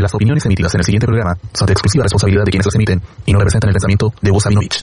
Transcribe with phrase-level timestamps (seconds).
[0.00, 3.02] Las opiniones emitidas en el siguiente programa son de exclusiva responsabilidad de quienes las emiten
[3.26, 4.82] y no representan el pensamiento de Voz Sabinovich.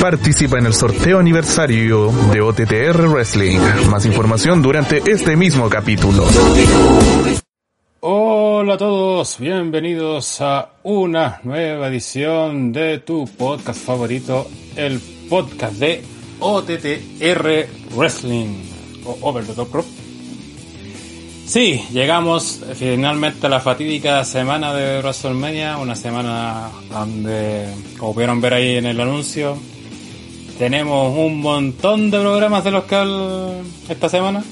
[0.00, 3.58] Participa en el sorteo aniversario de OTTR Wrestling.
[3.90, 6.26] Más información durante este mismo capítulo.
[8.08, 16.04] Hola a todos, bienvenidos a una nueva edición de tu podcast favorito, el podcast de
[16.38, 17.66] OTTR
[17.96, 18.62] Wrestling
[19.06, 19.88] o Over the Top Rope.
[21.46, 27.66] Sí, llegamos finalmente a la fatídica semana de WrestleMania, una semana donde,
[27.98, 29.58] como pudieron ver ahí en el anuncio,
[30.60, 34.44] tenemos un montón de programas de los que esta semana.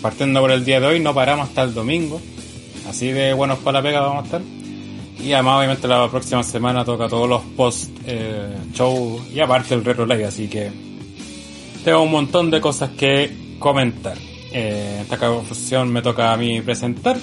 [0.00, 2.22] Partiendo por el día de hoy, no paramos hasta el domingo.
[2.88, 4.42] Así de buenos para la pega vamos a estar.
[5.22, 10.26] Y además, obviamente, la próxima semana toca todos los post-show y aparte el Retro Live.
[10.26, 10.70] Así que
[11.84, 14.18] tengo un montón de cosas que comentar.
[14.52, 17.16] Eh, esta confusión me toca a mí presentar.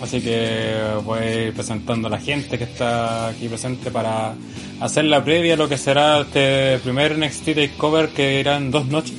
[0.00, 4.34] Así que voy a ir presentando a la gente que está aquí presente para
[4.80, 9.14] hacer la previa lo que será este primer NXT Takeover que irá en dos noches.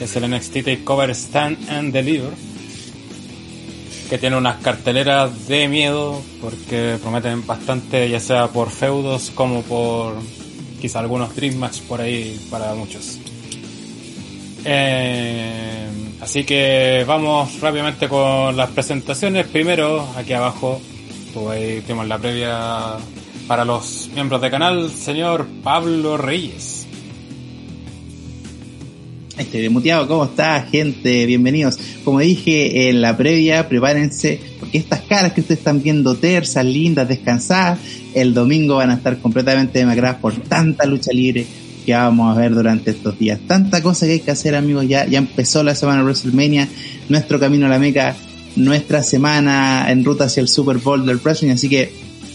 [0.00, 2.32] Es el NXT Takeover Stand and Deliver.
[4.08, 10.14] Que tiene unas carteleras de miedo porque prometen bastante, ya sea por feudos como por
[10.80, 13.18] quizá algunos Dream Match por ahí para muchos.
[14.64, 15.88] Eh,
[16.20, 19.46] así que vamos rápidamente con las presentaciones.
[19.46, 20.80] Primero, aquí abajo,
[21.34, 22.96] pues ahí tenemos la previa
[23.46, 26.77] para los miembros del canal, señor Pablo Reyes.
[29.38, 31.24] Este, demuteado, ¿cómo está, gente?
[31.24, 31.78] Bienvenidos.
[32.02, 37.08] Como dije en la previa, prepárense, porque estas caras que ustedes están viendo tersas, lindas,
[37.08, 37.78] descansadas,
[38.14, 41.46] el domingo van a estar completamente demacradas por tanta lucha libre
[41.86, 43.38] que vamos a ver durante estos días.
[43.46, 44.88] Tanta cosa que hay que hacer, amigos.
[44.88, 46.68] Ya, ya empezó la semana de WrestleMania,
[47.08, 48.16] nuestro camino a la Meca,
[48.56, 51.52] nuestra semana en ruta hacia el Super Bowl del wrestling.
[51.52, 51.92] Así que,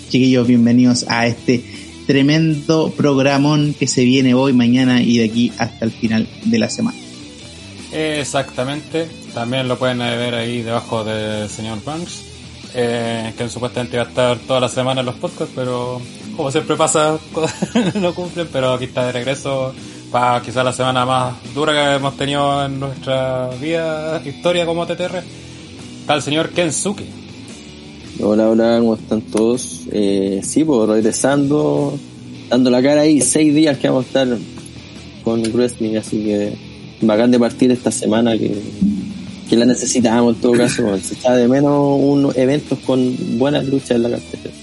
[0.07, 5.85] chiquillos, bienvenidos a este tremendo programón que se viene hoy, mañana y de aquí hasta
[5.85, 6.97] el final de la semana.
[7.91, 9.07] Exactamente.
[9.33, 12.33] También lo pueden ver ahí debajo del señor Banks.
[12.75, 16.01] Eh, que supuestamente va a estar toda la semana en los podcasts, pero
[16.35, 17.19] como siempre pasa,
[17.93, 19.75] no cumplen, pero aquí está de regreso
[20.11, 25.21] para quizás la semana más dura que hemos tenido en nuestra vida, historia como TTR.
[26.01, 27.22] Está el señor Kensuke.
[28.19, 29.81] Hola, hola, ¿cómo están todos?
[29.91, 31.97] Eh, sí, pues regresando,
[32.47, 34.37] dando la cara ahí, seis días que vamos a estar
[35.23, 36.53] con wrestling, así que
[37.01, 38.55] bacán de partir esta semana que,
[39.49, 40.97] que la necesitamos en todo caso.
[40.99, 44.53] Se echa de menos unos eventos con buenas luchas en la cartera.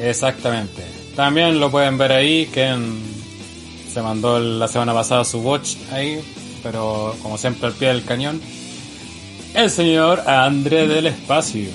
[0.00, 0.82] Exactamente.
[1.16, 2.72] También lo pueden ver ahí, que
[3.92, 6.20] se mandó la semana pasada su watch ahí,
[6.62, 8.40] pero como siempre al pie del cañón.
[9.54, 11.68] El señor André del Espacio.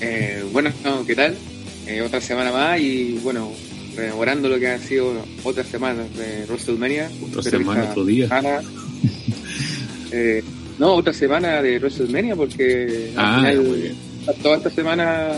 [0.00, 0.70] Eh, bueno,
[1.06, 1.36] ¿qué tal?
[1.88, 3.50] Eh, otra semana más y bueno,
[3.96, 7.10] rememorando lo que han sido otras semanas de WrestleMania.
[7.28, 8.28] Otra semana, otro día.
[8.28, 8.60] Semana,
[10.12, 10.44] eh,
[10.78, 13.96] no, otra semana de WrestleMania porque Ah, al final
[14.40, 15.30] toda esta semana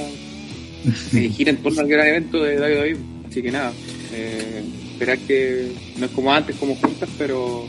[1.14, 2.96] eh, gira en torno al gran evento de WWE.
[3.30, 3.72] Así que nada,
[4.12, 4.62] eh,
[4.92, 7.66] esperar que no es como antes, como juntas, pero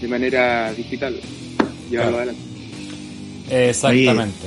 [0.00, 1.16] de manera digital.
[1.90, 2.30] Llevarlo Claro.
[2.30, 3.68] adelante.
[3.68, 4.46] Exactamente.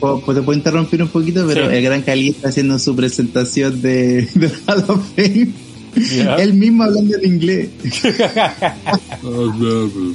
[0.00, 1.76] Po- Te puedo interrumpir un poquito, pero Sí.
[1.76, 5.50] el Gran Cali está haciendo su presentación de, de Hall of Fame.
[6.16, 6.36] Ya.
[6.36, 7.68] Él mismo hablando en inglés,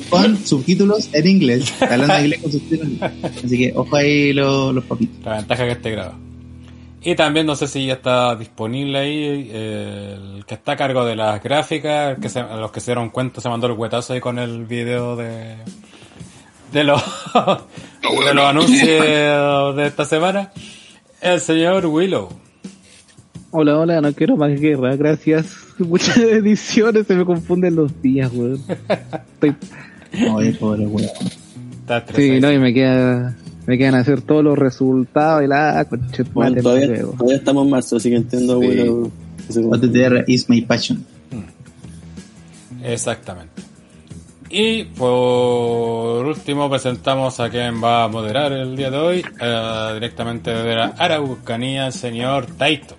[0.09, 1.73] con subtítulos en inglés.
[1.81, 3.11] Hablando en inglés con subtítulos.
[3.43, 5.23] Así que ojo ahí los, los papitos.
[5.25, 6.17] La ventaja que este graba.
[7.03, 11.05] Y también no sé si ya está disponible ahí eh, el que está a cargo
[11.05, 13.73] de las gráficas, el que se, a los que se dieron cuenta se mandó el
[13.73, 15.55] huetazo ahí con el video de
[16.75, 17.01] de los
[18.25, 20.51] de los anuncios de esta semana.
[21.21, 22.27] El señor Willow.
[23.51, 25.55] Hola, hola, no quiero más guerra, gracias.
[25.79, 28.61] Muchas ediciones, se me confunden los días, weón.
[29.39, 29.55] Estoy-
[30.33, 31.09] Oye, pobre weón.
[31.79, 33.35] Está Sí, no, y me queda,
[33.65, 36.93] me quedan a hacer todos los resultados y la conche tu Bueno, madre, todavía, me
[36.95, 37.11] pego.
[37.13, 38.77] todavía estamos en marzo, así que entiendo, Sí.
[39.61, 41.05] como- OTTR is my passion.
[42.83, 43.61] Exactamente.
[44.57, 50.49] Y por último presentamos a quien va a moderar el día de hoy, eh, directamente
[50.49, 52.95] de la Araucanía, señor Taito.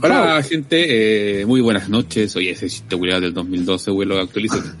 [0.00, 2.36] Hola gente, eh, muy buenas noches.
[2.36, 4.62] Oye, ese chiste del 2012, güey, lo actualizo.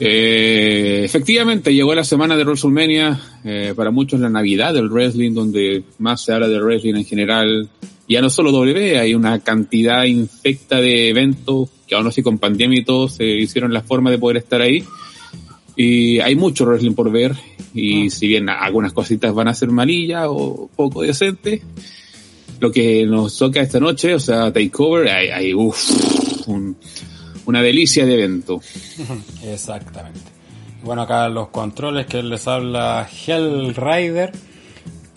[0.00, 5.82] Eh, efectivamente, llegó la semana de WrestleMania, eh, para muchos la Navidad del wrestling, donde
[5.98, 7.68] más se habla del wrestling en general.
[8.08, 12.80] Ya no solo W, hay una cantidad infecta de eventos que aún así con pandemia
[12.80, 14.84] y todo se hicieron la forma de poder estar ahí.
[15.74, 17.34] Y hay mucho wrestling por ver,
[17.72, 21.62] y si bien algunas cositas van a ser malillas o poco decentes,
[22.60, 26.76] lo que nos toca esta noche, o sea, Takeover, hay, hay un,
[27.46, 28.60] una delicia de evento.
[29.44, 30.20] Exactamente.
[30.82, 34.32] Bueno, acá los controles que les habla Hell Rider.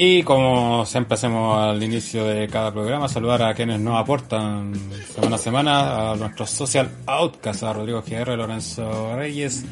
[0.03, 4.73] Y como siempre hacemos al inicio de cada programa, saludar a quienes nos aportan
[5.13, 9.63] semana a semana, a nuestros social outcasts, a Rodrigo GR, Lorenzo Reyes,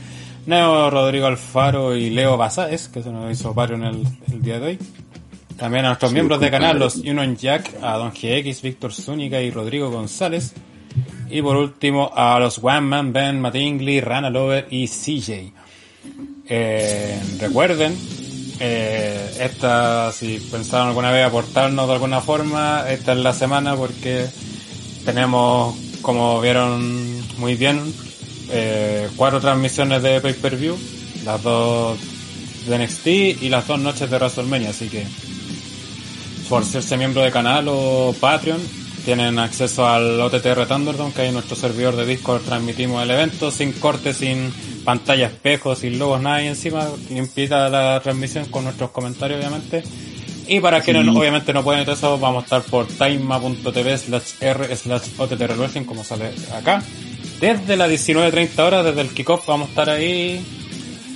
[0.46, 4.60] Neo, Rodrigo Alfaro y Leo Basáez, que se nos hizo paro en el, el día
[4.60, 4.80] de hoy.
[5.58, 9.50] También a nuestros miembros de canal, los Union Jack, a Don GX, Víctor Zúñiga y
[9.50, 10.54] Rodrigo González.
[11.32, 15.54] Y por último a los One Man Ben, Mattingly, Rana Lover y CJ.
[16.48, 17.96] Eh, recuerden,
[18.60, 24.28] eh, esta, si pensaron alguna vez aportarnos de alguna forma, esta es la semana porque
[25.06, 27.94] tenemos, como vieron muy bien,
[28.50, 30.78] eh, cuatro transmisiones de pay-per-view,
[31.24, 31.98] las dos
[32.68, 33.08] de NXT
[33.44, 35.06] y las dos noches de WrestleMania, así que
[36.50, 38.60] por serse miembro de canal o Patreon,
[39.06, 43.52] tienen acceso al OTTR Thunderdome, que hay en nuestro servidor de Discord, transmitimos el evento
[43.52, 44.52] sin corte, sin
[44.86, 49.84] pantalla espejo, sin logos, nada ahí encima, limpita la transmisión con nuestros comentarios obviamente.
[50.48, 54.76] Y para quienes no- obviamente no pueden eso, vamos a estar por time.tv slash r
[54.76, 56.82] slash OTTR Wrestling, como sale acá.
[57.40, 60.44] Desde las 19.30 horas, desde el kickoff, vamos a estar ahí.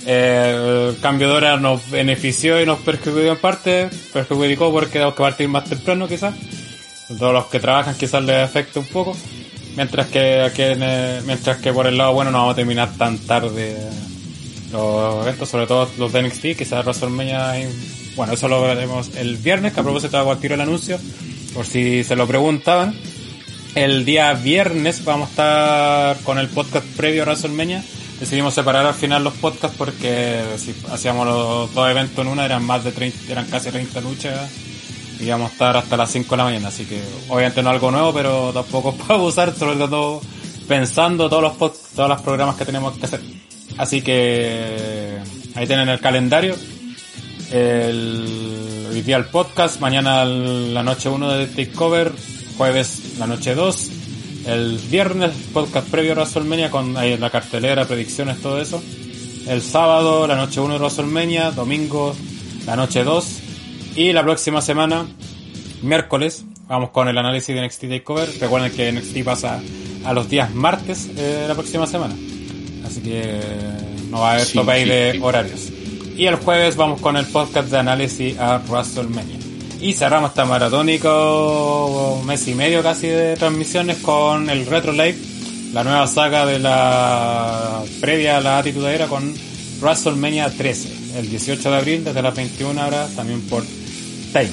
[0.06, 5.14] Eh, el cambio de hora nos benefició y nos perjudicó en parte, perjudicó porque tenemos
[5.14, 6.34] que partir más temprano quizás.
[7.18, 9.16] Todos los que trabajan quizás les afecte un poco.
[9.76, 13.18] Mientras que, a quienes- mientras que por el lado bueno no vamos a terminar tan
[13.18, 13.76] tarde
[14.72, 19.36] los eventos, sobre todo los de NXT, quizás WrestleMania, y- bueno, eso lo veremos el
[19.36, 20.98] viernes, que a propósito hago al tiro el anuncio,
[21.52, 22.94] por si se lo preguntaban.
[23.74, 25.30] El día viernes vamos a
[26.12, 27.82] estar con el podcast previo a WrestleMania.
[28.20, 32.64] Decidimos separar al final los podcasts porque si hacíamos los dos eventos en una eran
[32.64, 34.48] más de 30, eran casi 30 luchas
[35.24, 36.68] íbamos a estar hasta las 5 de la mañana.
[36.68, 40.20] Así que obviamente no algo nuevo, pero tampoco para abusar, sobre todo
[40.68, 41.56] pensando todos los
[41.94, 43.20] todos los programas que tenemos que hacer.
[43.76, 45.18] Así que
[45.54, 46.54] ahí tienen el calendario.
[47.50, 52.12] El, hoy día el podcast, mañana la noche 1 de Takeover,
[52.56, 53.90] jueves la noche 2,
[54.46, 58.82] el viernes podcast previo a WrestleMania con ahí la cartelera, predicciones, todo eso.
[59.46, 62.14] El sábado la noche 1 de WrestleMania, domingo
[62.66, 63.43] la noche 2
[63.96, 65.06] y la próxima semana,
[65.82, 68.28] miércoles, vamos con el análisis de NXT Takeover.
[68.40, 69.60] Recuerden que NXT pasa
[70.04, 72.14] a los días martes eh, de la próxima semana.
[72.86, 73.40] Así que
[74.10, 75.18] no va a haber Sí, tope sí, de sí.
[75.22, 75.72] horarios.
[76.16, 79.38] Y el jueves vamos con el podcast de análisis a WrestleMania.
[79.80, 85.18] Y cerramos este maratónico mes y medio casi de transmisiones con el Retro Live,
[85.72, 89.34] la nueva saga de la previa a la Attitude Era con
[89.80, 93.62] WrestleMania 13, el 18 de abril desde las 21 horas también por
[94.34, 94.50] Time.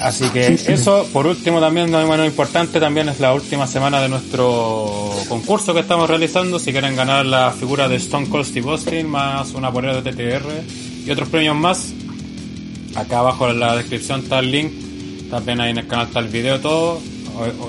[0.00, 4.08] Así que eso, por último también, no bueno, importante también es la última semana de
[4.08, 6.58] nuestro concurso que estamos realizando.
[6.58, 10.44] Si quieren ganar la figura de Stone Cold Steve Austin, más una polera de TTR
[11.06, 11.92] y otros premios más,
[12.96, 14.72] acá abajo en la descripción está el link.
[15.30, 17.00] También ahí en el canal está el video todo.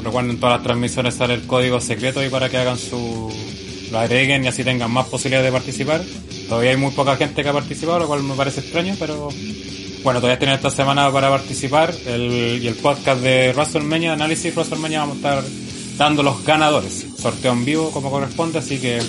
[0.04, 3.32] Recuerden, en todas las transmisiones sale el código secreto y para que hagan su...
[3.92, 6.02] lo agreguen y así tengan más posibilidades de participar.
[6.50, 9.30] Todavía hay muy poca gente que ha participado, lo cual me parece extraño, pero
[10.04, 15.00] bueno, todavía tienen esta semana para participar el, y el podcast de WrestleMania, análisis WrestleMania,
[15.00, 15.44] vamos a estar
[15.98, 17.06] dando los ganadores.
[17.20, 19.00] Sorteo en vivo como corresponde, así que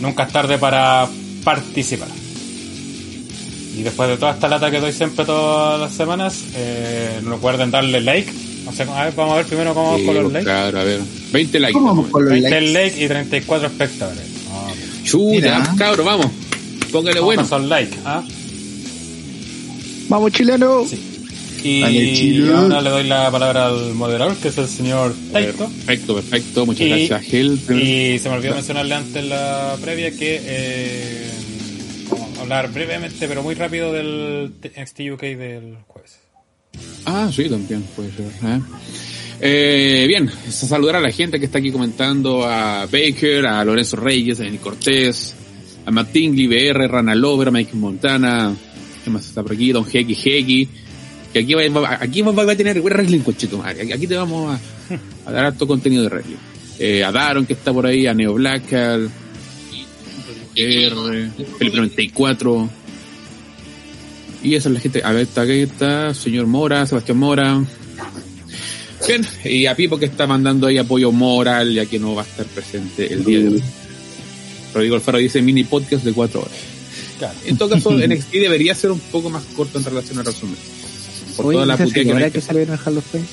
[0.00, 1.06] nunca es tarde para
[1.44, 2.08] participar.
[3.76, 7.70] Y después de toda esta lata que doy siempre todas las semanas, eh, no recuerden
[7.70, 8.32] darle like.
[8.66, 10.50] O sea, a ver, vamos a ver primero cómo vamos Sí, con los pues, likes.
[10.50, 11.00] claro, a ver.
[11.32, 11.72] 20 likes.
[11.74, 12.72] ¿Cómo vamos con los 20 likes?
[12.72, 14.24] likes y 34 espectadores.
[15.04, 16.26] Chuta, cabro, vamos.
[16.92, 17.46] Póngale bueno.
[17.50, 18.22] A like, ¿ah?
[20.08, 20.84] Vamos, chileno.
[21.62, 22.56] Y Dale, chilo.
[22.56, 25.66] ahora le doy la palabra al moderador, que es el señor Taito.
[25.66, 26.66] Perfecto, perfecto.
[26.66, 27.58] Muchas Y- gracias, Gel.
[27.82, 31.30] Y se me olvidó mencionarle antes en la previa que eh,
[32.10, 36.18] vamos a hablar brevemente, pero muy rápido del NXT UK del jueves.
[37.04, 38.26] Ah, sí, también puede ser.
[38.26, 38.60] ¿eh?
[39.40, 44.40] Eh, bien, saludar a la gente que está aquí comentando, a Baker, a Lorenzo Reyes,
[44.40, 45.34] a Jenny Cortés,
[45.86, 48.54] a Matt Tingley, BR, Rana Lover, Mike Montana,
[49.08, 49.72] ¿qué más está por aquí?
[49.72, 50.68] Don Jeki Jeki,
[51.32, 53.62] que aquí va, aquí va, a tener wrestling, conchito.
[53.62, 56.36] Aquí te vamos a, a dar harto contenido de wrestling.
[56.78, 59.10] Eh, a Daron, que está por ahí, a Neo Black, al-
[60.54, 62.68] R, Felipe 94.
[64.42, 65.02] Y esa es la gente.
[65.04, 67.64] A ver, está, aquí está, señor Mora, Sebastián Mora.
[69.06, 72.26] Bien, y a Pipo que está mandando ahí apoyo moral, ya que no va a
[72.26, 73.62] estar presente el día de hoy.
[74.74, 76.77] Rodrigo Alfaro dice mini podcast de cuatro horas.
[77.18, 77.34] Claro.
[77.44, 80.56] En todo caso, NXT debería ser un poco más corto en relación a resumen.
[81.36, 83.24] Por Oye, toda la puteada que, que que salió en el Hall of Fame.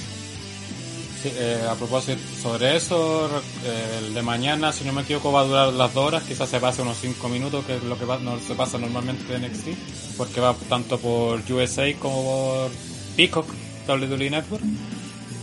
[1.24, 3.28] Sí, eh, a propósito sobre eso,
[3.66, 6.48] eh, el de mañana, si no me equivoco, va a durar las dos horas, quizás
[6.48, 9.42] se pase unos 5 minutos, que es lo que va- no se pasa normalmente en
[9.46, 9.70] NXT,
[10.18, 12.72] porque va tanto por USA como por
[13.16, 13.48] Peacock,
[13.88, 14.64] WWE Network.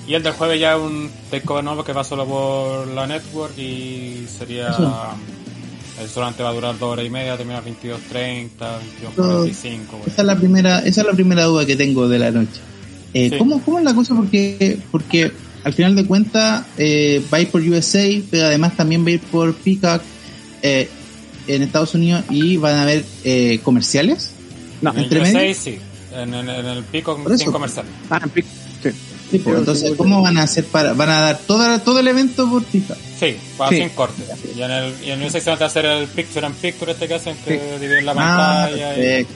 [0.07, 3.57] Y el del jueves ya es un takeover nuevo que va solo por la network
[3.59, 4.71] y sería...
[6.01, 8.49] El solamente va a durar dos horas y media, termina a 22.30,
[9.15, 9.17] 22.45.
[9.17, 9.51] por ahí.
[10.07, 12.61] Esa es la primera, esa es la primera duda que tengo de la noche.
[13.15, 13.39] Eh, Sí.
[13.39, 14.15] ¿cómo, ¿Cómo es la cosa?
[14.15, 15.31] Porque, porque
[15.65, 19.13] al final de cuentas eh, va a ir por USA, pero además también va a
[19.13, 20.03] ir por Peacock
[20.63, 20.89] eh,
[21.47, 24.31] en Estados Unidos y van a haber eh, comerciales.
[24.81, 25.55] No, En el entre USA medio.
[25.55, 25.79] sí,
[26.15, 27.85] en, en- en el Peacock sin comercial.
[28.09, 28.45] Ah, en Pic-
[28.83, 28.89] sí.
[29.33, 32.07] Sí, pues, entonces, sí, ¿cómo van a hacer para, van a dar toda, todo el
[32.09, 32.97] evento por Peacock?
[33.19, 33.77] Sí, va Sí.
[33.79, 34.23] sin corte.
[34.57, 36.93] Y en el, y en el USA se van a hacer el picture and picture
[36.93, 37.81] este que hacen, que Sí.
[37.81, 38.93] dividen la Ah, pantalla.
[38.93, 39.33] y, perfecto.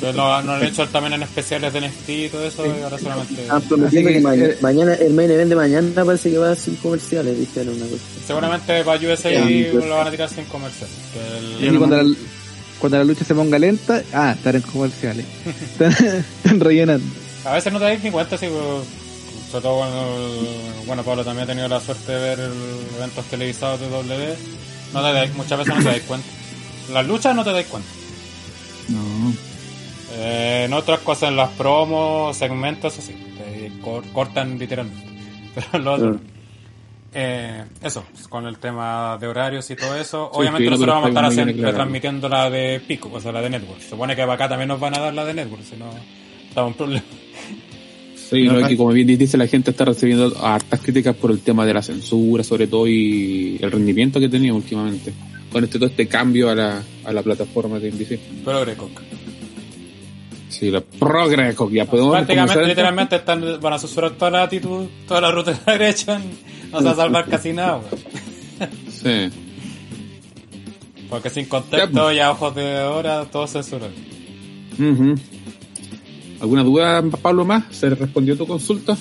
[0.00, 2.98] que lo, lo han hecho también en especiales de NXT y todo eso, y ahora
[2.98, 3.40] solamente...
[3.42, 6.54] Están prometiendo que, que, ma- eh, mañana, el main event de mañana parece que va
[6.54, 8.02] sin comerciales, dijeron una cosa.
[8.26, 9.86] Seguramente para USA y pues.
[9.86, 10.90] lo van a tirar sin comercial.
[11.14, 12.14] Que el- Y cuando la,
[12.78, 15.24] cuando la lucha se ponga lenta, ah, estar en comerciales.
[15.72, 15.92] están,
[16.44, 17.06] están rellenando.
[17.46, 18.50] A veces no te das ni cuenta, pues,
[19.50, 22.50] sobre todo cuando, bueno, Pablo también ha tenido la suerte de ver
[22.98, 24.34] eventos televisados de W.
[24.92, 26.26] No te muchas veces no te das cuenta.
[26.92, 27.88] Las luchas no te das cuenta.
[28.88, 29.32] No.
[30.18, 35.04] Eh, en otras cosas, en las promos, segmentos, eso sí, te cor- cortan literalmente.
[35.54, 36.20] Pero lo otro,
[37.12, 40.30] eh, eso, con el tema de horarios y todo eso.
[40.32, 43.40] Sí, Obviamente nosotros vamos a está estar haciendo- retransmitiendo la de Pico, o sea, la
[43.42, 43.80] de Network.
[43.80, 45.86] Se supone que para acá también nos van a dar la de Network, si no,
[46.48, 47.04] estamos en problema.
[48.30, 51.64] Sí, no, que como bien dice, la gente está recibiendo hartas críticas por el tema
[51.64, 55.12] de la censura, sobre todo, y el rendimiento que tenía últimamente.
[55.52, 58.18] Con este todo este cambio a la, a la plataforma de NBC.
[58.44, 58.90] Pero Greco.
[60.48, 65.20] Sí, la Progreco, ya podemos Prácticamente, literalmente, están, van a susurrar toda la actitud, toda
[65.20, 66.20] la ruta de la derecha,
[66.72, 67.82] no se va a salvar casi nada.
[68.90, 69.28] Sí.
[71.08, 72.16] Porque sin Ya, contexto pues.
[72.16, 73.92] y a ojos de hora, todo censurado.
[74.78, 75.14] Ujú.
[76.40, 77.64] ¿Alguna duda, Pablo, más?
[77.70, 78.96] ¿Se respondió tu consulta?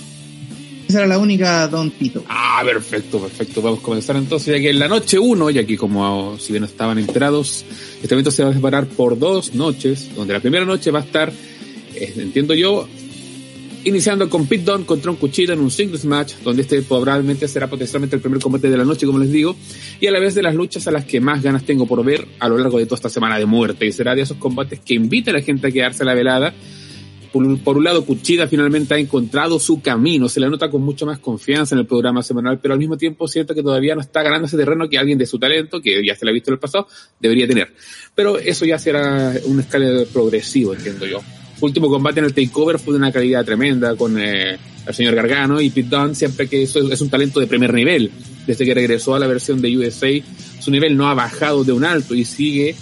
[0.87, 2.23] Esa era la única, Don Tito.
[2.29, 3.61] Ah, perfecto, perfecto.
[3.61, 6.61] Vamos a comenzar entonces, ya que en la noche 1, ya que como si bien
[6.61, 7.65] no estaban enterados,
[8.01, 11.03] este evento se va a separar por dos noches, donde la primera noche va a
[11.03, 11.33] estar,
[11.95, 12.87] eh, entiendo yo,
[13.83, 17.67] iniciando con Pit Dunne contra un cuchillo en un singles match, donde este probablemente será
[17.67, 19.55] potencialmente el primer combate de la noche, como les digo,
[19.99, 22.27] y a la vez de las luchas a las que más ganas tengo por ver
[22.39, 24.93] a lo largo de toda esta semana de muerte, y será de esos combates que
[24.93, 26.53] invita a la gente a quedarse a la velada,
[27.63, 31.19] por, un- lado, Cuchida finalmente ha encontrado su camino, se le nota con mucho más
[31.19, 34.47] confianza en el programa semanal, pero al mismo tiempo siento que todavía no está ganando
[34.47, 36.59] ese terreno que alguien de su talento, que ya se le ha visto en el
[36.59, 36.87] pasado,
[37.19, 37.73] debería tener.
[38.15, 41.19] Pero eso ya será un escala progresivo, entiendo yo.
[41.59, 45.15] Su último combate en el Takeover fue de una calidad tremenda con eh, el señor
[45.15, 48.11] Gargano y Pete Dunne, siempre que eso es un talento de primer nivel.
[48.47, 50.09] Desde que regresó a la versión de USA,
[50.61, 52.75] su nivel no ha bajado de un alto y sigue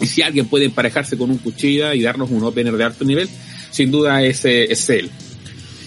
[0.00, 3.28] y si alguien puede emparejarse con un cuchilla y darnos un opener de alto nivel,
[3.76, 5.10] sin duda ese es él.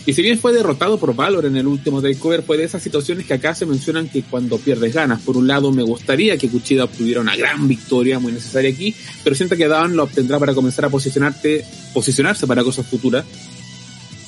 [0.06, 3.26] Y si bien fue derrotado por Valor en el último takeover, fue de esas situaciones
[3.26, 5.22] que acá se mencionan que cuando pierdes ganas.
[5.22, 9.36] Por un lado, me gustaría que Cuchida obtuviera una gran victoria, muy necesaria aquí, pero
[9.36, 13.26] siento que Dawn lo obtendrá para comenzar a posicionarte, posicionarse para cosas futuras.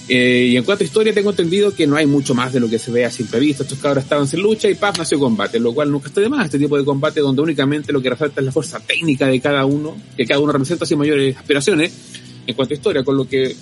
[0.09, 2.67] Eh, y en cuanto a historia, tengo entendido que no hay mucho más de lo
[2.67, 3.63] que se ve a simple vista.
[3.63, 6.45] Estos cabros estaban sin lucha y paz nació combate, lo cual nunca está de más.
[6.45, 9.65] Este tipo de combate donde únicamente lo que resalta es la fuerza técnica de cada
[9.65, 11.91] uno, que cada uno representa sin mayores aspiraciones
[12.47, 13.55] en cuanto a historia, con lo que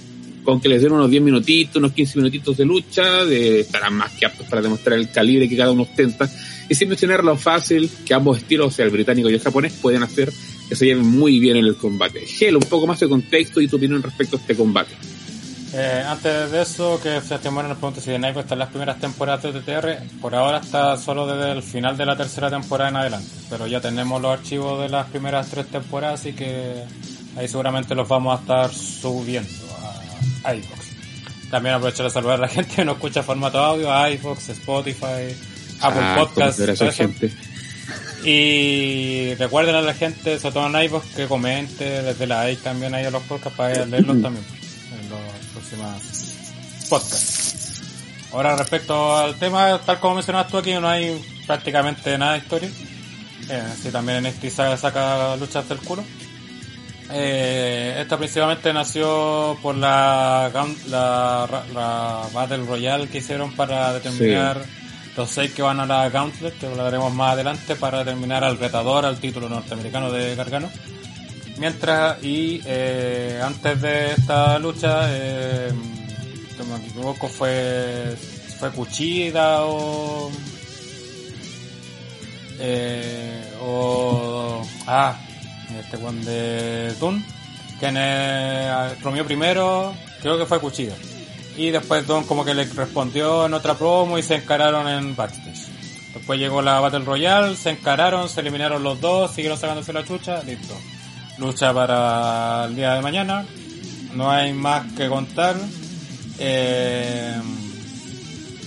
[0.44, 4.12] con que les den unos 10 minutitos, unos 15 minutitos de lucha, de, estarán más
[4.14, 6.30] que aptos para demostrar el calibre que cada uno ostenta,
[6.68, 10.04] y sin mencionar lo fácil que ambos estilos, sea, el británico y el japonés, pueden
[10.04, 10.32] hacer
[10.68, 12.22] que se lleven muy bien en el combate.
[12.26, 14.96] Gel, un poco más de contexto y tu opinión respecto a este combate.
[15.74, 19.00] Eh, antes de eso, que Sebastián Moreno nos pregunta si de Nike están las primeras
[19.00, 20.20] temporadas de TTR.
[20.20, 23.30] Por ahora está solo desde el final de la tercera temporada en adelante.
[23.50, 26.84] Pero ya tenemos los archivos de las primeras tres temporadas, así que
[27.38, 29.50] ahí seguramente los vamos a estar subiendo
[30.44, 30.80] a iVoox.
[31.50, 34.50] También aprovecho de saludar a la gente que nos escucha en formato audio, a iVoox,
[34.50, 35.36] Spotify,
[35.82, 36.62] Apple Ah, Podcasts.
[36.62, 37.34] gracias, gente.
[38.24, 42.94] Y recuerden a la gente, sobre todo en iVoox, que comente, desde la like también
[42.94, 44.46] ahí a los podcasts para leerlos también
[45.02, 45.20] en los
[45.54, 47.82] próximos podcasts.
[48.32, 52.70] Ahora respecto al tema, tal como mencionabas tú aquí, no hay prácticamente nada de historia.
[53.50, 56.04] Eh, sí, también NXT saca, saca luchas del culo.
[57.12, 60.52] Eh, esta principalmente nació por la,
[60.88, 64.62] la, la Battle Royale que hicieron para determinar
[65.18, 69.06] los seis que van a la Gauntlet, que hablaremos más adelante, para determinar al retador
[69.06, 70.70] al título norteamericano de Gargano.
[71.58, 75.72] Mientras, y eh, antes de esta lucha, eh,
[76.56, 78.16] si me equivoco, fue,
[78.60, 80.32] fue Kuchida o.
[82.60, 84.66] Eh, o.
[84.88, 85.18] Ah,
[85.78, 87.24] este one de Dun,
[87.80, 90.96] quien eh, bromeó primero, creo que fue Kuchida.
[91.58, 95.68] Y después Don como que le respondió en otra promo y se encararon en backstage.
[96.14, 100.42] Después llegó la Battle Royale, se encararon, se eliminaron los dos, siguieron sacándose la chucha,
[100.44, 100.74] listo.
[101.38, 103.46] Lucha para el día de mañana.
[104.14, 105.56] No hay más que contar.
[106.40, 107.42] Eh,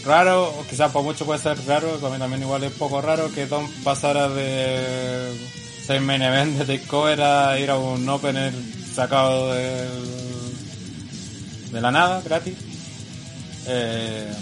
[0.04, 3.47] raro, quizás por mucho puede ser raro, para mí también igual es poco raro que
[3.47, 6.20] Don pasara de ser main
[6.58, 8.52] de Takeover a ir a un opener
[8.94, 9.90] sacado del,
[11.72, 12.56] de la nada, gratis.
[13.66, 14.32] Eh,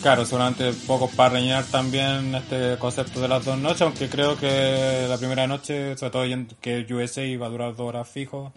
[0.00, 5.06] claro, seguramente poco para rellenar también este concepto de las dos noches, aunque creo que
[5.08, 6.24] la primera noche, sobre todo
[6.60, 8.52] que USA iba a durar dos horas fijo,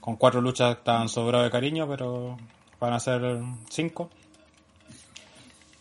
[0.00, 2.38] con cuatro luchas estaban sobrados de cariño, pero
[2.78, 3.38] van a ser
[3.68, 4.10] cinco.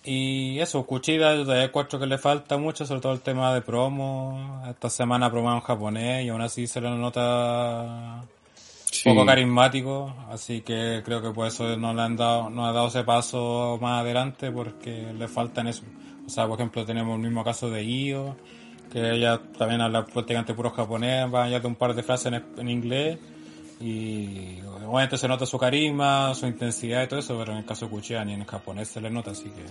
[0.04, 4.64] Y eso, Cuchida, de cuatro que le falta mucho, sobre todo el tema de promo.
[4.70, 8.24] Esta semana promo en japonés y aún así se le nota
[8.92, 9.08] Sí.
[9.08, 12.88] poco carismático, así que creo que por eso no le han dado, no ha dado
[12.88, 15.84] ese paso más adelante porque le faltan eso.
[16.26, 18.36] O sea, por ejemplo, tenemos el mismo caso de Io,
[18.92, 22.44] que ella también habla prácticamente puro japonés, va ya de un par de frases en,
[22.58, 23.20] en inglés
[23.80, 27.86] y obviamente se nota su carisma, su intensidad y todo eso, pero en el caso
[27.86, 29.64] de Kuchida ni en japonés se le nota, así que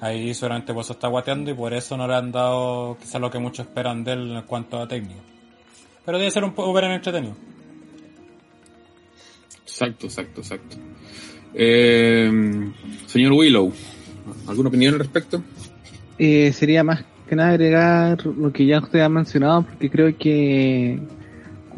[0.00, 3.30] ahí seguramente por eso está guateando y por eso no le han dado quizás lo
[3.30, 5.20] que muchos esperan de él en cuanto a técnico.
[6.04, 7.36] Pero debe ser un poco entretenido.
[9.62, 10.76] Exacto, exacto, exacto.
[11.54, 12.30] Eh,
[13.06, 13.72] señor Willow,
[14.48, 15.42] ¿alguna opinión al respecto?
[16.18, 20.98] Eh, sería más que nada agregar lo que ya usted ha mencionado, porque creo que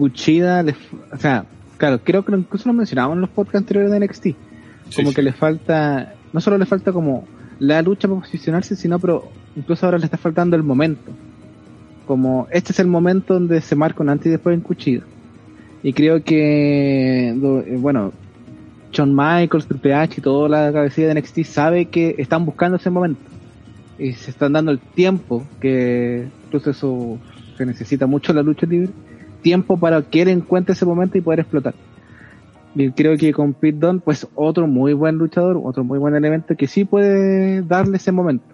[0.00, 0.74] Kuchida, le
[1.12, 1.44] o sea,
[1.76, 4.24] claro, creo que incluso lo mencionábamos en los podcasts anteriores de NXT,
[4.96, 7.26] como Sí, que le falta, no solo le falta como
[7.58, 11.12] la lucha para posicionarse, sino pero incluso ahora le está faltando el momento.
[12.06, 15.02] Como este es el momento donde se marca un antes y después en Kuchida.
[15.82, 18.12] Y creo que, eh, bueno,
[18.92, 22.88] Shawn Michaels, Triple H y toda la cabecilla de NXT sabe que están buscando ese
[22.88, 23.20] momento.
[23.98, 27.18] Y se están dando el tiempo, que incluso eso
[27.58, 28.88] se necesita mucho en la lucha libre,
[29.40, 31.74] tiempo para que él encuentre ese momento y poder explotar.
[32.74, 36.54] Y creo que con Pete Dunne, pues otro muy buen luchador, otro muy buen elemento
[36.56, 38.46] que sí puede darle ese momento.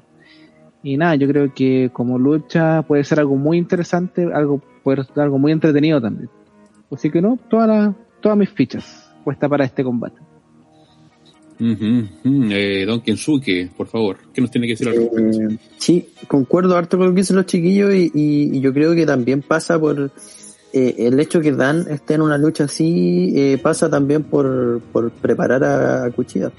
[0.83, 5.21] Y nada, yo creo que como lucha puede ser algo muy interesante, algo puede ser
[5.21, 6.31] algo muy entretenido también.
[6.91, 10.17] Así que no, todas las- todas mis fichas puestas para este combate.
[11.59, 15.41] Eh, don Kensuke, por favor, ¿qué nos tiene que decir al respecto?
[15.55, 18.95] Eh, sí, concuerdo harto con lo que dicen los chiquillos y, y- y yo creo
[18.95, 20.11] que también pasa por
[20.79, 25.11] eh, el hecho que Dan esté en una lucha así, eh, pasa también por, por
[25.11, 26.51] preparar a, a Cuchilla.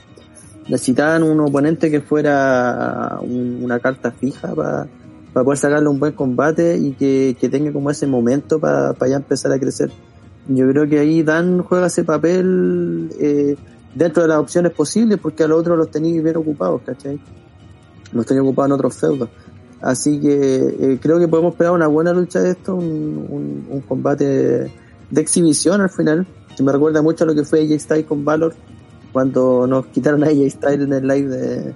[0.68, 4.88] Necesitaban un oponente que fuera un- una carta fija para
[5.34, 9.52] poder sacarle un buen combate y que, que tenga como ese momento para ya empezar
[9.52, 9.92] a crecer.
[10.48, 13.56] Yo creo que ahí Dan juega ese papel eh,
[13.94, 17.20] dentro de las opciones posibles porque a los otros los tenía bien ocupados, ¿cachai?
[18.14, 19.30] Los tenía ocupados en otros feudos.
[19.82, 23.82] Así que eh, creo que podemos esperar una buena lucha de esto, un, un, un
[23.82, 26.26] combate de exhibición al final.
[26.56, 28.56] Que me recuerda mucho a lo que fue AJ Styles con Valor
[29.12, 31.74] cuando nos quitaron a AJ Styles en el live de,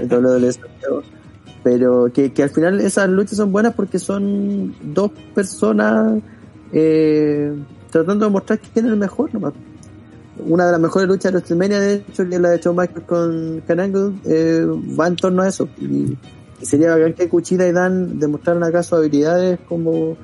[0.00, 0.50] de WWE.
[1.62, 6.22] Pero que, que al final esas luchas son buenas porque son dos personas
[6.72, 7.52] eh,
[7.90, 9.52] tratando de mostrar que tienen el mejor nomás.
[10.38, 13.62] Una de las mejores luchas de WrestleMania, de hecho, que la de Shawn Michaels con
[13.66, 14.66] Ken Angle, eh,
[14.98, 15.66] va en torno a eso.
[15.78, 16.16] Y
[16.62, 20.16] sería bacán que Cuchida y Dan demostraran acá sus habilidades como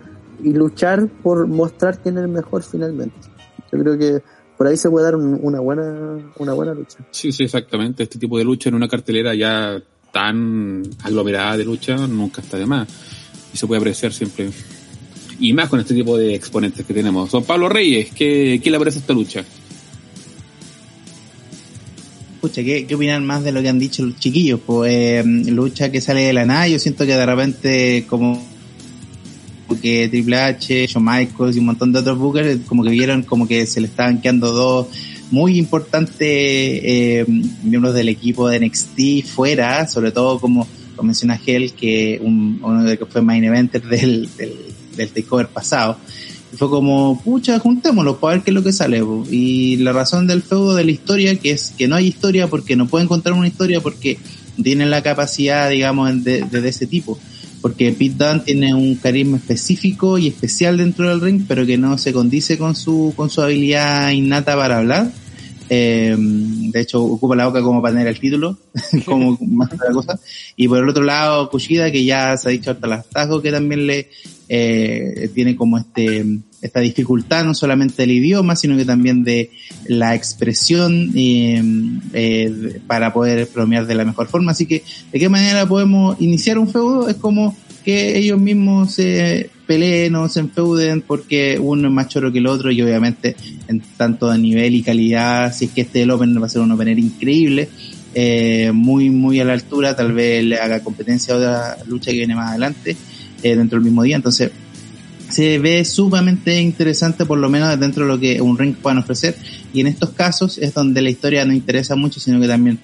[0.42, 3.14] y luchar por mostrar quién es el mejor finalmente.
[3.70, 4.22] Yo creo que
[4.56, 6.98] por ahí se puede dar un- una buena una buena lucha.
[7.10, 8.02] Sí, sí, exactamente.
[8.02, 9.80] Este tipo de lucha en una cartelera ya
[10.12, 12.88] tan aglomerada de lucha nunca está de más.
[13.52, 14.50] Y se puede apreciar siempre.
[15.40, 17.30] Y más con este tipo de exponentes que tenemos.
[17.30, 19.44] Don Pablo Reyes, ¿qué, qué le parece esta lucha?
[22.42, 24.58] Pucha, ¿qué, ¿qué opinan más de lo que han dicho los chiquillos?
[24.66, 28.44] Pues eh, lucha que sale de la nada, yo siento que de repente como
[29.80, 33.46] que Triple H, Shawn Michaels y un montón de otros bookers como que vieron como
[33.46, 34.88] que se le estaban quedando dos
[35.30, 37.24] muy importantes eh,
[37.62, 42.82] miembros del equipo de NXT fuera, sobre todo como como menciona Gel, que un, uno
[42.82, 44.56] de los que fue main eventer del, del,
[44.96, 45.96] del takeover pasado.
[46.56, 49.02] Fue como, pucha, juntémoslo para ver qué es lo que sale.
[49.02, 49.24] po.
[49.30, 52.76] Y la razón del feudo de la historia, que es que no hay historia porque
[52.76, 54.18] no pueden contar una historia porque
[54.62, 57.18] tienen la capacidad, digamos, de, de, de ese tipo.
[57.62, 61.96] Porque Pete Dunne tiene un carisma específico y especial dentro del ring, pero que no
[61.96, 65.12] se condice con su, con su habilidad innata para hablar.
[65.74, 68.58] Eh, de hecho, ocupa la boca como para tener el título,
[69.06, 70.20] como más otra cosa.
[70.54, 73.50] Y por el otro lado, Kushida, que ya se ha dicho hasta las tajos, que
[73.50, 74.10] también le
[74.54, 76.26] eh, tiene como este
[76.60, 79.50] esta dificultad, no solamente del idioma, sino que también de
[79.86, 84.52] la expresión eh, para poder bromear de la mejor forma.
[84.52, 87.08] Así que, ¿de qué manera podemos iniciar un feudo?
[87.08, 92.30] Es como que ellos mismos se peleen o se enfeuden porque uno es más choro
[92.30, 93.34] que el otro y obviamente
[93.68, 96.60] en tanto de nivel y calidad, si es que este el Open va a ser
[96.60, 97.70] un opener increíble,
[98.14, 102.18] eh, muy muy a la altura, tal vez le haga competencia a otra lucha que
[102.18, 102.96] viene más adelante
[103.42, 104.50] eh, dentro del mismo día, entonces
[105.28, 109.34] se ve sumamente interesante por lo menos dentro de lo que un ring puedan ofrecer
[109.72, 112.78] y en estos casos es donde la historia no interesa mucho sino que también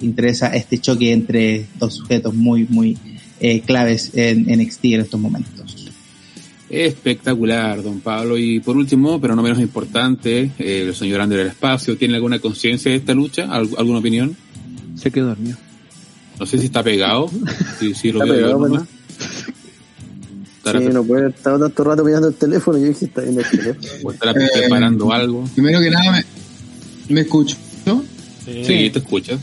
[0.00, 2.98] interesa este choque entre dos sujetos muy muy
[3.40, 5.88] eh, claves en, en NXT en estos momentos.
[6.70, 8.36] Espectacular, don Pablo.
[8.38, 12.38] Y por último, pero no menos importante, eh, el señor Ander del Espacio, ¿tiene alguna
[12.40, 13.44] conciencia de esta lucha?
[13.50, 14.36] ¿Al- ¿Alguna opinión?
[14.96, 15.56] Se quedó dormido.
[16.40, 17.30] No sé si está pegado.
[17.78, 18.86] Sí, sí, lo Está pegado,
[20.64, 22.78] Sí, no puede estar tanto rato mirando el teléfono.
[22.78, 23.88] Yo dije, está viendo el teléfono.
[24.04, 25.44] o estará preparando algo.
[25.54, 26.24] Primero que nada, me,
[27.14, 27.56] me escucho.
[27.86, 28.02] ¿no?
[28.44, 29.38] Sí, te escuchas.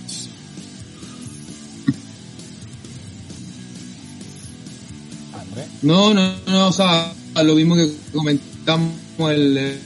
[5.81, 7.11] No, no, no, o sea,
[7.43, 8.93] lo mismo que comentamos
[9.31, 9.79] el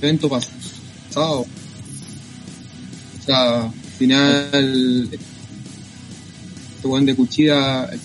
[0.00, 1.40] evento pasado.
[1.42, 1.46] O
[3.24, 8.00] sea, al final, este buen de Cuchilla, el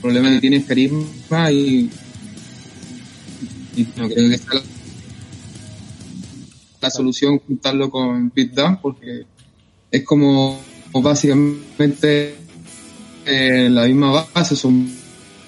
[0.00, 1.90] problema que tiene es carisma y
[3.96, 4.62] no creo que sea la,
[6.80, 9.24] la solución juntarlo con Pete Dunne porque
[9.90, 10.58] es como,
[10.92, 12.34] básicamente
[13.26, 14.88] eh, la misma base, son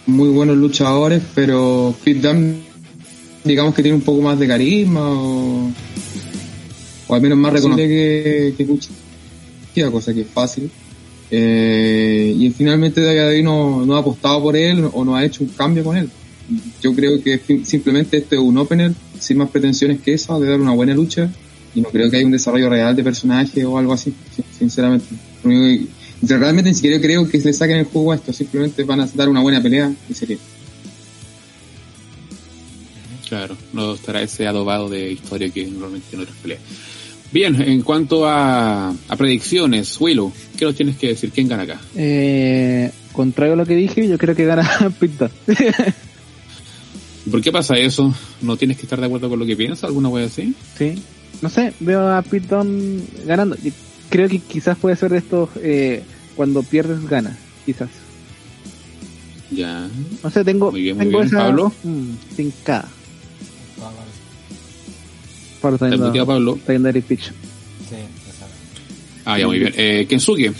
[0.07, 2.57] muy buenos luchadores, pero Pete Dunne,
[3.45, 5.71] digamos que tiene un poco más de carisma o,
[7.07, 10.71] o al menos más reconocible que, que Kuchida, cosa que es fácil.
[11.31, 15.51] Eh, y finalmente David no, no ha apostado por él o no ha hecho un
[15.51, 16.11] cambio con él.
[16.83, 20.49] Yo creo que fin- simplemente este es un opener sin más pretensiones que esa de
[20.49, 21.31] dar una buena lucha
[21.75, 25.07] y no creo que haya un desarrollo real de personaje o algo así, sin- sinceramente.
[25.45, 28.33] Lo único que- yo realmente ni siquiera creo que le saquen el juego a esto,
[28.33, 30.37] simplemente van a dar una buena pelea y sería.
[33.29, 36.61] Claro, no estará ese adobado de historia que normalmente en otras peleas.
[37.33, 41.31] Bien, en cuanto a, a predicciones, Willow, ¿qué nos tienes que decir?
[41.33, 41.81] ¿Quién gana acá?
[41.97, 44.69] Eh, contrario a lo que dije, yo creo que gana
[47.25, 47.31] Pita.
[47.31, 48.15] ¿Por qué pasa eso?
[48.41, 49.87] ¿No tienes que estar de acuerdo con lo que piensa?
[49.87, 50.55] ¿Alguna wea así?
[50.79, 50.95] sí.
[51.41, 53.57] No sé, veo a Piton ganando.
[53.65, 53.73] Y
[54.11, 56.05] creo que quizás puede ser de estos eh,
[56.37, 57.89] cuando pierdes ganas, quizás.
[59.51, 59.89] Ya.
[60.23, 61.29] No sé, tengo, Muy bien, muy tengo bien.
[61.29, 61.73] esa ¿Pablo?
[61.83, 62.89] Mm, fincada.
[65.61, 66.57] Pablo está ¿Te viendo, muteado, Pablo?
[66.57, 67.23] está Eric Pitch.
[67.25, 67.97] Sí,
[68.29, 68.47] esa.
[69.25, 69.75] Ah, ya, muy bien.
[69.77, 70.53] Eh, Kensuke.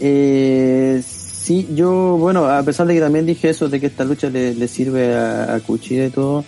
[0.00, 1.02] Eh,
[1.42, 4.54] sí, yo, bueno, a pesar de que también dije eso, de que esta lucha le,
[4.54, 6.44] le sirve a, a Kuchida y todo,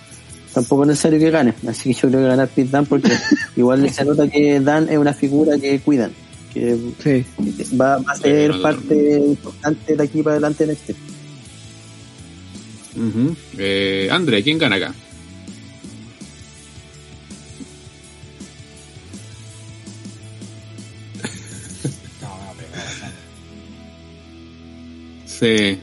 [0.55, 1.55] tampoco es necesario que gane.
[1.66, 3.11] Así que yo creo que ganar Pete Dan porque
[3.57, 6.12] igual se nota que Dan es una figura que cuidan,
[6.52, 7.24] que Sí.
[7.81, 8.94] va, va a ser parte
[9.26, 10.94] importante de aquí para adelante en este.
[12.94, 13.35] Ujú.
[13.59, 14.94] eh, André, ¿quién gana acá?
[25.42, 25.76] Sí.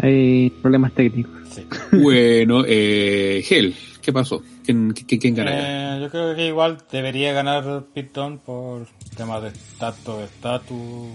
[0.00, 1.32] Hay problemas técnicos.
[1.48, 1.66] Sí.
[2.02, 4.42] Bueno, eh, Gel, ¿qué pasó?
[4.62, 5.52] ¿Quién, quién, quién gana?
[5.96, 11.08] Eh, yo creo que igual debería ganar Pitón por temas de estatus, de estatus.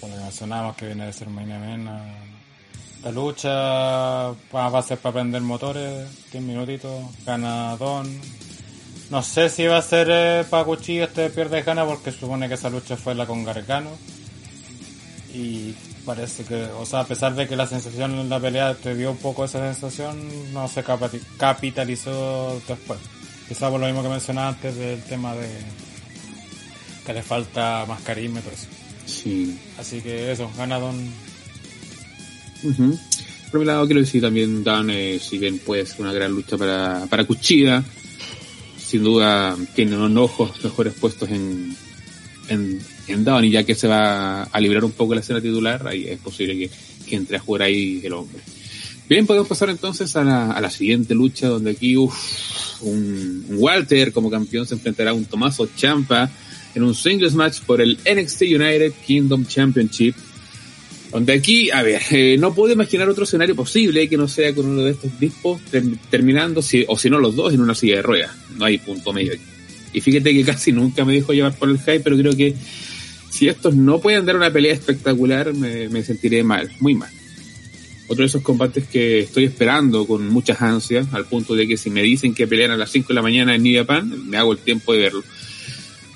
[0.00, 1.88] Como mencionamos que viene de ser main event.
[3.04, 8.08] La lucha va va a ser para prender motores, 10 minutitos, gana Don.
[9.10, 12.54] No sé si va a ser eh, para Cuchillo este pierde gana porque supone que
[12.54, 13.90] esa lucha fue la con Gargano.
[15.34, 18.94] Y parece que, o sea, a pesar de que la sensación en la pelea te
[18.94, 20.82] dio un poco esa sensación, no se
[21.38, 22.98] capitalizó después.
[23.48, 25.48] Quizá por lo mismo que mencionaba antes del tema de
[27.04, 28.66] que le falta más carisma y todo eso.
[29.06, 29.58] Sí.
[29.78, 30.96] Así que eso, gana Don.
[32.62, 32.98] Ujú.
[33.50, 36.56] Por mi lado, quiero decir también, Dan, eh, si bien puede ser una gran lucha
[36.56, 37.82] para, para Cuchida,
[38.78, 41.76] sin duda tiene unos ojos mejores puestos en,
[42.48, 45.86] en, en Down y ya que se va a liberar un poco la escena titular,
[45.86, 46.56] ahí es posible
[47.06, 48.40] que, entre a jugar ahí el hombre.
[49.08, 54.12] Bien, podemos pasar entonces a la, a la siguiente lucha donde aquí uf, un, Walter
[54.12, 56.30] como campeón se enfrentará a un Tomaso Champa
[56.74, 60.14] en un singles match por el NXT United Kingdom Championship.
[61.10, 64.66] Donde aquí, a ver, eh, no puedo imaginar otro escenario posible que no sea con
[64.66, 67.96] uno de estos dispos ter- terminando, si, o si no los dos, en una silla
[67.96, 68.30] de ruedas.
[68.56, 69.42] No hay punto medio aquí.
[69.92, 72.54] Y fíjate que casi nunca me dejo llevar por el hype, pero creo que
[73.40, 77.08] si estos no pueden dar una pelea espectacular, me, sentiré mal, muy mal.
[78.06, 81.88] Otro de esos combates que estoy esperando con muchas ansias, al punto de que si
[81.88, 84.52] me dicen que pelean a las 5 de la mañana en New Japan, me hago
[84.52, 85.24] el tiempo de verlo.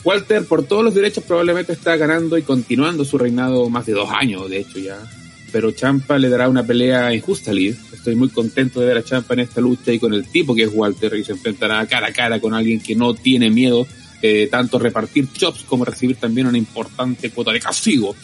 [0.05, 4.11] Walter, por todos los derechos, probablemente está ganando y continuando su reinado más de dos
[4.13, 4.99] años, de hecho ya.
[5.51, 7.79] Pero Champa le dará una pelea injusta a Liz.
[7.91, 10.65] Estoy muy contento de ver a Champa en esta lucha y con el tipo que
[10.65, 13.87] es Walter y se enfrentará cara a cara con alguien que no tiene miedo
[14.51, 18.15] tanto repartir chops como recibir también una importante cuota de castigo.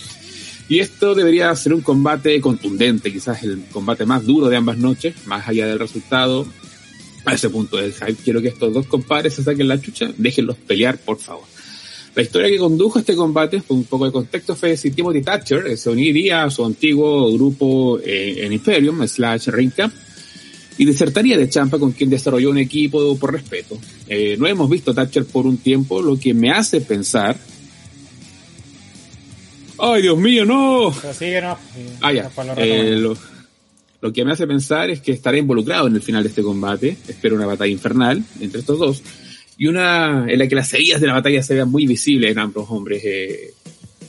[0.69, 5.15] Y esto debería ser un combate contundente, quizás el combate más duro de ambas noches,
[5.27, 6.47] más allá del resultado.
[7.25, 10.57] A ese punto del hype, quiero que estos dos compadres se saquen la chucha, déjenlos
[10.57, 11.45] pelear, por favor.
[12.15, 15.77] La historia que condujo este combate, por un poco de contexto, fue si Timothy Thatcher
[15.77, 19.93] se uniría a su antiguo grupo eh, en Imperium, slash Ring Camp,
[20.81, 23.79] y desertaría de Champa con quien desarrolló un equipo por respeto.
[24.09, 27.37] Eh, no hemos visto a Thatcher por un tiempo, lo que me hace pensar...
[29.79, 30.91] ¡Ay, Dios mío, no!
[31.03, 31.35] Pero y
[32.01, 32.31] Ah, ya.
[32.57, 33.15] Eh, lo,
[34.01, 36.97] lo que me hace pensar es que estaré involucrado en el final de este combate.
[37.07, 39.03] Espero una batalla infernal entre estos dos.
[39.59, 42.39] Y una en la que las heridas de la batalla se vean muy visibles en
[42.39, 43.03] ambos hombres.
[43.05, 43.53] Eh,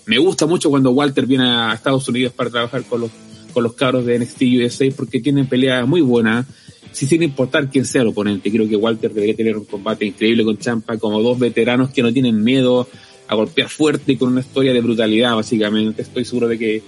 [0.05, 3.11] me gusta mucho cuando Walter viene a Estados Unidos para trabajar con los,
[3.53, 6.45] con los cabros de NXT USA porque tienen peleas muy buenas.
[6.91, 10.43] Si sin importar quién sea el oponente, creo que Walter debería tener un combate increíble
[10.43, 12.87] con Champa como dos veteranos que no tienen miedo
[13.27, 16.01] a golpear fuerte y con una historia de brutalidad, básicamente.
[16.01, 16.83] Estoy seguro de que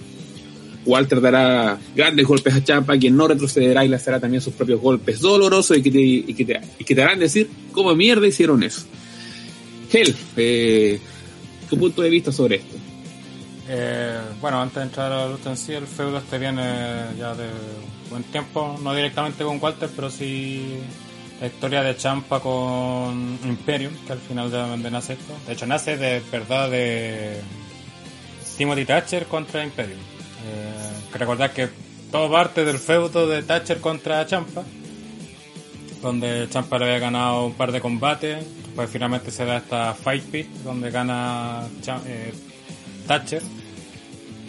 [0.84, 4.80] Walter dará grandes golpes a Champa, quien no retrocederá y le hará también sus propios
[4.80, 8.26] golpes dolorosos y que te, y que te, y que te harán decir cómo mierda
[8.26, 8.84] hicieron eso.
[9.90, 10.98] Hel, eh,
[11.70, 12.76] tu punto de vista sobre esto.
[13.66, 16.62] Eh, bueno, antes de entrar a la lucha en sí, el feudo este viene
[17.18, 17.48] ya de
[18.10, 20.82] buen tiempo, no directamente con Walter, pero sí
[21.40, 25.34] la historia de Champa con Imperium, que al final de donde nace esto.
[25.46, 27.40] De hecho, nace de verdad de
[28.56, 29.98] Timothy Thatcher contra Imperium.
[29.98, 31.68] Eh, que que
[32.10, 34.62] todo parte del feudo de Thatcher contra Champa,
[36.02, 38.44] donde Champa le había ganado un par de combates,
[38.76, 41.62] pues finalmente se da esta Fight Pit, donde gana
[42.06, 42.32] eh,
[43.06, 43.42] Thatcher.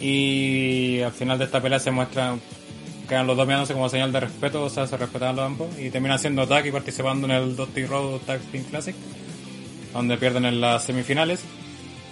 [0.00, 2.40] Y al final de esta pelea se muestran,
[3.08, 5.78] quedan los dos mirándose como señal de respeto, o sea, se respetaban los ambos.
[5.78, 8.94] Y terminan siendo tag y participando en el Dusty Road Tag Team Classic,
[9.92, 11.42] donde pierden en las semifinales.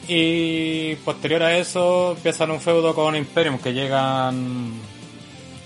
[0.08, 4.72] Y posterior a eso empiezan un feudo con Imperium, que llegan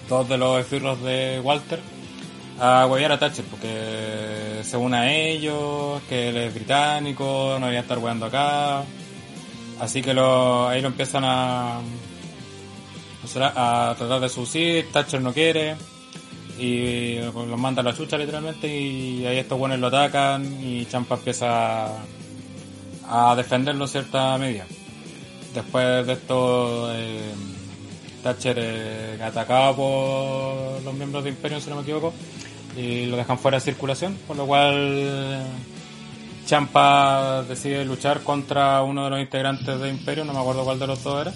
[0.09, 1.81] dos de los esbirros de Walter
[2.61, 7.81] a huevear a Thatcher, porque se une a ellos, que él es británico, no debería
[7.81, 8.85] estar hueando acá.
[9.81, 10.17] Así que ahí
[10.81, 11.81] lo empiezan a,
[13.35, 15.77] a tratar de subsistir, Thatcher no quiere
[16.59, 21.15] y los manda a la chucha literalmente y ahí estos buenos lo atacan y Champa
[21.15, 21.87] empieza
[23.09, 24.67] a defenderlo en cierta medida.
[25.55, 27.33] Después de esto, eh,
[28.23, 32.13] Thatcher eh, atacado por los miembros de Imperium, si no me equivoco,
[32.77, 35.47] y lo dejan fuera de circulación, por lo cual
[36.49, 40.87] Champa decide luchar contra uno de los integrantes de Imperio, no me acuerdo cuál de
[40.87, 41.35] los dos era.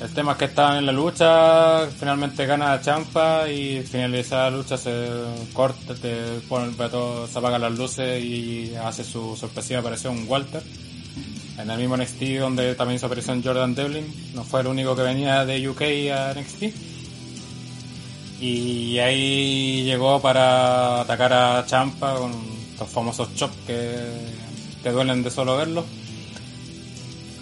[0.00, 4.76] El tema es que están en la lucha, finalmente gana Champa y finalizada la lucha
[4.76, 5.08] se
[5.52, 10.64] corta, te pone, se apagan las luces y hace su sorpresiva aparición Walter.
[11.56, 15.02] En el mismo NXT donde también hizo aparición Jordan Devlin, no fue el único que
[15.02, 16.74] venía de UK a NXT.
[18.40, 23.94] Y ahí llegó para atacar a Champa con los famosos chops que
[24.82, 25.84] te duelen de solo verlos.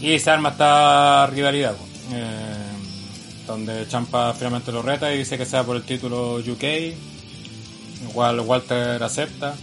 [0.00, 1.74] Y se arma esta rivalidad.
[2.12, 2.68] Eh,
[3.46, 6.64] donde Champa finalmente lo reta y dice que sea por el título UK.
[8.10, 9.54] Igual Walter acepta.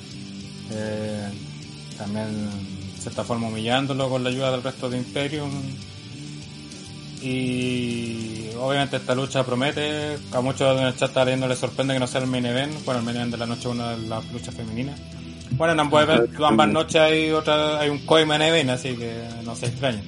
[0.71, 1.29] Eh,
[1.97, 2.49] también
[2.95, 5.51] de cierta forma humillándolo con la ayuda del resto de Imperium.
[7.21, 11.99] Y obviamente esta lucha promete, a muchos en el chat está leyendo les sorprende que
[11.99, 14.31] no sea el main event, bueno el main event de la noche una de las
[14.31, 14.99] luchas femeninas.
[15.51, 19.13] Bueno, en ambos event- ambas noches hay otra, hay un co main event, así que
[19.43, 20.03] no se extrañen.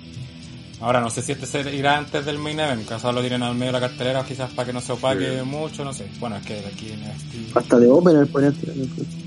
[0.80, 3.56] Ahora no sé si este se irá antes del main event, quizás lo tienen al
[3.56, 6.06] medio de la cartelera, quizás para que no se opaque mucho, no sé.
[6.20, 8.54] Bueno, es que aquí en NXT Hasta de opener poner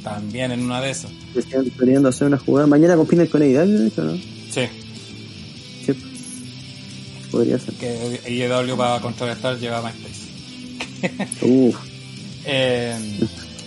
[0.04, 1.10] también en una de esas.
[1.34, 2.66] Decían queriendo hacer una jugada.
[2.68, 4.16] Mañana compiten con AEW, de hecho, ¿no?
[4.50, 4.68] Sí.
[7.30, 7.74] podría ser.
[7.74, 11.46] Que IEW para contrarrestar lleva MySpace.
[11.46, 11.76] Uf,
[12.46, 12.96] Eh,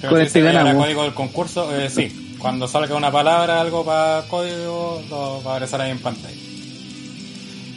[0.10, 0.74] Con este ganamos.
[0.74, 2.23] el código del concurso, eh, sí.
[2.44, 6.36] Cuando salga una palabra, algo para código, lo va a aparecer ahí en pantalla.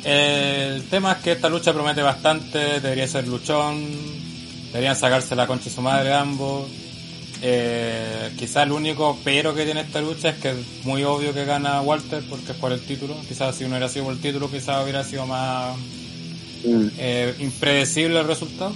[0.02, 3.86] El tema es que esta lucha promete bastante, debería ser luchón,
[4.72, 6.66] deberían sacarse la concha de su madre ambos.
[7.42, 11.44] Eh, quizás el único pero que tiene esta lucha es que es muy obvio que
[11.44, 13.14] gana Walter porque es por el título.
[13.28, 15.76] Quizás si no hubiera sido por el título, quizás hubiera sido más
[16.64, 18.74] mm, eh, impredecible el resultado.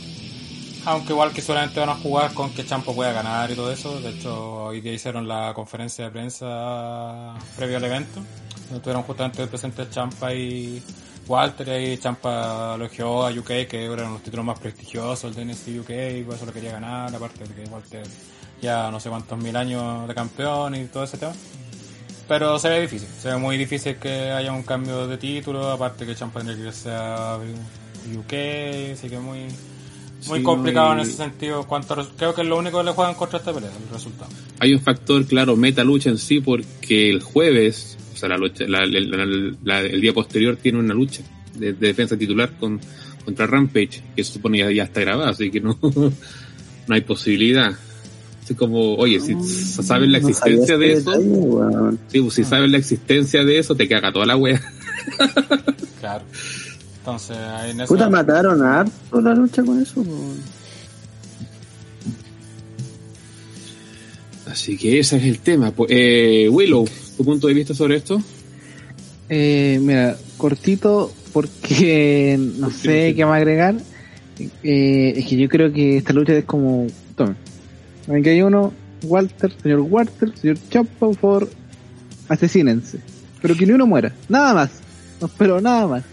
[0.87, 4.01] Aunque igual que solamente van a jugar con que Champo pueda ganar y todo eso.
[4.01, 8.21] De hecho, hoy día hicieron la conferencia de prensa previo al evento.
[8.69, 10.83] Donde tuvieron justamente presente Champa y
[11.27, 11.81] Walter.
[11.83, 15.91] Y Champa elogió a UK, que eran los títulos más prestigiosos del NXT UK.
[16.19, 17.15] Y por eso lo quería ganar.
[17.15, 18.07] Aparte de que Walter
[18.61, 21.33] ya no sé cuántos mil años de campeón y todo ese tema.
[22.29, 26.07] Pero se ve difícil, se ve muy difícil que haya un cambio de título, aparte
[26.07, 29.49] que Champa tendría que irse a UK, así que muy
[30.29, 31.65] muy Sí, complicado no, en ese sentido.
[31.67, 34.31] Cuanto, a creo que es lo único que le juegan contra esta pelea, el resultado.
[34.59, 38.65] Hay un factor, claro, meta lucha en sí, porque el jueves, o sea, la lucha,
[38.69, 41.23] la- la- la- la- el día posterior tiene una lucha
[41.55, 42.81] de, de defensa titular con,
[43.25, 45.79] contra Rampage, que se supone ya, ya está grabada, así que no,
[46.87, 47.73] no hay posibilidad.
[48.43, 51.99] Así como, oye, si s- sabes la existencia de ese eso, detalle, weón.
[52.09, 54.61] sí, pues, si sabes la existencia de eso, te caga toda la wea.
[56.01, 56.25] Claro.
[57.11, 57.93] Entonces, ahí en eso.
[57.93, 60.05] Puta, mataron a harto la lucha con eso.
[64.47, 65.73] Así que ese es el tema.
[65.73, 68.23] Pues, eh, Willow, ¿tu punto de vista sobre esto?
[69.29, 73.77] Eh, mira, cortito, porque no Cortito, sé qué más agregar.
[74.63, 76.87] Eh, es que yo creo que esta lucha es como.
[77.17, 77.37] Tomen.
[78.07, 81.51] Ven que hay uno, Walter, señor Walter, señor Chapa, por favor,
[82.29, 82.99] asesínense.
[83.43, 84.71] Pero que ni uno muera, nada más.
[85.21, 86.05] No espero nada más.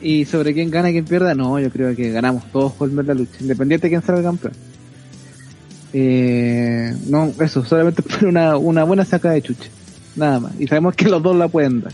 [0.00, 3.14] Y sobre quién gana y quién pierda, no, yo creo que ganamos todos con la
[3.14, 4.52] lucha, independiente de quién salga campeón.
[5.92, 9.68] Eh, no, eso, solamente espero una, una buena saca de chucha.
[10.16, 10.52] Nada más.
[10.60, 11.92] Y sabemos que los dos la pueden dar.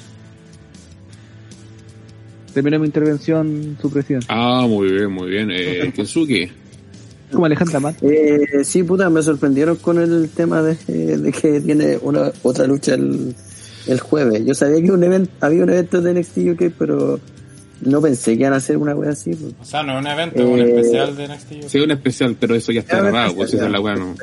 [2.54, 4.26] Termino mi intervención, su presidente.
[4.28, 5.50] Ah, muy bien, muy bien.
[5.50, 6.50] Eh, Kensuke.
[7.32, 7.94] Como Alejandra.
[8.02, 10.74] Eh, sí, puta, me sorprendieron con el tema de,
[11.16, 13.34] de que tiene una otra lucha el,
[13.86, 14.44] el jueves.
[14.44, 17.20] Yo sabía que un evento, había un evento de NXT UK, pero
[17.82, 19.34] no pensé que iban a hacer una wea así.
[19.34, 19.54] pues.
[19.60, 21.24] O sea, no es un evento, es un Eh, especial de.
[21.26, 21.68] UK.
[21.68, 23.56] Sí, un especial, pero eso ya está Ya, grabado, ya, pues ya.
[23.58, 24.14] esa es la wea, no.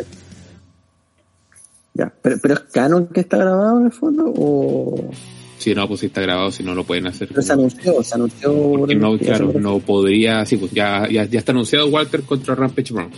[1.93, 5.10] Ya, pero, pero es canon que está grabado en el fondo o
[5.58, 7.28] Si no, pues si está grabado, si no lo pueden hacer.
[7.28, 8.54] pero se anunció, se anunció.
[8.80, 12.22] Porque no, ya claro, se- no podría, sí, pues ya, ya, ya está anunciado Walter
[12.22, 13.12] contra Rampage Brown.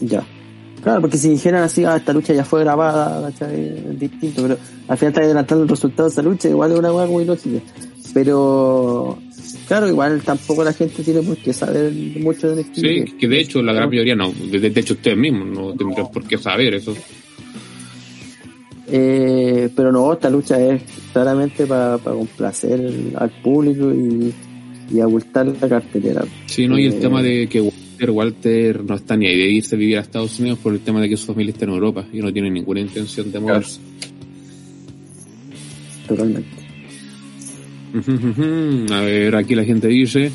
[0.00, 0.24] Ya.
[0.82, 3.68] Claro, porque si dijeran así, ah, esta lucha ya fue grabada, ¿cachai?
[3.90, 6.92] Es distinto, pero al final está adelantando el resultado de esa lucha, igual es una
[6.92, 7.58] hueá muy lógica.
[8.12, 9.18] Pero,
[9.66, 12.74] claro, igual tampoco la gente tiene por qué saber mucho de NXT.
[12.80, 16.10] Sí, que de hecho la gran mayoría no, de, de hecho ustedes mismos no tendrían
[16.10, 16.94] por qué saber eso.
[18.86, 22.80] Eh, pero no, esta lucha es claramente para complacer
[23.16, 24.32] al público y,
[24.94, 26.24] y abultar la cartelera.
[26.46, 26.78] Sí, ¿no?
[26.78, 29.78] Y el Eh, tema de que Walter, Walter no está ni ahí de irse a
[29.78, 32.18] vivir a Estados Unidos por el tema de que su familia está en Europa y
[32.18, 33.80] no tiene ninguna intención de moverse.
[36.06, 36.63] Totalmente.
[37.94, 40.30] A ver, aquí la gente dice.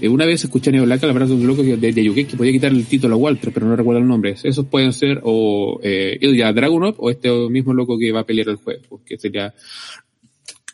[0.00, 2.26] eh, una vez escuché a Neo Black hablar de un loco que- de, de UK
[2.26, 4.34] que podía quitar el título a Walter, pero no recuerdo el nombre.
[4.42, 8.48] Esos pueden ser o eh, Ilya Dragunov o este mismo loco que va a pelear
[8.48, 9.54] el jueves, pues, que sería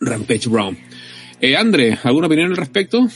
[0.00, 0.76] Rampage Brown.
[1.40, 3.06] Eh, André, ¿alguna opinión al respecto?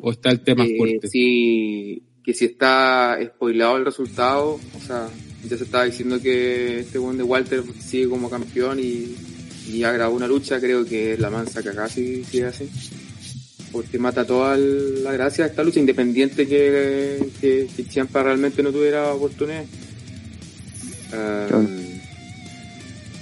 [0.00, 1.08] ¿O está el tema Eh, fuerte?
[1.08, 5.08] sí, que si está spoilado el resultado, o sea,
[5.48, 9.14] ya se estaba diciendo que este buen de Walter sigue como campeón y,
[9.68, 12.68] y ya grabó una lucha, creo que es la mansa cagada si sigue así.
[13.70, 18.72] Porque mata toda la gracia de esta lucha, independiente que, que, que Ciampa realmente no
[18.72, 19.64] tuviera oportunidad.
[21.12, 21.46] Ah,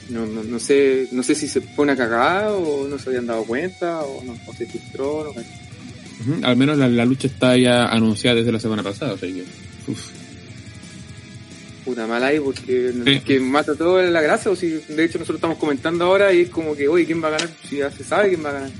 [0.09, 3.27] no, no, no sé no sé si se fue una cagada o no se habían
[3.27, 5.47] dado cuenta o, no, o se filtró, no sé.
[6.21, 9.29] Ujú, Al menos la, la lucha está ya anunciada desde la semana pasada, o sea
[9.29, 9.45] que.
[9.89, 10.11] uf.
[11.87, 13.20] Puta mal ahí porque Sí.
[13.20, 16.51] que mata todo la gracia o si de hecho nosotros estamos comentando ahora y es
[16.51, 18.70] como que oye quién va a ganar si ya se sabe quién va a ganar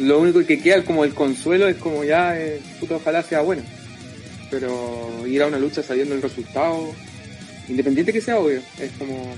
[0.00, 3.62] lo único que queda como el consuelo es como ya eh, puta ojalá sea bueno
[4.50, 6.92] pero ir a una lucha sabiendo el resultado
[7.68, 9.34] independiente que sea obvio es como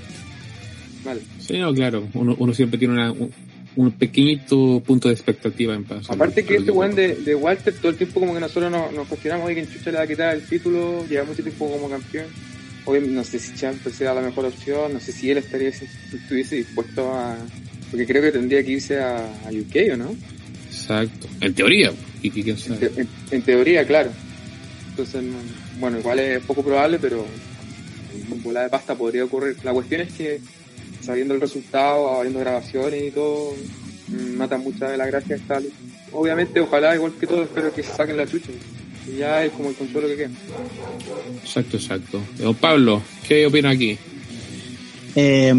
[1.03, 2.07] mal Sí, no, claro.
[2.13, 3.31] Uno, uno siempre tiene una, un,
[3.75, 6.09] un pequeñito punto de expectativa en paz.
[6.09, 9.07] aparte que este weón de, de Walter todo el tiempo como que nosotros nos, nos
[9.07, 12.25] cuestionamos oye quién chucha le va a quitar el título lleva mucho tiempo como campeón
[12.85, 16.55] Obviamente no sé si Champ sea la mejor opción, no sé si él estaría estuviese
[16.55, 17.37] dispuesto a
[17.91, 20.15] porque creo que tendría que irse a, a UK o no.
[20.69, 21.27] Exacto.
[21.41, 21.91] En teoría.
[22.21, 22.89] ¿Y qué- quién En, sabe?
[22.89, 24.11] te- en- en teoría, claro.
[24.89, 25.37] Entonces, no-
[25.79, 27.25] bueno, igual es poco probable, pero
[28.31, 29.57] en bola de pasta podría ocurrir.
[29.63, 30.39] La cuestión es que,
[31.01, 33.53] sabiendo el resultado, habiendo grabaciones y todo,
[34.37, 35.75] mata mucha de la gracia esta lucha.
[36.13, 38.49] Obviamente, ojalá, igual que todo, espero que se saquen la chucha.
[39.07, 40.29] Y ya es como el consuelo que queda.
[41.43, 42.21] Exacto, exacto.
[42.37, 43.97] Don Pablo, ¿qué opina aquí?
[45.15, 45.53] Eh,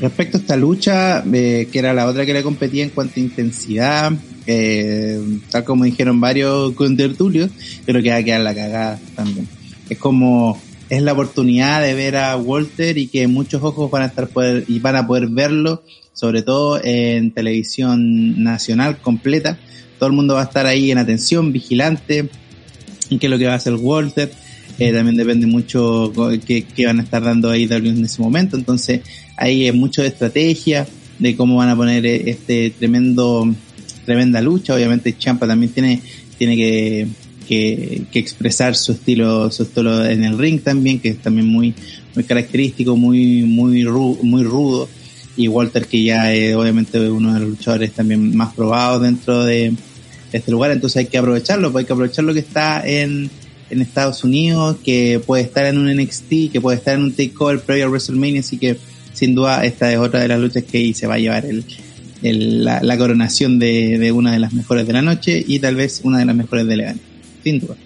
[0.00, 3.22] respecto a esta lucha, eh, que era la otra que le competía en cuanto a
[3.22, 4.12] intensidad,
[4.46, 5.20] eh,
[5.50, 7.50] tal como dijeron varios contertulios,
[7.84, 9.46] creo que va a quedar la cagada también.
[9.88, 14.06] Es como, es la oportunidad de ver a Walter y que muchos ojos van a
[14.06, 19.58] estar poder, y van a poder verlo, sobre todo en televisión nacional completa.
[19.98, 22.28] Todo el mundo va a estar ahí en atención, vigilante,
[23.16, 24.30] qué es lo que va a hacer Walter.
[24.78, 26.12] Eh, también depende mucho
[26.46, 28.56] qué, qué van a estar dando ahí W en ese momento.
[28.56, 29.00] Entonces,
[29.36, 30.86] ahí es mucho de estrategia,
[31.18, 33.52] de cómo van a poner eh, este tremendo,
[34.04, 34.74] tremenda lucha.
[34.74, 36.00] Obviamente Champa también tiene,
[36.36, 37.08] tiene que,
[37.48, 41.74] que, expresar su estilo, su estilo en el ring también, que es también muy,
[42.14, 44.88] muy característico, muy, muy, muy rudo.
[45.36, 49.68] Y Walter, que ya es obviamente uno de los luchadores también más probados dentro de,
[49.70, 49.76] de
[50.32, 53.30] este lugar, entonces hay que aprovecharlo, pues hay que aprovechar lo que está en,
[53.70, 57.60] en Estados Unidos, que puede estar en un NXT, que puede estar en un takeover
[57.60, 58.76] previo a WrestleMania, así que
[59.12, 61.64] sin duda esta es otra de las luchas que se va a llevar el,
[62.22, 66.24] la, coronación de, una de las mejores de la noche y tal vez una de
[66.24, 67.02] las mejores del evento,
[67.42, 67.76] sin duda.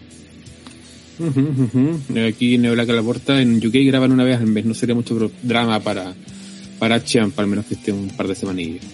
[2.28, 5.30] Aquí en Neoblaca la Porta, en UK graban una vez al mes, no sería mucho
[5.43, 6.14] drama para,
[6.78, 8.84] para al menos que esté un par de semanillas.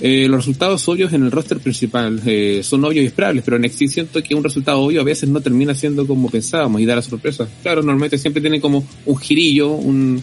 [0.00, 3.62] Eh, los resultados obvios en el roster principal eh, son obvios y esperables, pero en
[3.62, 6.96] NXT siento que un resultado obvio a veces no termina siendo como pensábamos y da
[6.96, 7.48] la sorpresa.
[7.62, 10.22] Claro, normalmente siempre tiene como un girillo, un,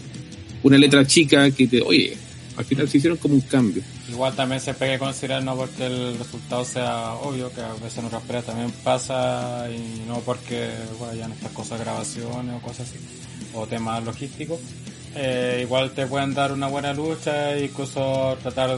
[0.62, 2.16] una letra chica que te, oye,
[2.56, 3.82] al final se hicieron como un cambio.
[4.08, 8.22] Igual también hay que considerar no porque el resultado sea obvio, que a veces otras
[8.22, 12.98] peleas también pasa y no porque bueno, hayan estas cosas, grabaciones o cosas así,
[13.54, 14.60] o temas logísticos.
[15.16, 18.70] Eh, igual te pueden dar una buena lucha e incluso tratar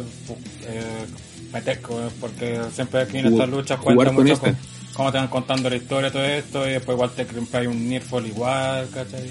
[0.67, 1.07] eh,
[1.53, 1.81] meter,
[2.21, 4.47] porque siempre aquí en estas luchas con mucho esta.
[4.53, 7.27] con- cómo te van contando la historia todo esto y después igual te
[7.59, 9.31] hay un Nearfall igual, ¿cachai?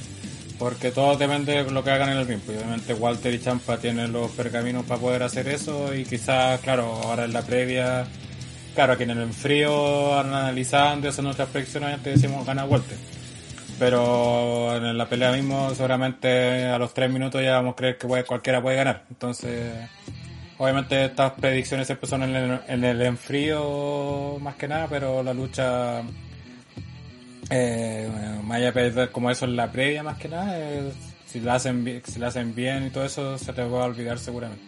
[0.60, 2.39] Porque todo depende de lo que hagan en el ring.
[2.47, 7.26] obviamente Walter y Champa tienen los pergaminos para poder hacer eso y quizás, claro, ahora
[7.26, 8.06] en la previa,
[8.74, 12.97] claro, aquí en el frío analizando y haciendo nuestras predicciones antes decimos gana Walter.
[13.78, 18.07] Pero en la pelea mismo seguramente a los tres minutos ya vamos a creer que
[18.07, 19.03] puede- cualquiera puede ganar.
[19.09, 19.73] Entonces,
[20.57, 25.34] obviamente estas predicciones siempre son en el, en el enfrío más que nada, pero la
[25.34, 26.01] lucha
[27.49, 28.09] eh,
[28.43, 30.91] más allá de ver como eso en la previa más que nada, eh,
[31.28, 33.86] si la hacen bi- si la hacen bien y todo eso se te va a
[33.88, 34.63] olvidar seguramente.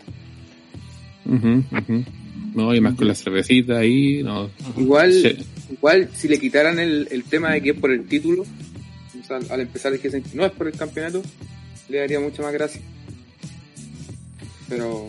[2.53, 4.49] No, y más con la cervecita ahí, no.
[4.77, 5.37] Igual, Sí.
[5.71, 8.45] igual si le quitaran el, el tema de que es por el título,
[9.29, 11.21] al empezar dijesen que no es por el campeonato,
[11.89, 12.81] le daría mucha más gracia.
[14.69, 15.07] Pero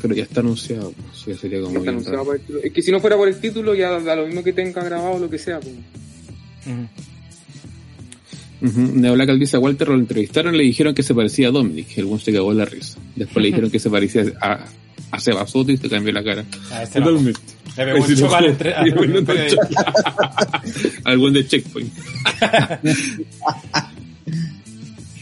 [0.00, 0.92] Pero ya está anunciado,
[1.24, 2.60] pues, sería como no está anunciado por el título.
[2.62, 5.18] Es que si no fuera por el título, ya da lo mismo que tenga grabado
[5.18, 5.60] lo que sea.
[5.60, 5.74] pues.
[8.62, 8.80] Ujú.
[8.80, 11.96] Neoblacal dice a Walter lo entrevistaron le dijeron que se parecía a Dominic.
[11.96, 12.98] El buen se cagó en la risa.
[13.16, 14.66] Después le dijeron que se parecía a,
[15.10, 16.44] a Seba Soto y se cambió la cara.
[16.70, 17.06] A ese no.
[17.06, 17.40] Totalmente.
[17.76, 18.90] Le pegó un sí entre- sí,
[21.32, 21.92] de Checkpoint.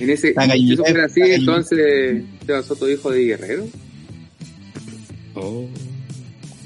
[0.01, 3.67] En ese, si eso fuera así, entonces Seba Soto hijo de Guerrero.
[5.35, 5.67] Oh.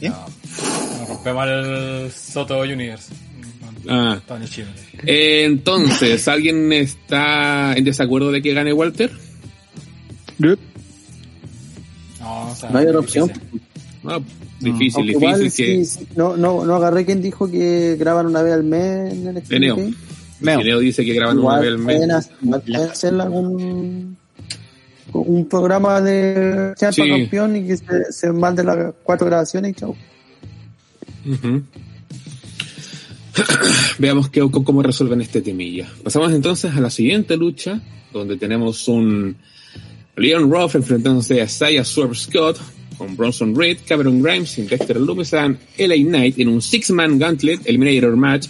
[0.03, 3.11] Nos rompemos el Soto Universe.
[3.89, 4.21] Ah.
[5.07, 9.11] Eh, Entonces, ¿alguien está en desacuerdo de que gane Walter?
[12.23, 13.31] No, o sea, No hay otra opción.
[14.05, 14.19] Ah,
[14.61, 15.85] difícil, Aunque igual, difícil que...
[15.85, 19.27] sí, sí, no, no, no agarré quien dijo que graban una vez al mes en
[19.29, 19.35] el
[20.41, 20.81] Neo.
[20.81, 21.97] Dice que graban una vez al mes.
[21.97, 24.17] pueden hacer- igual pueden hacer algún
[25.13, 27.09] un programa de champa Sí.
[27.09, 29.95] campeón y que se, se manden las cuatro grabaciones y chau.
[31.27, 31.63] Ujú.
[33.99, 35.89] Veamos qué, cómo resuelven este temilla.
[36.03, 37.81] Pasamos entonces a la siguiente lucha,
[38.13, 39.37] donde tenemos un
[40.17, 42.59] Leon Ruff enfrentándose a Isaiah Swerve Scott
[42.99, 48.17] con Bronson Reed, Cameron Grimes y Dexter Loomis LA Knight en un six-man gauntlet eliminator
[48.17, 48.47] match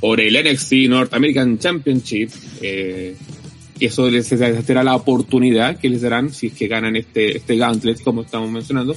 [0.00, 2.30] por el NXT North American Championship.
[2.62, 3.14] Eh,
[3.78, 8.02] eso les será la oportunidad que les darán si es que ganan este, este gauntlet,
[8.02, 8.96] como estamos mencionando.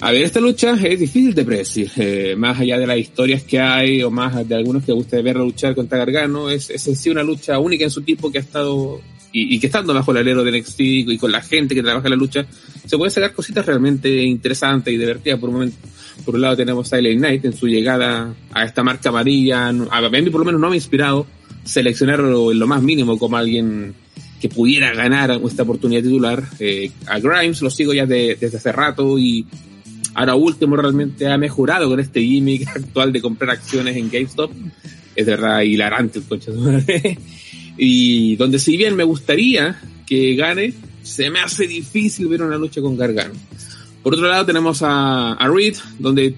[0.00, 1.90] A ver, esta lucha es difícil de predecir.
[1.96, 5.36] eh, más allá de las historias que hay o más de algunos que gusta ver
[5.36, 8.40] luchar contra Gargano, es, es en sí una lucha única en su tipo que ha
[8.40, 9.02] estado
[9.32, 12.06] y, y que estando bajo el alero del NXT y con la gente que trabaja
[12.06, 12.46] en la lucha,
[12.86, 15.38] se puede sacar cositas realmente interesantes y divertidas.
[15.38, 15.76] Por un momento,
[16.24, 20.30] por un lado tenemos a Knight en su llegada a esta marca amarilla, a mí
[20.30, 21.26] por lo menos no me ha inspirado
[21.64, 23.94] seleccionarlo en lo más mínimo como alguien
[24.40, 26.42] que pudiera ganar esta oportunidad titular.
[26.58, 29.46] Eh, a Grimes lo sigo ya desde hace rato y
[30.14, 34.50] ahora último realmente ha mejorado con este gimmick actual de comprar acciones en GameStop.
[35.14, 36.50] Es de verdad hilarante el coche.
[37.82, 42.82] Y donde si bien me gustaría que gane, se me hace difícil ver una lucha
[42.82, 43.32] con Gargano.
[44.02, 46.34] Por otro lado tenemos a, Reed, donde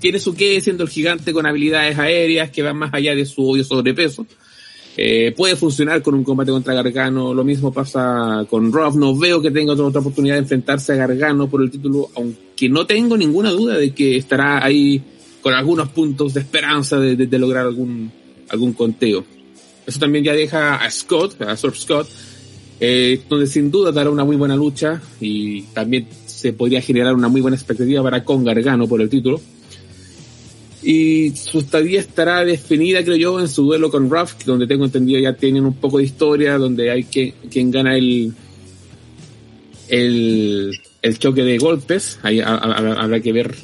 [0.00, 3.46] tiene su qué siendo el gigante con habilidades aéreas que van más allá de su
[3.46, 4.26] odio sobrepeso.
[4.96, 9.42] Eh, puede funcionar con un combate contra Gargano, lo mismo pasa con Rob, no veo
[9.42, 13.50] que tenga otra, oportunidad de enfrentarse a Gargano por el título, aunque no tengo ninguna
[13.50, 15.02] duda de que estará ahí
[15.42, 18.10] con algunos puntos de esperanza de, de, lograr algún,
[18.48, 19.26] algún conteo.
[19.86, 22.08] Eso también ya deja a Scott, a Surf Scott,
[22.80, 27.28] eh, donde sin duda dará una muy buena lucha y también se podría generar una
[27.28, 29.40] muy buena expectativa para con Gargano por el título.
[30.82, 35.18] Y su estadía estará definida, creo yo, en su duelo con Ruff, donde tengo entendido
[35.18, 38.34] ya tienen un poco de historia, donde hay que, quien gana el,
[39.88, 43.54] el, el choque de golpes, ahí habrá que ver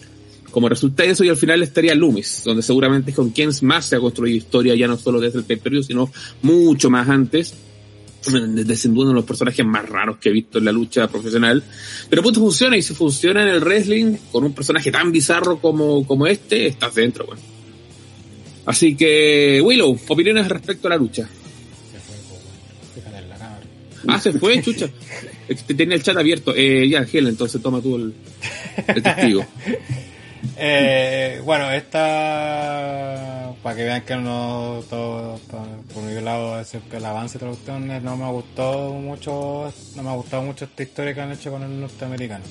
[0.50, 3.96] cómo resulta eso, y al final estaría Loomis, donde seguramente es con quien más se
[3.96, 6.10] ha construido historia, ya no solo desde el pay sino
[6.42, 7.54] mucho más antes
[8.28, 11.08] desde sin duda uno de los personajes más raros que he visto en la lucha
[11.08, 11.62] profesional.
[12.08, 16.06] Pero punto funciona y si funciona en el wrestling con un personaje tan bizarro como,
[16.06, 17.40] como este, estás dentro, bueno.
[18.66, 21.28] Así que, Willow, opiniones respecto a la lucha.
[24.06, 24.88] Ah, se fue, chucha.
[25.76, 26.54] Tenía el chat abierto.
[26.54, 28.14] Eh, ya, Gel, entonces toma tú el,
[28.86, 29.44] el testigo.
[30.62, 35.40] Eh, bueno, esta, para que vean que no todo,
[35.94, 36.60] por mi lado,
[36.92, 40.82] el avance de traducción no me ha gustado mucho, no me ha gustado mucho esta
[40.82, 42.44] historia que han hecho con el norteamericano.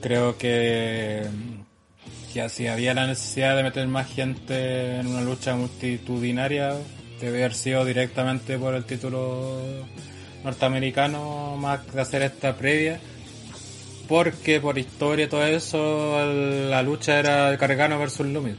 [0.00, 1.26] Creo que,
[2.32, 6.74] que si había la necesidad de meter más gente en una lucha multitudinaria,
[7.20, 9.60] debe haber sido directamente por el título
[10.42, 12.98] norteamericano, más que hacer esta previa
[14.10, 16.18] porque por historia y todo eso,
[16.68, 18.56] la lucha era Cargano versus Loomis.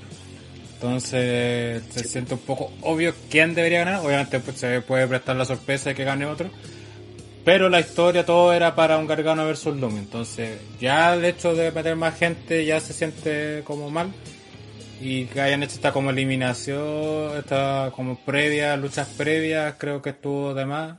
[0.75, 3.99] Entonces se siente un poco obvio quién debería ganar.
[3.99, 6.49] Obviamente pues, se puede prestar la sorpresa de que gane otro.
[7.43, 9.99] Pero la historia todo era para un Gargano versus Loomis.
[9.99, 14.09] Entonces ya el hecho de meter más gente ya se siente como mal.
[15.01, 20.53] Y que hayan hecho esta como eliminación, esta como previa, luchas previas, creo que estuvo
[20.53, 20.95] de más.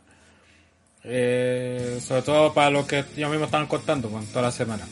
[1.05, 4.87] Eh, sobre todo para lo que ellos mismos estaban contando pues, toda la semana.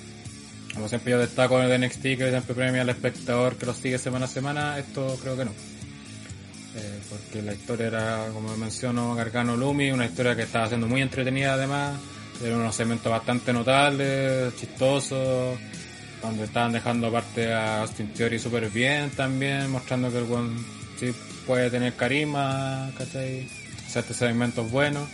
[0.74, 3.98] Como siempre yo destaco en el NXT que siempre premia al espectador que lo sigue
[3.98, 5.52] semana a semana, esto creo que no.
[6.76, 11.02] Eh, porque la historia era, como menciono, Gargano Lumi, una historia que estaba siendo muy
[11.02, 11.98] entretenida además,
[12.42, 15.58] era unos segmentos bastante notables, chistosos,
[16.22, 20.56] donde estaban dejando aparte a Austin Theory súper bien también, mostrando que el buen
[20.98, 21.12] sí
[21.46, 23.48] puede tener carisma, ¿cachai?
[23.86, 25.08] Hacerte segmentos buenos.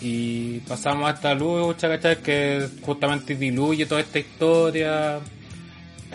[0.00, 2.16] Y pasamos a esta lucha, ¿cachai?
[2.22, 5.20] Que justamente diluye toda esta historia.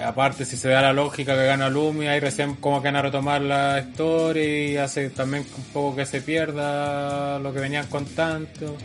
[0.03, 3.01] Aparte, si se da la lógica que gana Lumi, ahí recién como que van a
[3.03, 8.75] retomar la historia y hace también un poco que se pierda lo que venían contando.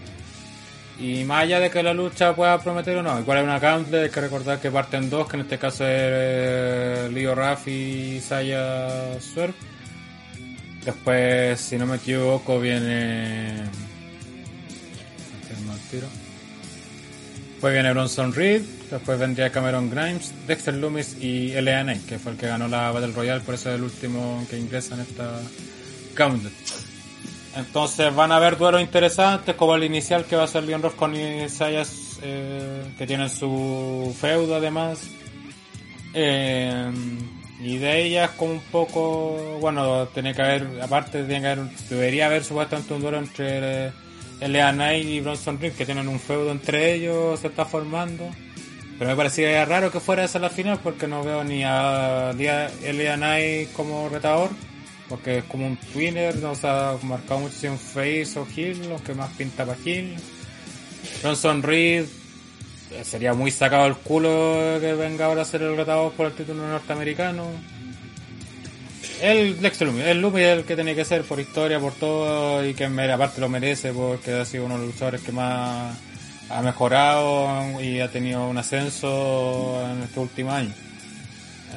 [1.01, 4.05] Y más allá de que la lucha pueda prometer o no, igual hay una counter,
[4.05, 8.21] hay que recordar que parten dos, que en este caso es eh, Leo Rafi y
[8.21, 9.55] Saya Surf.
[10.85, 13.65] Después, si no me equivoco, viene
[15.93, 21.85] Después viene Bronson Reed, después vendría Cameron Grimes, Dexter Loomis y L.A.
[22.09, 24.95] que fue el que ganó la Battle Royale, por eso es el último que ingresa
[24.95, 25.41] en esta
[26.15, 26.53] Gauntlet.
[27.57, 30.95] Entonces van a haber duelos interesantes, como el inicial que va a ser Leon Ross
[30.95, 35.01] con Isaias, eh, que tienen su feudo además.
[36.15, 36.91] Eh,
[37.61, 42.27] y de ellas como un poco, bueno, tiene que haber, aparte tiene que haber, debería
[42.27, 43.93] haber supuestamente un duelo entre
[44.41, 44.73] L.A.
[44.73, 48.29] Knight y Bronson Reed que tienen un feudo entre ellos, se está formando.
[48.99, 53.17] Pero me parecía raro que fuera esa la final porque no veo ni a L.A.
[53.17, 54.51] Knight como retador.
[55.09, 58.89] Porque es como un twinner, no se ha marcado mucho si un face o heel,
[58.89, 60.15] lo que más pinta para heel.
[61.23, 62.05] Bronson Reed
[63.03, 66.67] sería muy sacado el culo que venga ahora a ser el retador por el título
[66.69, 67.47] norteamericano.
[69.21, 72.67] El Lex Lumis, el Lumis es el que tenía que ser por historia, por todo,
[72.67, 75.97] y que aparte lo merece porque ha sido uno de los luchadores que más
[76.49, 80.73] ha mejorado y ha tenido un ascenso en este último año.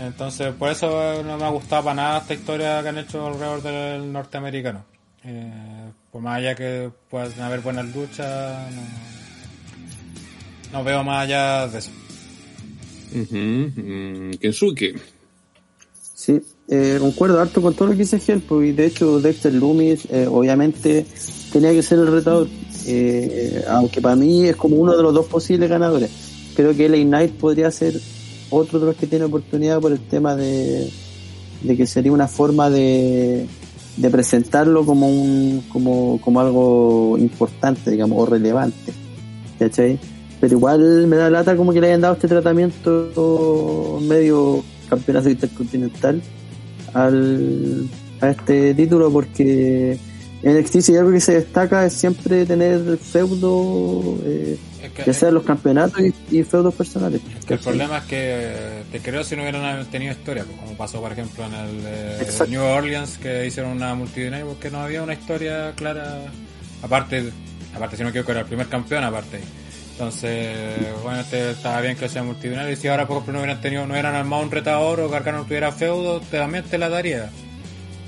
[0.02, 3.62] Entonces, por eso no me ha gustado para nada esta historia que han hecho alrededor
[3.62, 4.86] del norteamericano.
[5.24, 8.82] Eh, por más allá que puedan haber buenas luchas, no,
[10.80, 11.92] no veo más allá de eso.
[13.14, 14.96] Ujú, mm, Kensuke.
[16.16, 20.08] Sí, eh, concuerdo harto con todo lo que dice Helpo y de hecho Dexter Loomis
[20.10, 21.06] eh, obviamente
[21.52, 22.48] tenía que ser el retador,
[22.88, 26.10] eh, aunque para mí es como uno de los dos posibles ganadores.
[26.56, 28.00] Creo que LA Knight podría ser
[28.50, 30.90] otro de los que tiene oportunidad por el tema de,
[31.64, 33.46] de que sería una forma de,
[33.98, 38.94] de presentarlo como un como, como algo importante, digamos, o relevante.
[39.60, 40.00] ¿Cachai?
[40.40, 46.22] Pero igual me da lata como que le hayan dado este tratamiento medio campeonato intercontinental
[46.94, 47.88] al,
[48.22, 49.98] a este título porque
[50.44, 55.14] en NXT si algo que se destaca es siempre tener feudo eh, Es que, ya
[55.14, 57.22] sea los campeonatos y, y feudos personales.
[57.40, 60.58] es que el problema es que eh, te creo si no hubieran tenido historia, pues,
[60.60, 62.34] como pasó por ejemplo en el eh.
[62.50, 66.26] New Orleans que hicieron una multitudinaria porque no había una historia clara,
[66.82, 67.32] aparte,
[67.74, 69.40] aparte si no me equivoco era el primer campeón aparte.
[70.08, 70.52] Entonces,
[71.04, 73.86] bueno, este estaba bien que sea multitudinario y si ahora por ejemplo no hubieran tenido,
[73.88, 77.30] no hubieran armado un retador o Gargano no tuviera feudo, te- también te la daría.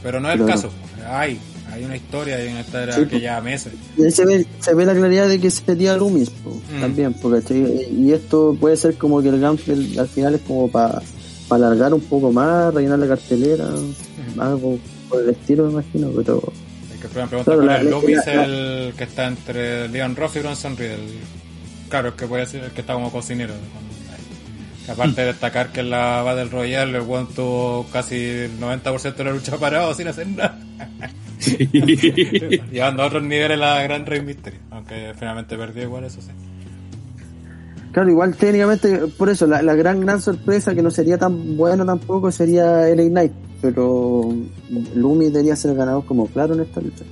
[0.04, 0.70] Pero no es el caso.
[1.10, 1.40] Hay,
[1.72, 3.22] hay una historia, hay una historia Sí, que pues.
[3.22, 3.74] lleva meses.
[3.98, 6.82] Y ahí se ve, se ve la claridad de que sería Loomis po, Mm.
[6.82, 11.02] también, porque y esto puede ser como que el Ganfield al final es como para
[11.50, 13.66] alargar un poco más, rellenar la cartelera,
[14.38, 14.78] algo
[15.10, 16.42] por el estilo me imagino, pero
[16.94, 20.36] El que me pregunta Claro, la- es Loomis, la- el que está entre Leon Ruff
[20.36, 20.98] y Bronson Reed.
[21.90, 23.54] Claro, el que puede ser que está como cocinero.
[24.86, 29.16] que aparte de destacar que en la Battle Royale el weón tuvo casi el 90%
[29.16, 30.60] de la lucha parado sin hacer nada.
[32.72, 34.60] Llevando a otros niveles la gran Rey Mysterio.
[34.72, 36.30] Aunque finalmente perdió igual, eso sí.
[37.92, 41.86] claro, igual técnicamente, por eso, la, la gran gran sorpresa que no sería tan bueno
[41.86, 44.34] tampoco sería LA Knight, pero
[44.96, 47.04] Loomis debería ser el ganador como claro en esta lucha.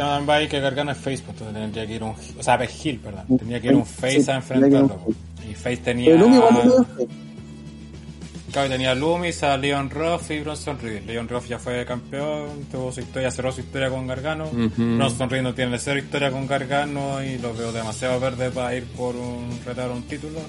[0.00, 2.14] Ahí que Gargano es face, pues entonces tendría que ir un.
[2.38, 3.26] O sea, Hill, perdón.
[3.38, 5.00] Tendría que ir un face Sí, a enfrentarlo.
[5.48, 6.16] Y face tenía.
[8.52, 11.04] Claro, tenía a Loomis, a Leon Ruff y Bronson Reed.
[11.06, 14.46] Leon Ruff ya fue campeón, tuvo su historia, cerró su historia con Gargano.
[14.46, 14.96] Ujú.
[14.96, 18.84] Bronson Reed no tiene cero historia con Gargano y lo veo demasiado verde para ir
[18.86, 20.40] por un retar un título.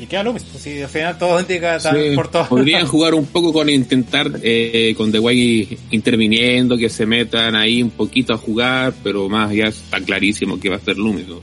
[0.00, 2.48] Y queda Loomis, pues si al final todo indica Sí, por todo.
[2.48, 7.82] podrían jugar un poco con intentar eh, con The Way interviniendo, que se metan ahí
[7.82, 11.28] un poquito a jugar, pero más ya está clarísimo que va a ser Loomis.
[11.28, 11.40] ¿no?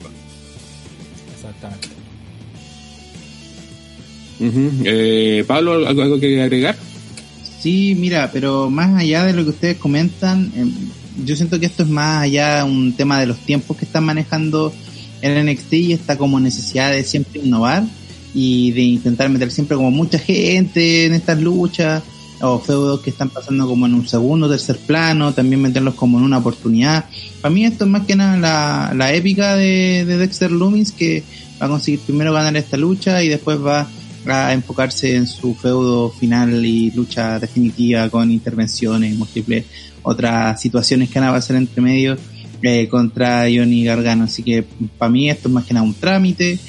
[1.36, 1.88] Exactamente.
[4.86, 6.76] Eh, Pablo, ¿algo, algo que agregar?
[7.62, 10.66] Sí, mira, pero más allá de lo que ustedes comentan, eh,
[11.26, 14.74] yo siento que esto es más allá un tema de los tiempos que están manejando
[15.22, 17.84] el NXT y esta como necesidad de siempre innovar
[18.34, 22.04] y de intentar meter siempre como mucha gente en estas luchas
[22.42, 26.24] o feudos que están pasando como en un segundo, tercer plano, también meterlos como en
[26.24, 27.06] una oportunidad.
[27.42, 31.24] Para mí esto es más que nada la, la épica de, de Dexter Loomis que
[31.62, 33.88] va a conseguir primero ganar esta lucha y después va
[34.26, 39.66] a enfocarse en su feudo final y lucha definitiva con intervenciones y múltiples
[40.04, 42.18] otras situaciones que van a pasar entre medio
[42.62, 44.26] eh, contra Johnny Gargano.
[44.26, 44.64] Así que
[44.98, 46.60] para mí esto es más que nada un trámite.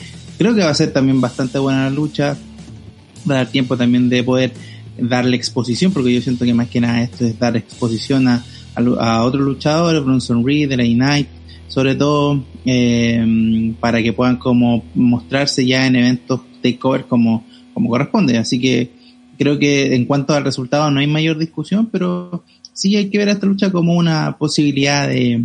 [0.41, 2.34] Creo que va a ser también bastante buena la lucha.
[3.30, 4.55] Va a dar tiempo también de poder
[4.99, 8.43] darle exposición, porque yo siento que más que nada esto es dar exposición a,
[8.74, 11.28] a, otros luchadores, Bronson Reed, LA Knight,
[11.68, 18.38] sobre todo eh, para que puedan como mostrarse ya en eventos takeover como, como corresponde.
[18.38, 18.93] Así que
[19.36, 23.28] creo que en cuanto al resultado no hay mayor discusión, pero sí hay que ver
[23.28, 25.45] a esta lucha como una posibilidad de,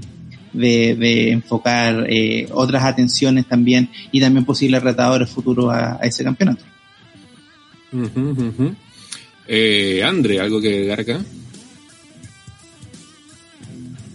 [0.56, 6.24] de, de enfocar eh, otras atenciones también y también posibles retadores futuros a, a ese
[6.24, 6.64] campeonato.
[7.92, 8.76] Ujú.
[9.48, 11.22] Eh, Andre, ¿algo que agregar acá?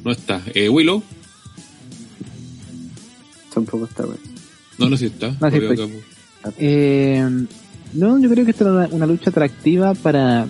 [0.04, 0.42] No está.
[0.54, 1.02] Eh, Willow,
[3.52, 4.20] Tampoco está bueno.
[4.78, 5.34] no, no sí está.
[5.40, 5.92] No, sí estoy.
[6.58, 7.28] Eh,
[7.92, 10.46] no, yo creo que esta es una, una lucha atractiva para.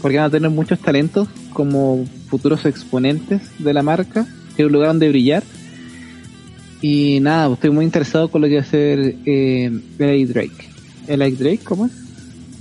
[0.00, 4.26] Porque van a tener muchos talentos como futuros exponentes de la marca,
[4.56, 5.42] es un lugar donde brillar.
[6.80, 10.26] Y nada, estoy muy interesado con lo que va a hacer eh, L.A.
[10.26, 10.68] Drake.
[11.06, 11.30] L.A.
[11.30, 11.92] Drake, ¿cómo es?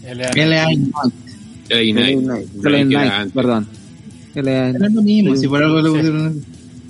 [0.04, 2.48] LA LA Knight.
[2.64, 3.28] LA L.A.
[3.34, 3.68] perdón.
[4.36, 4.74] L.A.
[4.74, 5.80] Lo mismo, si por algo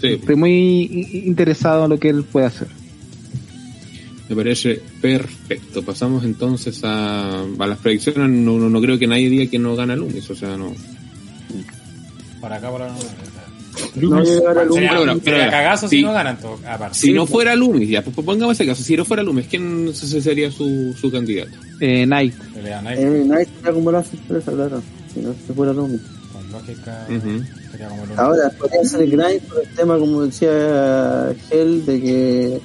[0.02, 2.68] Estoy muy interesado en lo que él puede hacer.
[4.30, 5.84] me parece perfecto.
[5.84, 8.30] Pasamos entonces a, a las predicciones.
[8.30, 10.30] No, no, no creo que nadie diga que no gana Loomis.
[10.32, 10.74] O sea, no.
[12.40, 12.96] Por acá, por acá.
[13.96, 16.04] No llegar al Sería, Pero, cagazo si sí.
[16.04, 16.60] no ganan todo.
[16.92, 18.84] Si no fuera Loomis, ya, pues pongamos ese caso.
[18.84, 21.52] Si no fuera Loomis, ¿quién sería su, su candidato?
[21.80, 22.34] Eh, Knight.
[22.54, 24.82] Knight Eh, Knight sería como la sorpresa, claro.
[25.14, 26.02] Si no se fuera Loomis.
[26.32, 27.06] con lógica
[27.72, 32.62] sería como Ahora, podría ser grind por el tema, como decía Hell, de que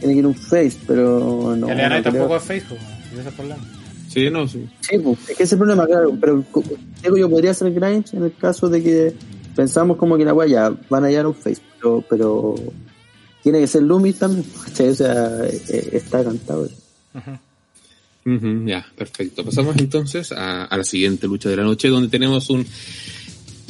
[0.00, 1.66] tiene que ir un face, pero no.
[1.68, 2.02] le no creo.
[2.02, 2.78] tampoco es Facebook,
[3.12, 3.64] ese es el problema.
[4.08, 4.66] Sí, no, sí.
[4.80, 6.42] Sí, pues, es que ese es el problema, claro, pero
[7.02, 9.14] digo yo podría ser grind en el caso de que
[9.54, 12.54] pensamos como que la guaya van a a un face, pero, pero
[13.42, 14.44] tiene que ser Loomis también.
[14.80, 16.68] O sea, eh, está cantado.
[18.24, 19.44] Ya, perfecto.
[19.44, 22.66] Pasamos entonces a, la siguiente lucha de la noche, donde tenemos un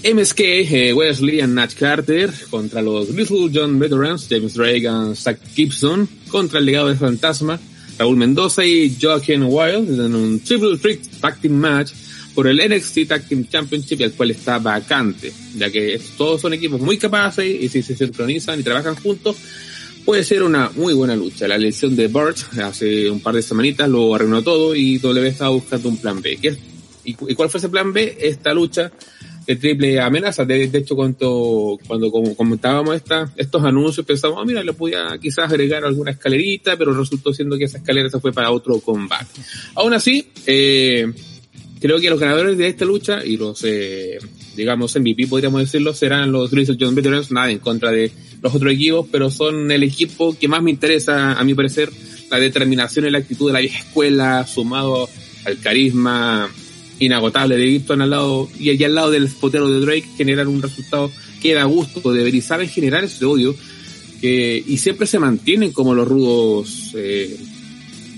[0.02, 6.08] MSK, eh, Wesley y Natch Carter contra los Little John Veterans, James y Zach Gibson,
[6.28, 7.58] contra el legado de Fantasma,
[7.98, 11.92] Raúl Mendoza y Joaquin Wild en un Triple Threat Tag Team Match
[12.34, 16.80] por el NXT Tag Team Championship, el cual está vacante, ya que todos son equipos
[16.80, 19.36] muy capaces y si se sincronizan y trabajan juntos,
[20.04, 21.46] puede ser una muy buena lucha.
[21.48, 25.50] La elección de Burt hace un par de semanitas lo arruinó todo y W estaba
[25.50, 26.38] buscando un plan B.
[26.40, 26.58] ¿Qué es-
[27.04, 28.16] y, cu- y cuál fue ese plan B?
[28.20, 28.90] Esta lucha
[29.46, 30.44] de triple amenaza.
[30.44, 35.84] De, hecho, cuando, cuando comentábamos esta, estos anuncios, pensamos, "Ah, mira, le podía quizás agregar
[35.84, 39.40] alguna escalerita, pero resultó siendo que esa escalera se fue para otro combate.
[39.74, 41.10] Aún así, eh,
[41.80, 44.18] creo que los ganadores de esta lucha y los, eh,
[44.54, 48.12] digamos, MVP, podríamos decirlo, serán los Grizzly John Veterans, nada en contra de
[48.42, 51.90] los otros equipos, pero son el equipo que más me interesa, a mi parecer,
[52.30, 55.08] la determinación y la actitud de la vieja escuela, sumado
[55.44, 56.50] al carisma
[56.98, 60.60] inagotable de Gibson al lado, y allá al lado del potero de Drake, generar un
[60.60, 61.10] resultado
[61.40, 63.56] que da gusto de ver y saben generar ese odio,
[64.20, 67.38] que, y siempre se mantienen como los rudos eh,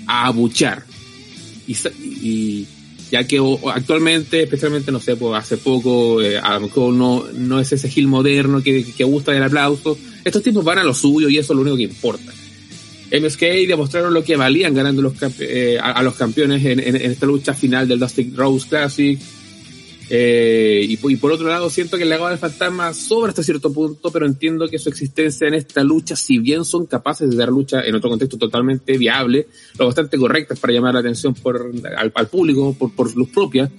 [0.09, 0.85] a abuchar.
[1.65, 2.67] Y
[3.13, 3.39] ya que
[3.73, 7.91] actualmente, especialmente, no sé, pues hace poco, eh, a lo mejor no, no es ese
[7.91, 9.99] Gil moderno que, que gusta del aplauso.
[10.25, 12.33] Estos tipos van a lo suyo y eso es lo único que importa.
[13.13, 17.87] MSK demostraron lo que valían ganando los eh, a, los campeones en esta lucha final
[17.87, 19.21] del Dusty Rose Classic.
[20.15, 23.43] Eh, y, po- y por otro lado, siento que el legado del fantasma sobra hasta
[23.43, 27.37] cierto punto, pero entiendo que su existencia en esta lucha, si bien son capaces de
[27.37, 29.47] dar lucha en otro contexto totalmente viable,
[29.79, 33.71] lo bastante correctas para llamar la atención por, al, al público, por, por luz propia,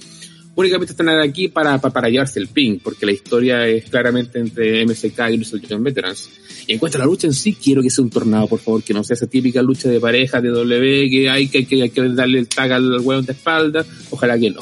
[0.55, 5.29] únicamente están aquí para, para, llevarse el ping, porque la historia es claramente entre MSK
[5.33, 6.29] y los John Veterans.
[6.65, 8.81] Y en cuanto a la lucha en sí, quiero que sea un tornado, por favor,
[8.81, 11.89] que no sea esa típica lucha de pareja de W, que hay que, que, hay
[11.91, 14.61] que darle el tag al hueón de espalda, ojalá que no.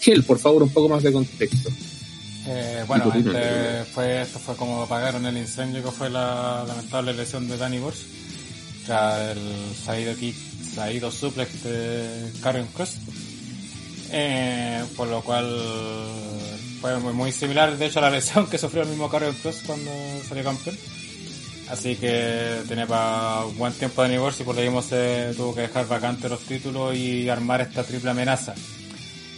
[0.00, 1.70] Gel, por favor, un poco más de contexto.
[2.46, 7.46] Eh, bueno, este fue, esto fue como apagaron el incendio que fue la lamentable lesión
[7.48, 7.98] de Danny Burch.
[8.86, 10.34] Tras el saído kick,
[10.74, 12.96] saído suplex de Karen Cross.
[14.12, 15.46] Eh, por lo cual
[16.80, 19.90] fue muy, similar, de hecho, a la lesión que sufrió el mismo Karen Cross cuando
[20.26, 20.76] salió campeón.
[21.68, 25.60] Así que tenía para buen tiempo Danny Burch y por lo mismo se tuvo que
[25.60, 28.54] dejar vacante los títulos y armar esta triple amenaza.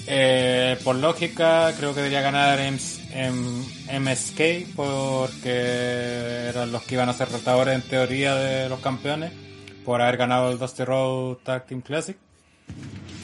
[0.06, 3.64] Eh, por lógica, creo que debería ganar MS, M-
[4.00, 9.32] MSK porque eran los que iban a ser retadores en teoría de los campeones
[9.84, 12.16] por haber ganado el Dusty Road Tag Team Classic.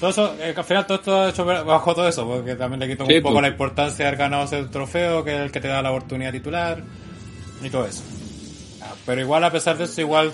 [0.00, 2.88] Todo eso, eh, al final todo esto ha hecho bajo todo eso, porque también le
[2.88, 3.42] quitó Sí, un poco pues.
[3.42, 6.30] la importancia de haber ganado ese trofeo, que es el que te da la oportunidad
[6.30, 6.80] titular
[7.60, 8.04] y todo eso.
[8.80, 10.32] Ah, Pero igual a pesar de eso, igual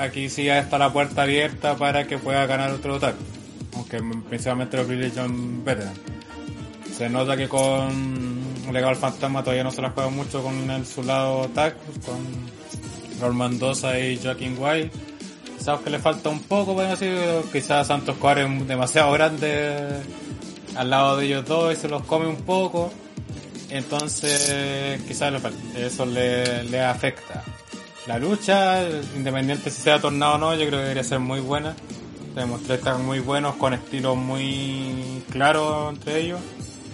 [0.00, 3.14] aquí sí ya está la puerta abierta para que pueda ganar otro tag.
[3.90, 5.94] Aunque principalmente los Billy John Veteran.
[6.96, 8.40] Se nota que con
[8.72, 12.16] Legal Fantasma todavía no se la juega mucho con el, su lado tag, con
[13.20, 14.90] Raúl Mendoza y Joaquín White.
[15.58, 17.18] Quizás que le falta un poco, podemos decir,
[17.52, 19.76] quizás Santos Coare es demasiado grande
[20.74, 22.90] al lado de ellos dos y se los come un poco.
[23.70, 25.32] Entonces, quizás
[25.76, 27.44] eso le, le afecta.
[28.06, 31.74] La lucha, independiente si sea tornado o no, yo creo que debería ser muy buena.
[32.36, 36.40] Demostré estar muy buenos, con estilos muy claros entre ellos.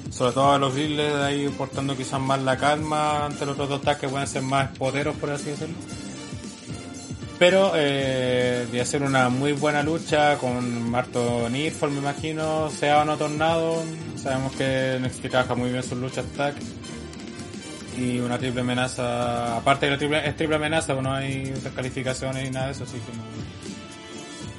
[0.09, 3.83] Sobre todo a los Riddles ahí portando quizás más la calma ante los otros dos
[3.83, 5.75] tags que pueden ser más poderos, por así decirlo.
[7.41, 13.05] Pero eh, de hacer una muy buena lucha con Marto Nirfol, me imagino, sea o
[13.05, 13.83] no tornado.
[14.15, 16.55] Sabemos que NXT trabaja muy bien sus luchas tag.
[17.99, 22.45] Y una triple amenaza, aparte de la triple, es triple amenaza, pues no hay descalificaciones
[22.45, 23.72] ni nada de eso, así que no,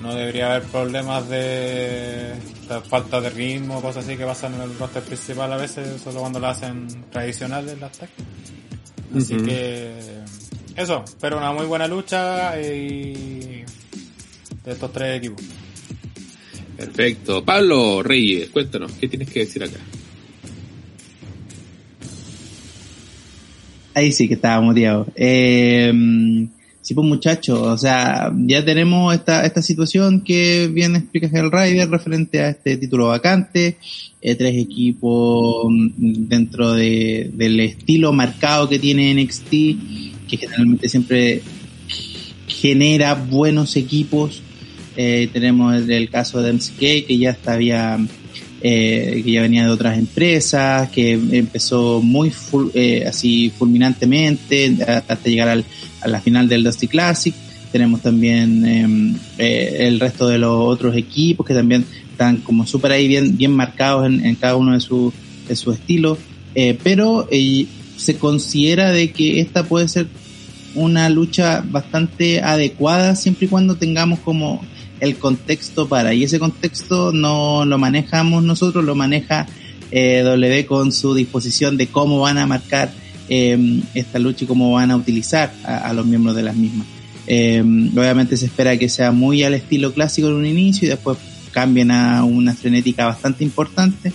[0.04, 4.78] no debería haber problemas de, de falta de ritmo, cosas así que pasan en el
[4.78, 8.10] roster principal a veces, solo cuando lo hacen tradicionales las tag.
[9.16, 9.94] Así que
[10.76, 13.64] eso, pero una muy buena lucha y
[14.66, 15.42] de estos tres equipos.
[16.76, 17.46] Perfecto.
[17.46, 19.80] Pablo Reyes, cuéntanos, ¿qué tienes que decir acá?
[23.94, 25.08] Ahí sí que estaba muteado.
[25.16, 25.94] Eh,
[26.84, 31.90] Sí, pues muchachos, o sea, ya tenemos esta, esta situación que bien explica el Rider
[31.90, 33.78] referente a este título vacante,
[34.22, 39.50] eh, tres equipos mm, dentro de, del estilo marcado que tiene NXT,
[40.28, 41.42] que generalmente siempre
[42.48, 44.42] genera buenos equipos.
[44.98, 47.98] Eh, tenemos el, el caso de MCK, que ya estaba
[48.64, 52.32] eh, que ya venía de otras empresas, que empezó muy
[52.74, 55.66] eh, así fulminantemente hasta llegar al,
[56.02, 57.36] a la final del Dusty Classic.
[57.74, 62.94] Tenemos también eh, eh, el resto de los otros equipos que también están como súper
[62.94, 65.12] ahí bien, bien marcados en, en cada uno de su,
[65.48, 66.18] de su estilo.
[66.56, 67.28] Eh, pero
[67.98, 70.08] se considera de que esta puede ser
[70.76, 74.64] una lucha bastante adecuada siempre y cuando tengamos como
[75.04, 79.46] el contexto para y ese contexto no lo manejamos nosotros lo maneja
[79.92, 82.94] eh, W con su disposición de cómo van a marcar
[83.28, 86.88] eh, esta lucha y cómo van a utilizar a, los miembros de las mismas.
[87.28, 87.62] Eh,
[87.96, 91.18] obviamente se espera que sea muy al estilo clásico en un inicio y después
[91.52, 94.12] cambien a una frenética bastante importante.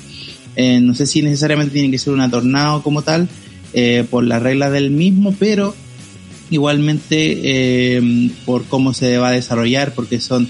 [0.56, 3.28] Eh, no sé si necesariamente tiene que ser una tornado como tal
[3.72, 5.74] eh, por las reglas del mismo pero
[6.50, 10.48] igualmente eh, por cómo se va a desarrollar, porque son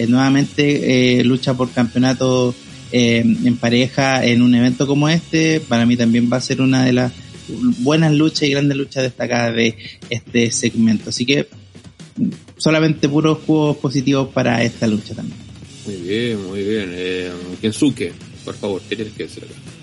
[0.00, 2.54] eh, nuevamente eh, lucha por campeonato
[2.90, 6.84] eh, en pareja en un evento como este, para mí también va a ser una
[6.84, 7.12] de las
[7.78, 9.76] buenas luchas y grandes luchas destacadas de
[10.08, 11.10] este segmento.
[11.10, 11.48] Así que
[12.56, 15.38] solamente puros juegos positivos para esta lucha también.
[15.86, 16.94] Muy bien, muy bien.
[17.60, 18.12] Kensuke,
[18.44, 19.79] por favor, ¿qué tienes que decir acá?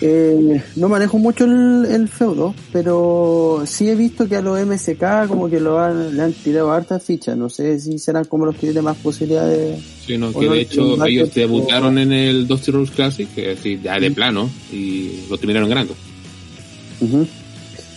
[0.00, 5.26] Eh, no manejo mucho el, el feudo, pero sí he visto que a los MSK
[5.28, 7.36] como que lo han, le han tirado hartas fichas.
[7.36, 9.78] No sé si serán como los que tienen más posibilidades.
[10.06, 13.28] Sí, no, que no, de hecho el ellos o- debutaron en el Dusty Rose Classic,
[13.34, 15.94] decir, ya de plano, y lo terminaron ganando.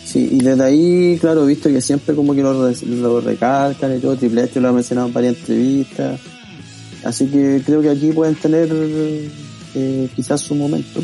[0.06, 4.00] Sí, y desde ahí, claro, he visto que siempre como que lo, lo recalcan y
[4.00, 4.16] todo.
[4.16, 6.20] Triple H lo ha mencionado en varias entrevistas.
[7.04, 8.70] Así que creo que aquí pueden tener
[9.76, 11.02] eh, quizás su momento.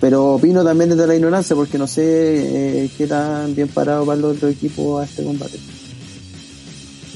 [0.00, 4.20] Pero opino también desde la ignorancia porque no sé eh, qué tan bien parado van
[4.20, 5.58] los otros equipos a este combate.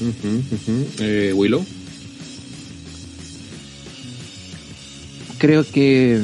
[0.01, 0.85] Ujú, ujú.
[0.99, 1.63] Eh, Willow.
[5.37, 6.21] Creo que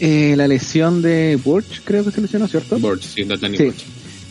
[0.00, 2.78] eh, la lesión de Burch, creo que se lesionó, ¿cierto?
[2.78, 3.84] Borch, sí, Nathaniel Sí.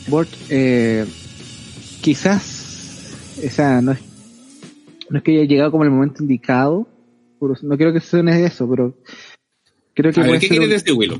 [0.07, 0.29] Borch.
[0.49, 1.05] Eh,
[2.01, 3.07] quizás,
[3.45, 3.99] o sea, no es,
[5.09, 6.87] no es que haya llegado como el momento indicado,
[7.61, 8.95] no creo que suene eso, pero
[9.95, 11.19] creo que A ver, puede ¿qué ser quieres un- decir, Willow?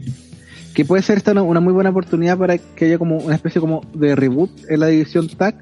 [0.76, 3.60] que puede ser esta una, una muy buena oportunidad para que haya como una especie
[3.62, 5.56] como de reboot en la división TAC,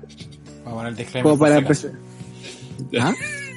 [0.66, 1.88] Vamos a poner el disclaimer como por para si acaso.
[2.80, 3.14] empezar, ¿Ah?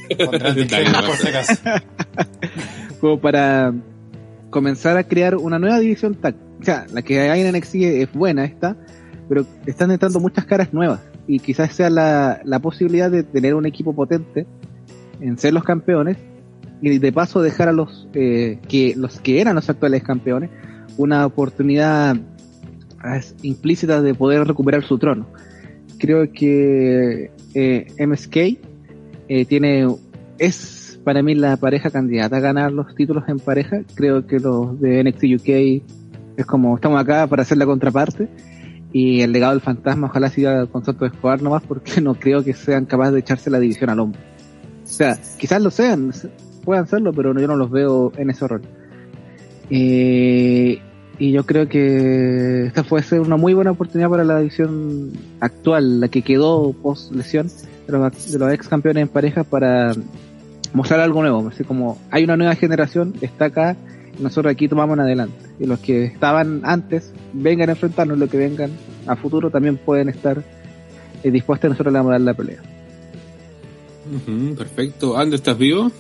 [3.01, 3.75] Como para
[4.51, 6.35] comenzar a crear una nueva división TAC.
[6.61, 8.77] O sea, la que hay en NXT es buena esta,
[9.29, 13.67] pero están entrando muchas caras nuevas y quizás sea la, la posibilidad de tener un
[13.67, 14.47] equipo potente
[15.21, 16.17] en ser los campeones
[16.83, 20.51] y de paso dejar a los eh, que los que eran los actuales campeones
[20.97, 22.17] una oportunidad
[23.01, 25.27] ah, implícita de poder recuperar su trono.
[25.99, 28.37] Creo que eh, MSK
[29.29, 29.87] eh, tiene
[30.39, 33.83] es para mí la pareja candidata a ganar los títulos en pareja.
[33.95, 35.83] Creo que los de NXT UK
[36.37, 38.29] es como estamos acá para hacer la contraparte
[38.93, 42.55] y el legado del fantasma ojalá siga con Santo Escobar nomás porque no creo que
[42.55, 44.21] sean capaces de echarse la división al hombro.
[44.85, 46.13] O sea, quizás lo sean,
[46.67, 48.61] puedan serlo, pero yo no los veo en ese rol.
[49.71, 50.81] Eh,
[51.19, 56.01] y yo creo que esta puede ser una muy buena oportunidad para la división actual,
[56.01, 57.49] la que quedó post lesión
[57.87, 59.95] de los, de los ex campeones en pareja para
[60.75, 61.49] mostrar algo nuevo.
[61.49, 63.77] Así como hay una nueva generación, está acá,
[64.19, 65.37] y nosotros aquí tomamos en adelante.
[65.59, 68.73] Y los que estaban antes, vengan a enfrentarnos, los que vengan
[69.07, 70.43] a futuro también pueden estar
[71.23, 72.61] eh, dispuestos a nosotros a dar la pelea.
[74.15, 75.17] Ujú, perfecto.
[75.17, 75.91] Ando, ¿estás vivo?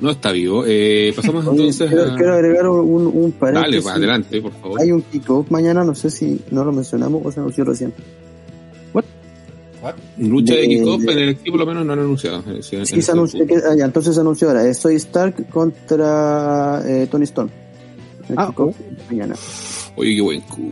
[0.00, 0.64] No está vivo.
[0.66, 2.16] Eh, pasamos Oye, entonces quiero, a...
[2.16, 3.86] quiero agregar un, un Dale, paréntesis.
[3.86, 4.80] va, adelante, por favor.
[4.80, 7.92] Hay un kickoff mañana, no sé si no lo mencionamos o se anunció recién.
[9.82, 9.94] What?
[10.18, 12.44] Lucha de de- kickoff de- en el equipo, por lo menos no lo han anunciado.
[12.48, 14.72] Eh, sí, en se anunció, que, ah, ya, entonces se anunció ahora.
[14.74, 17.50] Soy Stark contra eh, Tony Storm.
[18.28, 18.76] El Ah, kickoff
[19.10, 19.34] mañana.
[19.96, 20.70] Oye, qué buen cu.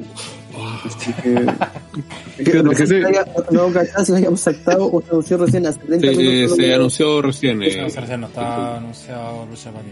[0.85, 5.11] Así que, que no sé si haya- no cachaba si lo hayamos saltado o se
[5.11, 6.57] anunció recién hace 30 se, minutos.
[6.57, 7.63] se lo- anunció recién.
[7.63, 9.85] eh, No, Sergio, no está anunciado lucha para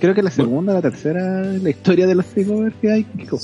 [0.00, 3.04] Creo que la segunda, la tercera, la historia de los takeovers que hay.
[3.04, 3.38] Kiko.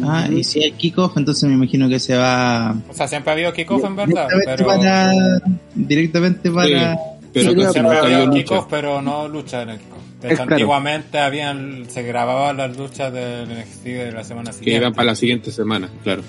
[0.00, 3.34] Ah, y si hay kickoff, entonces me imagino que se va O sea, siempre ha
[3.34, 4.66] habido kickoff en verdad, directamente pero...
[4.68, 5.42] para,
[5.74, 6.98] directamente para
[7.32, 9.98] pero Sí, casi Siempre ha ha habido kickoff, pero no lucha en el kickoff.
[10.20, 10.52] De hecho, claro.
[10.54, 14.80] antiguamente habían, se grababan las luchas del NXT de la semana que siguiente.
[14.82, 16.22] iban para la siguiente semana, claro.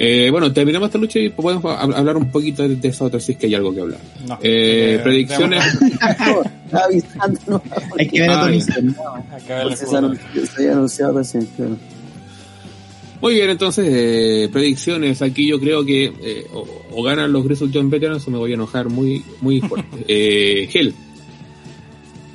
[0.00, 3.18] Eh, bueno, terminamos esta lucha y podemos hab- hablar un poquito de, de esa otra
[3.18, 4.00] si es que hay algo que hablar.
[4.28, 4.34] No.
[4.42, 5.60] Eh, Eh, predicciones.
[7.98, 11.76] Hay que ver a Ah, Tony que se, se había anunciado recién, claro.
[13.20, 15.22] Muy bien, entonces, eh, predicciones.
[15.22, 18.52] Aquí yo creo que eh, o, o ganan los Grizzly John Veterans o me voy
[18.52, 20.04] a enojar muy muy fuerte.
[20.08, 20.94] eh, Gel,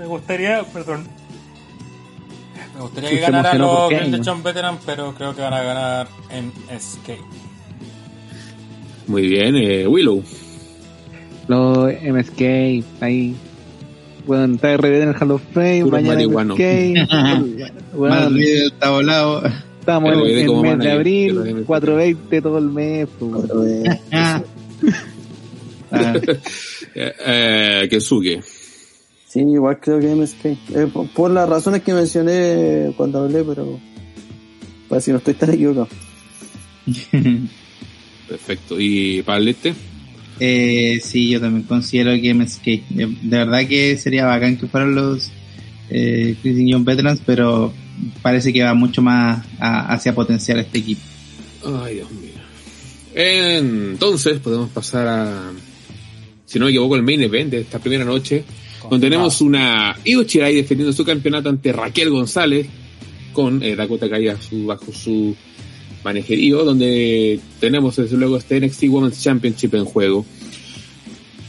[0.04, 1.08] Me gustaría, perdón.
[2.76, 3.90] Me gustaría que ganaran los.
[4.26, 7.22] John Veteran, pero creo que van a ganar en Escape.
[9.08, 9.56] muy bien.
[9.56, 10.22] Eh, Willow,
[11.48, 13.34] Los MSK, ahí.
[14.28, 16.56] Bueno, está RBD en el Hall of Fame, Puro mañana marihuano.
[16.56, 17.10] MSK.
[17.14, 19.44] Más bueno, está volado.
[19.80, 21.66] estamos en, el mes de abril, RBD.
[21.66, 23.08] 420 todo el mes.
[23.18, 24.00] pues.
[24.12, 24.44] Ah.
[25.96, 26.16] Ah,
[26.96, 28.42] eh, eh, Kensuke,
[29.34, 30.46] Sí, igual creo que MSK.
[30.46, 30.58] Eh,
[30.94, 33.80] por, por las razones que mencioné cuando hablé, pero
[34.88, 35.88] parece que no estoy tan equivocado.
[38.28, 38.80] perfecto.
[38.80, 39.74] Y Palete,
[40.40, 42.68] eh, sí, yo también considero que MSK.
[42.68, 45.32] eh, De verdad que sería bacán que fueran los
[45.90, 47.74] eh, Chris Young Veterans, pero
[48.22, 51.02] parece que va mucho más a- hacia potenciar este equipo.
[51.84, 52.30] Ay, Dios mío.
[53.16, 55.52] Entonces, podemos pasar a,
[56.46, 58.44] si no me equivoco, el main event de esta primera noche,
[58.90, 62.68] donde tenemos una Io Shirai defendiendo su campeonato ante Raquel González
[63.34, 65.36] con eh, Dakota Kai su- bajo su
[66.04, 70.26] manejerío, donde tenemos desde luego este NXT Women's Championship en juego.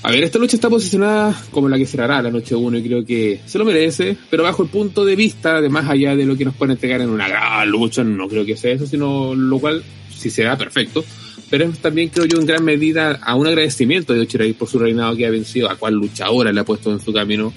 [0.02, 3.04] A ver, esta lucha está posicionada como la que cerrará la noche 1 y creo
[3.06, 6.36] que se lo merece, pero bajo el punto de vista de más allá de lo
[6.36, 9.58] que nos pueden entregar en una gran lucha, no creo que sea eso, sino lo
[9.58, 9.82] cual,
[10.14, 11.02] si se da, perfecto.
[11.50, 14.78] Pero es también, creo yo, en gran medida a un agradecimiento de Ochirai por su
[14.78, 17.52] reinado que ha vencido, a cual luchadora le ha puesto en su camino.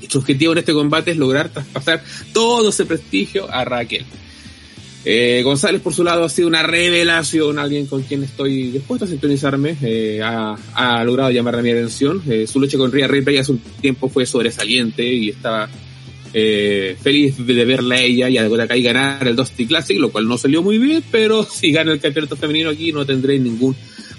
[0.00, 2.02] Y su objetivo en este combate es lograr traspasar
[2.32, 4.04] todo ese prestigio a Raquel.
[5.04, 9.08] Eh, González, por su lado, ha sido una revelación, alguien con quien estoy dispuesto a
[9.08, 9.76] sintonizarme.
[9.82, 12.22] eh, ha, logrado llamar a mi atención.
[12.28, 15.68] Eh, su lucha con Rhea Ripley hace un tiempo fue sobresaliente y estaba
[16.32, 20.10] eh, feliz de, verla a ella y a Dakota Kai ganar el Dusty Classic, lo
[20.10, 23.74] cual no salió muy bien, pero si gana el campeonato femenino aquí no tendré ningún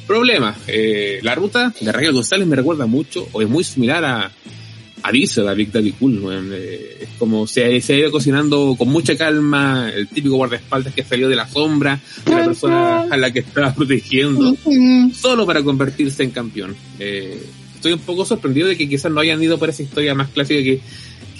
[0.05, 0.55] problema.
[0.67, 4.31] Eh, la ruta de Raquel González me recuerda mucho, o es muy similar a,
[5.03, 6.21] a Diesel, a Big Daddy Cool.
[6.53, 11.03] Eh, es como se, se ha ido cocinando con mucha calma, el típico guardaespaldas que
[11.03, 14.55] salió de la sombra de la persona a la que estaba protegiendo,
[15.13, 16.75] solo para convertirse en campeón.
[16.99, 17.41] Eh,
[17.75, 20.61] estoy un poco sorprendido de que quizás no hayan ido por esa historia más clásica
[20.61, 20.81] que,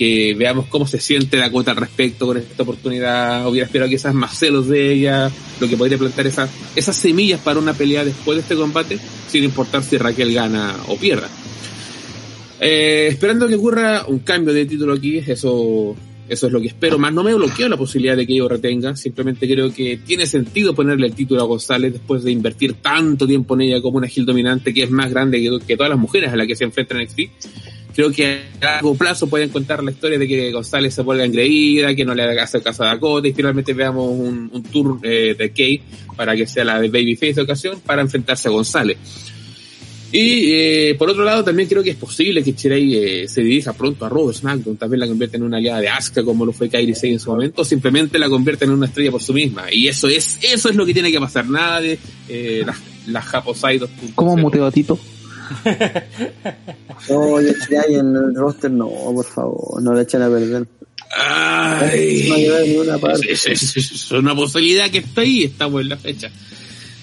[0.02, 3.48] que veamos cómo se siente Dakota al respecto con esta oportunidad.
[3.48, 5.30] Hubiera esperado quizás más celos de ella,
[5.60, 8.98] lo que podría plantar esas, esas semillas para una pelea después de este combate,
[9.28, 11.30] sin importar si Raquel gana o pierda.
[12.60, 15.96] Eh, esperando que ocurra un cambio de título aquí, eso,
[16.28, 16.98] eso es lo que espero.
[16.98, 18.96] Más no me bloqueo la posibilidad de que ello retenga.
[18.96, 23.54] Simplemente creo que tiene sentido ponerle el título a González después de invertir tanto tiempo
[23.54, 26.34] en ella como una Gil dominante que es más grande que, que todas las mujeres
[26.34, 27.20] a las que se enfrenta en NXT.
[27.94, 31.94] Creo que a largo plazo pueden contar la historia de que González se vuelva engreída,
[31.94, 35.36] que no le haga hacer caso a Dakota y finalmente veamos un, un tour eh,
[35.38, 35.82] de Kate
[36.16, 38.98] para que sea la de Babyface de ocasión para enfrentarse a González.
[40.12, 43.72] Y eh, por otro lado, también creo que es posible que Chirai eh, se dirija
[43.72, 46.70] pronto a Raw SmackDown, también la convierta en una aliada de Asuka como lo fue
[46.70, 49.72] Kairi Sane en su momento, o simplemente la convierta en una estrella por su misma.
[49.72, 52.78] Y eso es eso es lo que tiene que pasar, nada de eh, las,
[53.08, 54.12] las Japosai 2.0.
[54.14, 55.00] ¿Cómo muteo a Tito?
[57.10, 60.68] No, yo estoy ahí en el roster, no, por favor, no le echen a perder.
[61.14, 63.32] Ay, No parte.
[63.32, 66.30] es, es- es- es una posibilidad que está ahí, estamos en la fecha.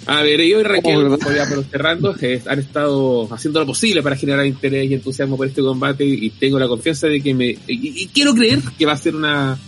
[0.07, 4.03] A ver, yo y Raquel, Oh, ya por cerrando, eh, han estado haciendo lo posible
[4.03, 7.49] para generar interés y entusiasmo por este combate y tengo la confianza de que me...
[7.49, 9.59] Y, y quiero creer que va a ser una...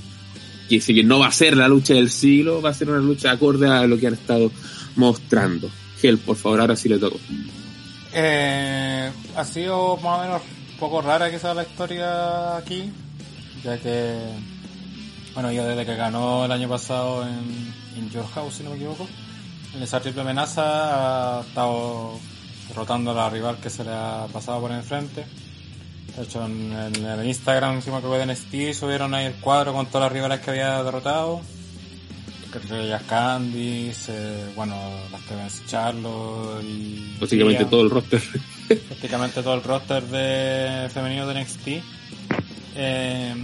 [0.71, 3.01] Que si bien no va a ser la lucha del siglo, va a ser una
[3.01, 4.51] lucha acorde a lo que han estado
[4.97, 5.69] mostrando.
[6.01, 7.21] Gel, por favor, ahora sí le toco.
[8.13, 10.43] Eh, ha sido más o menos
[10.73, 12.93] un poco rara quizás la historia aquí,
[13.63, 14.19] ya que,
[15.35, 18.77] bueno, yo desde que ganó el año pasado en, en Your House, si no me
[18.77, 19.07] equivoco,
[19.75, 22.19] en esa triple amenaza ha estado
[22.69, 25.25] derrotando a la rival que se le ha pasado por enfrente.
[26.17, 29.87] De hecho, en, el Instagram encima que fue de NXT subieron ahí el cuadro con
[29.87, 31.41] todas las rivales que había derrotado.
[32.53, 34.75] Entre ellas Candice, eh, bueno,
[35.13, 37.17] las que ven Charlo y...
[37.21, 38.21] Básicamente todo el roster.
[38.89, 41.69] prácticamente todo el roster de femenino de NXT.
[42.77, 43.35] Eh,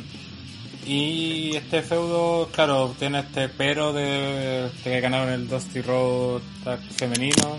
[0.87, 6.81] y este feudo, claro, tiene este pero de, de que ganaron el Dusty Road Tag
[6.81, 7.59] femenino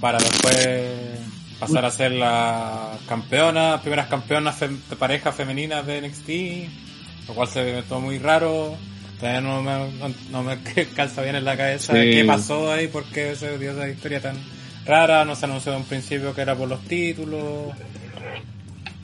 [0.00, 1.18] para después
[1.58, 7.48] pasar a ser la campeona, primeras campeonas fem- de parejas femeninas de NXT, lo cual
[7.48, 8.76] se ve todo muy raro.
[9.18, 9.72] Todavía no me,
[10.30, 10.58] no, me
[10.96, 12.10] calza bien en la cabeza Sí.
[12.10, 14.36] qué pasó ahí, por qué se dio esa historia tan
[14.86, 17.74] rara, no se anunció de un principio que era por los títulos.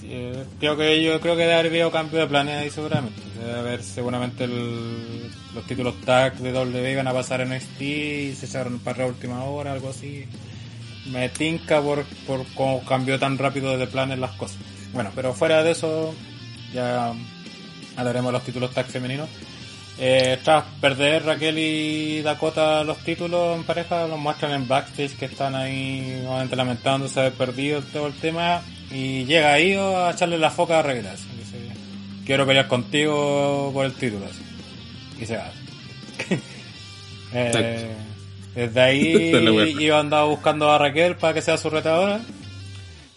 [0.06, 3.20] Eh, creo que yo creo que debe haber habido cambio de planes ahí seguramente.
[3.40, 8.34] Debe haber seguramente el- los títulos tag de W iban a pasar en NXT y
[8.34, 10.26] se echaron para la última hora, algo así.
[11.06, 14.58] Me tinca por, por cómo cambió tan rápido de planes las cosas.
[14.92, 16.14] Bueno, pero fuera de eso,
[16.72, 17.12] ya
[17.96, 19.28] hablaremos de los títulos tag femeninos.
[19.96, 25.26] Eh, tras perder Raquel y Dakota los títulos en pareja, los muestran en backstage que
[25.26, 28.62] están ahí nuevamente lamentándose haber perdido todo el tema.
[28.90, 31.06] Y llega Io a echarle la foca a Raquel.
[31.06, 31.58] así, dice,
[32.26, 34.26] Quiero pelear contigo por el título.
[34.26, 34.42] así.
[35.20, 35.50] Y se va.
[37.36, 37.92] Eh,
[38.54, 39.76] desde ahí.
[39.80, 42.20] Io andaba buscando a Raquel para que sea su retadora.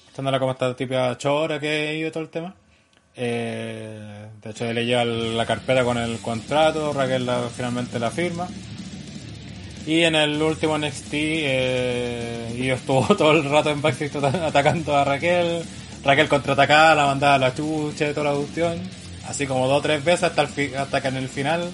[0.08, 2.56] Estándola como esta típica chora que Io todo el tema.
[3.18, 8.48] Eh, de hecho, le lleva la carpeta con el contrato, Raquel finalmente la firma.
[9.86, 15.04] Y en el último NXT, eh, estuvo todo el rato en backstage ata- atacando a
[15.04, 15.64] Raquel.
[16.04, 18.80] Raquel contraatacaba, la mandaba a la chucha y toda la cuestión.
[19.28, 21.70] Así como dos o tres veces hasta, el hasta que en el final,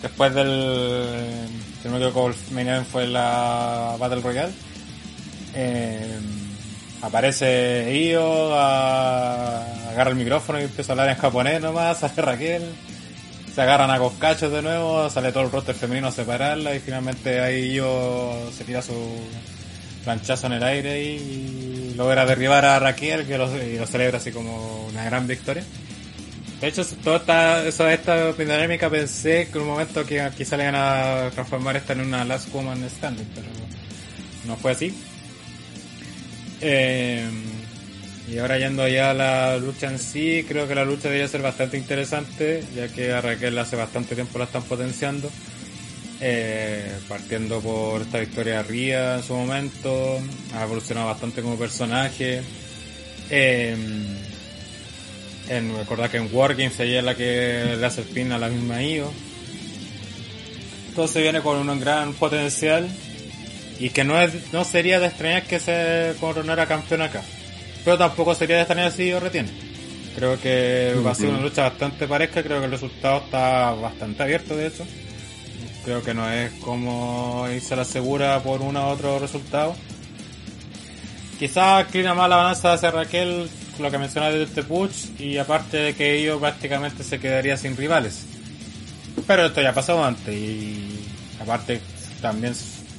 [0.00, 1.48] después del.
[1.82, 2.34] Si no me equivoco, el
[2.84, 4.52] fue la Battle Royale.
[5.54, 6.18] Eh,
[7.06, 12.62] aparece Io, agarra el micrófono y empieza a hablar en japonés nomás, sale Raquel,
[13.54, 17.40] se agarran a coscachos de nuevo, sale todo el roster femenino a separarla y finalmente
[17.40, 18.92] ahí Io se tira su
[20.04, 25.04] planchazo en el aire y logra derribar a Raquel y lo celebra así como una
[25.04, 25.64] gran victoria.
[26.60, 30.62] De hecho, toda esta, eso- esta dinámica pensé que en un momento que quizá le
[30.64, 33.48] iban a transformar esta en una Last Woman Standing, pero
[34.46, 34.94] no fue así.
[36.60, 37.28] Eh,
[38.28, 41.42] y ahora yendo ya a la lucha en sí, creo que la lucha debería ser
[41.42, 45.30] bastante interesante, ya que a Raquel hace bastante tiempo la están potenciando.
[46.20, 50.18] Eh, partiendo por esta victoria Ría en su momento,
[50.54, 52.42] ha evolucionado bastante como personaje.
[53.30, 53.76] Eh,
[55.78, 58.82] recordad que en Wargames ella es la que le hace el pin a la misma
[58.82, 59.12] IO.
[60.88, 62.88] Entonces viene con un gran potencial
[63.78, 67.22] y que no es no sería de extrañar que se coronara campeón acá.
[67.84, 69.50] Pero tampoco sería de extrañar si IO retiene.
[70.16, 74.22] Creo que va a ser una lucha bastante pareja, creo que el resultado está bastante
[74.22, 74.86] abierto de hecho.
[75.84, 79.76] Creo que no es como irse la segura por uno u otro resultado.
[81.38, 83.48] Quizás inclina más la balanza hacia Raquel,
[83.78, 87.76] lo que mencionaba de este push, y aparte de que ellos prácticamente se quedaría sin
[87.76, 88.24] rivales.
[89.26, 91.04] Pero esto ya ha pasado antes, y
[91.38, 91.80] aparte
[92.22, 92.54] también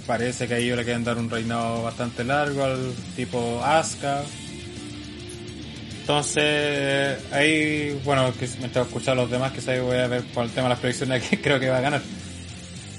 [0.08, 4.24] parece que a ellos le quieren dar un reinado bastante largo al tipo Asuka.
[6.02, 10.52] Entonces, ahí, bueno, que mientras escuchar a los demás, quizás voy a ver por el
[10.52, 12.02] tema de las predicciones que creo que va a ganar.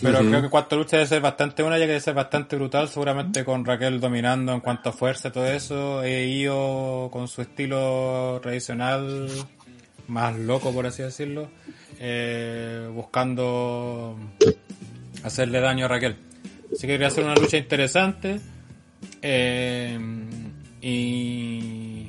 [0.03, 0.29] Pero Ujú.
[0.29, 3.45] creo que cuarto lucha debe ser bastante buena, ya que debe ser bastante brutal, seguramente
[3.45, 8.39] con Raquel dominando en cuanto a fuerza y todo eso, e Io con su estilo
[8.43, 9.29] tradicional,
[10.07, 11.49] más loco por así decirlo,
[11.99, 14.17] eh, buscando
[15.25, 16.28] hacerle daño a Raquel.
[16.73, 18.41] Así que debería ser una lucha interesante.
[19.23, 19.99] eh,
[20.81, 22.09] y,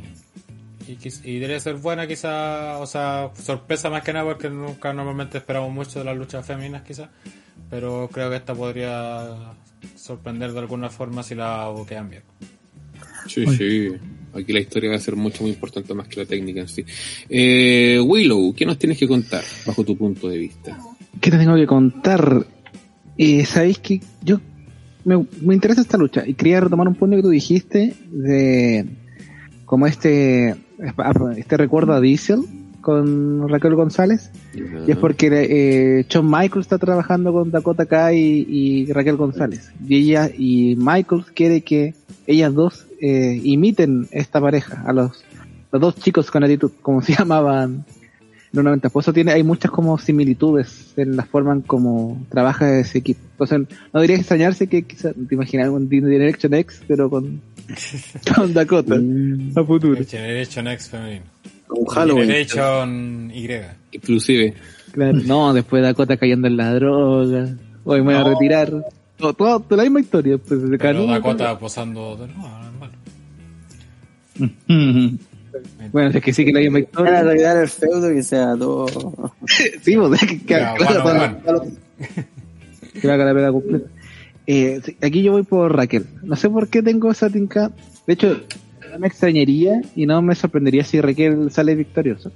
[0.87, 5.37] y, y debería ser buena quizá, o sea, sorpresa más que nada porque nunca normalmente
[5.39, 7.09] esperamos mucho de las luchas femeninas quizá,
[7.69, 9.53] pero creo que esta podría
[9.95, 12.23] sorprender de alguna forma si la buquean bien.
[13.27, 13.89] Sí, sí.
[14.33, 16.85] Aquí la historia va a ser mucho muy importante más que la técnica en sí.
[17.27, 20.77] Eh, Willow, ¿qué nos tienes que contar bajo tu punto de vista?
[21.19, 22.45] ¿Qué te tengo que contar?
[23.21, 24.39] Eh, Sabéis que yo
[25.03, 28.85] me, me interesa esta lucha y quería retomar un punto que tú dijiste de
[29.65, 30.55] como este
[31.35, 32.45] este recuerdo a Diesel
[32.79, 38.45] con Raquel González y es porque eh, Shawn Michaels está trabajando con Dakota Kai y,
[38.87, 39.69] y Raquel González.
[39.85, 41.95] Y ella y Michaels quiere que
[42.25, 45.25] ellas dos eh, imiten esta pareja a los
[45.73, 47.83] los dos chicos con actitud como se llamaban
[48.51, 52.97] normalmente por eso tiene hay muchas como similitudes en la forma en cómo trabaja ese
[52.99, 53.59] equipo entonces
[53.93, 57.41] no debería extrañarse que quizás te imaginas un Direction X pero con
[58.35, 61.25] con Dakota a futuro Generation X femenino.
[61.69, 62.25] Un Halloween.
[62.27, 63.47] Generation Y.
[63.91, 64.55] Inclusive,
[64.91, 65.19] Claro.
[65.27, 67.47] No, después Dakota cayendo en la droga.
[67.83, 68.29] Hoy me voy a No.
[68.31, 68.71] retirar.
[69.17, 70.39] Todo, todo- toda la misma historia.
[70.39, 71.05] Pues, de Pero.
[71.05, 72.89] Dakota posando de nuevo, normal.
[75.91, 77.19] Bueno, es que sí que la misma Van a historia.
[77.19, 78.85] arreglar el feudo que sea todo.
[79.81, 81.61] Sí, pues, es que, que- Ya, claro, bueno, para- para-
[83.01, 83.89] que la haga la pega completa.
[84.47, 86.05] Eh, aquí yo voy por Raquel.
[86.23, 87.71] No sé por qué tengo esa tinca.
[88.07, 88.41] De hecho,
[88.91, 92.31] no me extrañaría y no me sorprendería si Raquel sale victorioso.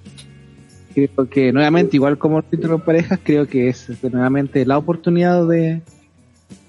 [0.93, 4.77] Creo que nuevamente, igual como el título de parejas, creo que es este, nuevamente la
[4.77, 5.81] oportunidad de, de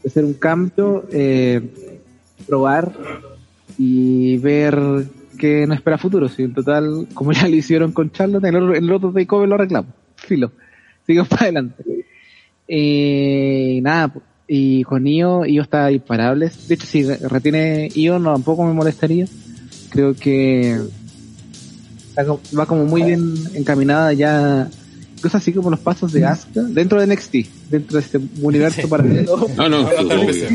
[0.06, 1.60] hacer un cambio, eh,
[2.46, 2.92] probar
[3.76, 4.78] y ver
[5.66, 6.28] nos espera futuro.
[6.28, 9.54] Si en total, como ya lo hicieron con Charlotte, en el el otro takeover lo
[9.56, 9.92] arreglamos.
[10.16, 10.52] Filo.
[11.06, 11.84] Sigamos para adelante.
[12.66, 14.12] Eh, nada,
[14.48, 16.50] y con Io, Io está imparable.
[16.68, 19.26] De hecho, si retiene Io, no, tampoco me molestaría.
[19.90, 20.78] Creo que
[22.58, 24.68] va como muy bien encaminada ya.
[25.16, 27.34] Incluso así como los pasos de Asuka dentro de NXT,
[27.70, 28.86] dentro de este universo Sí.
[28.88, 29.46] paralelo.
[29.56, 30.52] No, no, No, no olvides.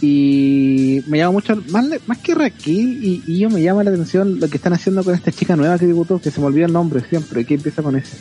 [0.00, 4.38] Y me llama mucho, más, más que Raquel y, y yo me llama la atención
[4.38, 6.72] lo que están haciendo con esta chica nueva que debutó, que se me olvida el
[6.72, 8.16] nombre siempre, que empieza con ese.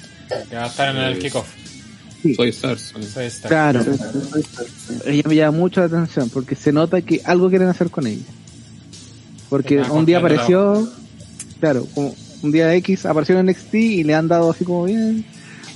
[0.49, 1.47] Que va a estar en el kickoff.
[2.35, 2.93] Soy Stars.
[3.13, 3.49] Soy Star.
[3.49, 3.85] Claro,
[5.05, 8.23] ella me llama mucho la atención porque se nota que algo quieren hacer con ella.
[9.49, 10.89] Porque Está un día apareció,
[11.59, 15.25] claro, como un día X apareció en NXT y le han dado así como bien.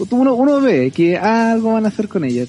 [0.10, 2.46] Uno, uno ve que algo van a hacer con ella.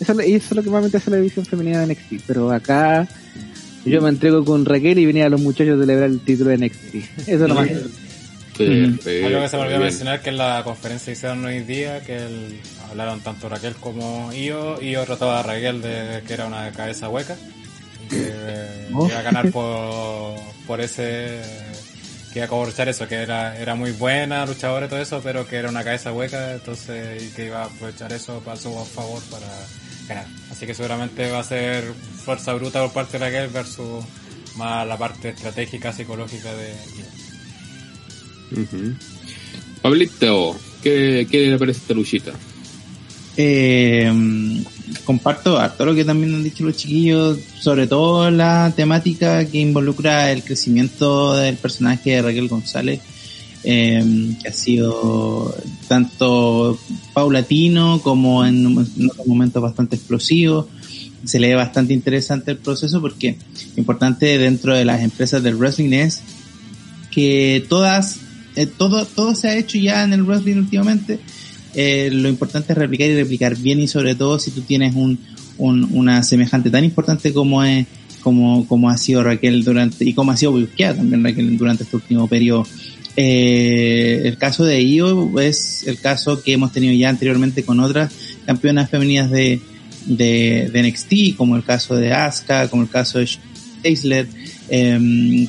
[0.00, 1.86] Eso, es lo- y eso es lo que más me interesa la división femenina de
[1.94, 2.24] NXT.
[2.26, 3.06] Pero acá
[3.84, 6.58] yo me entrego con Raquel y venía a los muchachos a celebrar el título de
[6.58, 6.94] NXT.
[7.26, 7.68] Eso es lo más.
[8.56, 9.26] Perfecto.
[9.26, 12.16] Algo que se me olvidó mencionar que en la conferencia que hicieron hoy día, que
[12.16, 12.60] el-
[12.90, 17.36] hablaron tanto Raquel como Io, Io trataba a Raquel de que era una cabeza hueca,
[18.06, 18.32] y que
[18.92, 19.06] Oh.
[19.08, 20.34] iba a ganar por,
[20.66, 21.40] por ese,
[22.32, 25.46] que iba a aprovechar eso, que era, era muy buena luchadora y todo eso, pero
[25.46, 29.22] que era una cabeza hueca, entonces, y que iba a aprovechar eso para su favor
[29.30, 29.46] para
[30.08, 30.26] ganar.
[30.50, 31.92] Así que seguramente va a ser
[32.24, 34.04] fuerza bruta por parte de Raquel versus
[34.56, 38.62] más la parte estratégica, psicológica de Io.
[38.62, 38.94] Ujú.
[39.82, 42.32] Pablito, ¿qué, ¿qué le parece esta luchita?
[43.42, 44.12] Eh,
[45.04, 50.30] comparto harto lo que también han dicho los chiquillos, sobre todo la temática que involucra
[50.30, 53.00] el crecimiento del personaje de Raquel González,
[53.64, 55.56] eh, que ha sido
[55.88, 56.78] tanto
[57.14, 60.68] paulatino como en, en otros momentos bastante explosivo.
[61.24, 63.38] Se le ve bastante interesante el proceso porque
[63.76, 66.22] importante dentro de las empresas del wrestling es
[67.10, 68.20] que todas,
[68.56, 71.20] eh, todo, todo se ha hecho ya en el wrestling últimamente.
[71.74, 75.18] Eh, lo importante es replicar y replicar bien y sobre todo si tú tienes un,
[75.58, 77.86] un- una semejante tan importante como es
[78.22, 82.26] como, ha sido Raquel durante y como ha sido buscada también Raquel durante este último
[82.28, 82.66] periodo.
[83.16, 88.12] Eh, el caso de Io es el caso que hemos tenido ya anteriormente con otras
[88.46, 89.60] campeonas femeninas de,
[90.06, 93.28] de, NXT, como el caso de Asuka, como el caso de
[93.82, 94.26] Eisler,
[94.68, 95.46] eh,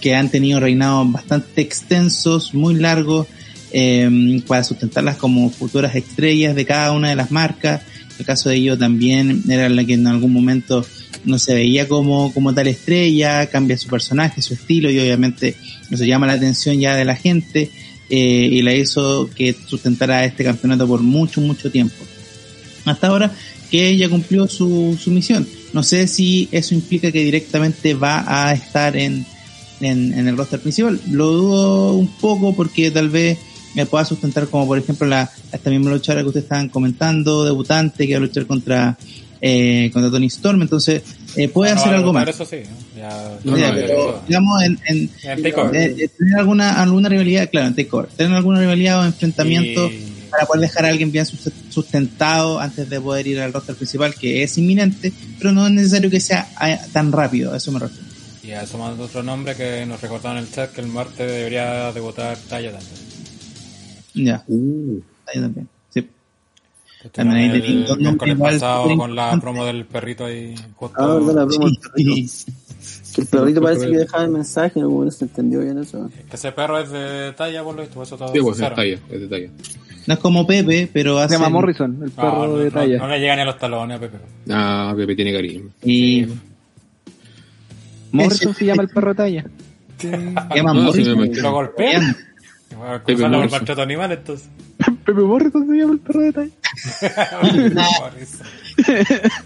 [0.00, 3.26] que han tenido reinados bastante extensos, muy largos,
[3.76, 7.82] eh, para sustentarlas como futuras estrellas de cada una de las marcas.
[8.20, 10.86] El caso de ello también era la que en algún momento
[11.24, 15.56] no se veía como, como tal estrella, cambia su personaje, su estilo y obviamente
[15.90, 17.68] eso llama la atención ya de la gente
[18.08, 21.96] eh, y la hizo que sustentara este campeonato por mucho, mucho tiempo.
[22.84, 23.34] Hasta ahora
[23.72, 25.48] que ella cumplió su, su misión.
[25.72, 29.26] No sé si eso implica que directamente va a estar en,
[29.80, 31.00] en, en el roster principal.
[31.10, 33.38] Lo dudo un poco porque tal vez
[33.74, 38.06] me pueda sustentar como por ejemplo la esta misma luchadora que ustedes estaban comentando, debutante
[38.06, 38.96] que va a luchar contra
[39.40, 41.02] eh, contra Tony Storm, entonces
[41.36, 42.28] eh, puede No, hacer algo más.
[42.28, 42.98] Eso sí, ¿no?
[43.00, 47.50] ya, No, Ya, no, pero, digamos en, en En eh, eh, tener alguna alguna rivalidad,
[47.50, 51.24] claro, en takeover, tener alguna rivalidad o enfrentamiento Y- para poder dejar a alguien bien
[51.26, 55.72] sus- sustentado antes de poder ir al roster principal, que es inminente, pero no es
[55.72, 58.04] necesario que sea ah, tan rápido, a eso me refiero.
[58.42, 61.30] Y a eso más otro nombre que nos recordaron en el chat que el martes
[61.30, 63.13] debería debutar Talla también.
[64.14, 65.68] Ya, Uh, ahí también.
[65.90, 66.08] Sí.
[67.02, 70.54] Estuvieron ahí el tenéis dos miércoles nombres igual pasado con la promo del perrito ahí
[70.76, 70.96] justo.
[71.00, 72.14] Ah, verdad, la broma del perrito.
[72.14, 72.52] Sí.
[73.14, 76.10] Que el perrito parece que dejaba el mensaje, no, no se entendió bien eso.
[76.28, 78.62] Que ese perro es de talla, por lo visto, por eso todo sí, pues es
[78.64, 78.74] cero.
[78.76, 79.48] talla, es de talla.
[80.06, 81.34] No es como Pepe, pero Se hace...
[81.36, 82.98] llama Morrison, el No, perro no, de no, talla.
[82.98, 84.18] no le llega ni a los talones a Pepe.
[84.50, 85.70] Ah, Pepe tiene carisma.
[85.82, 86.26] Y...
[88.12, 89.44] Morrison se llama el perro de talla.
[89.98, 90.10] Se
[90.54, 91.42] llama No, sí me Morrison.
[91.42, 91.52] Lo
[92.70, 93.04] golpea.
[93.04, 93.50] Pepe Morrison.
[93.50, 94.48] maltrato animal, entonces.
[95.04, 96.52] Pepe Morrison se llama el perro de talla.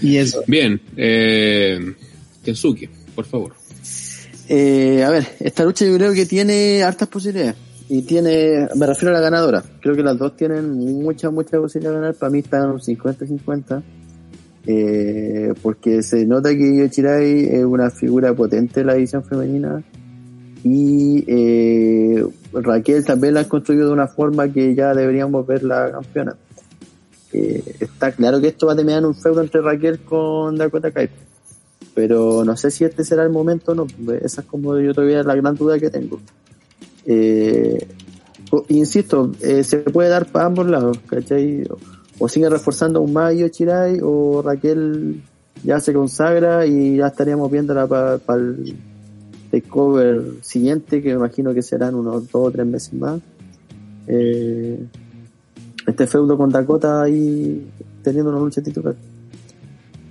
[0.00, 0.42] Y eso.
[0.46, 1.94] Bien, eh,
[2.42, 3.54] Kensuke, por favor.
[4.48, 7.56] Eh, a ver, esta lucha yo creo que tiene hartas posibilidades.
[7.90, 9.62] Y tiene, me refiero a la ganadora.
[9.80, 10.70] Creo que las dos tienen
[11.02, 12.14] mucha, mucha posibilidad de ganar.
[12.14, 13.82] Para mí están un 50-50.
[14.66, 19.82] Eh, porque se nota que Io Shirai es una figura potente en la división femenina.
[20.64, 26.36] Y eh, Raquel también la han construido de una forma que ya deberíamos verla campeona.
[27.32, 31.10] Eh, está claro que esto va a terminar un feudo entre Raquel con Dakota Kai.
[31.94, 33.86] pero no sé si este será el momento o no.
[34.22, 36.20] Esa es como yo todavía la gran duda que tengo.
[37.06, 37.86] Eh,
[38.68, 41.64] insisto, eh, se puede dar para ambos lados, ¿cachai?
[42.18, 45.22] O, sigue reforzando más Io Chirai o Raquel
[45.64, 48.76] ya se consagra y ya estaríamos viéndola para el
[49.50, 53.20] takeover siguiente, que me imagino que serán unos dos o tres meses más.
[54.06, 54.78] Eh,
[55.86, 57.66] este feudo con Dakota ahí
[58.02, 58.94] teniendo una lucha titular.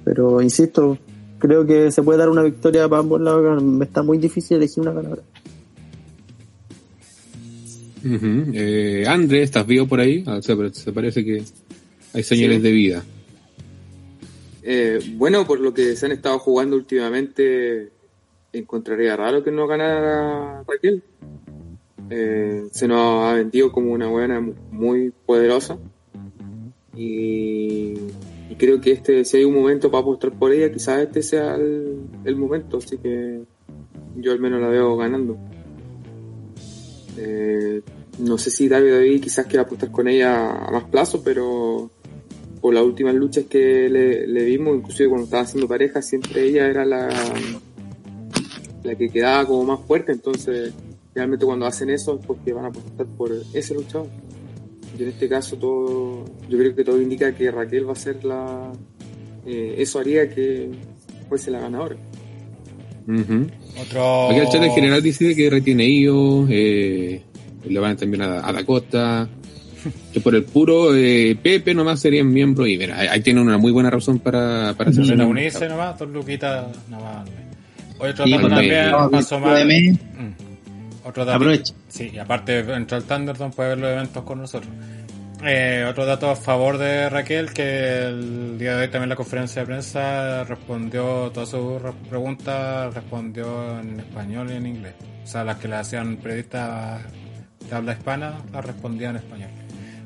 [0.04, 0.98] Pero insisto,
[1.40, 3.62] creo que se puede dar una victoria para ambos lados.
[3.62, 5.22] Me está muy difícil elegir una ganadora.
[8.06, 8.52] Ujú.
[8.54, 10.24] Eh, André, ¿estás vivo por ahí?
[10.28, 11.44] Ah, se, se parece que
[12.14, 12.64] hay señales Sí.
[12.64, 13.04] de vida.
[14.64, 17.90] Eh, bueno, por lo que se han estado jugando últimamente,
[18.60, 21.04] encontraría raro que no ganara Raquel.
[22.10, 24.40] Eh, se nos ha vendido como una buena
[24.72, 25.78] muy poderosa.
[26.96, 27.94] Y,
[28.50, 31.56] y creo que este, si hay un momento para apostar por ella, quizás este sea
[31.56, 32.78] el, el momento.
[32.78, 33.42] Así que
[34.16, 35.38] yo al menos la veo ganando.
[37.18, 37.82] Eh,
[38.20, 41.92] no sé si David David quizás quiera apostar con ella a más plazo, pero
[42.62, 46.68] por las últimas luchas que le, le vimos, inclusive cuando estaba haciendo pareja, siempre ella
[46.68, 47.10] era la,
[48.88, 50.74] la que quedaba como más fuerte, entonces
[51.14, 54.08] realmente cuando hacen eso es porque van a apostar por ese luchador.
[54.98, 58.24] Y en este caso todo, yo creo que todo indica que Raquel va a ser
[58.24, 58.72] la,
[59.46, 60.70] eh, eso haría que
[61.28, 61.98] fuese la ganadora.
[63.08, 63.48] Ujú.
[63.82, 64.30] Otro.
[64.30, 67.22] Aquí el chat en general dice que retiene Io, eh,
[67.68, 69.30] le van también a, a Dakota,
[70.14, 73.58] que por el puro eh, Pepe nomás serían miembros y mira, ahí, ahí tienen una
[73.58, 77.28] muy buena razón para, para unirse nomás, dos luquitas nomás.
[78.00, 78.92] Otro Sí, dato también.
[78.92, 80.34] DM, Mm.
[81.08, 81.38] Otro dato.
[81.38, 81.74] Aprovecha.
[81.88, 84.72] Sí, y aparte entró al Thunderdome puede ver los eventos con nosotros.
[85.46, 89.16] Eh, otro dato a favor de Raquel, que el día de hoy también en la
[89.16, 94.94] conferencia de prensa respondió todas sus re- preguntas, respondió en español y en inglés.
[95.24, 97.02] O sea, las que le hacían periodistas
[97.70, 99.50] de habla hispana, las respondía en español.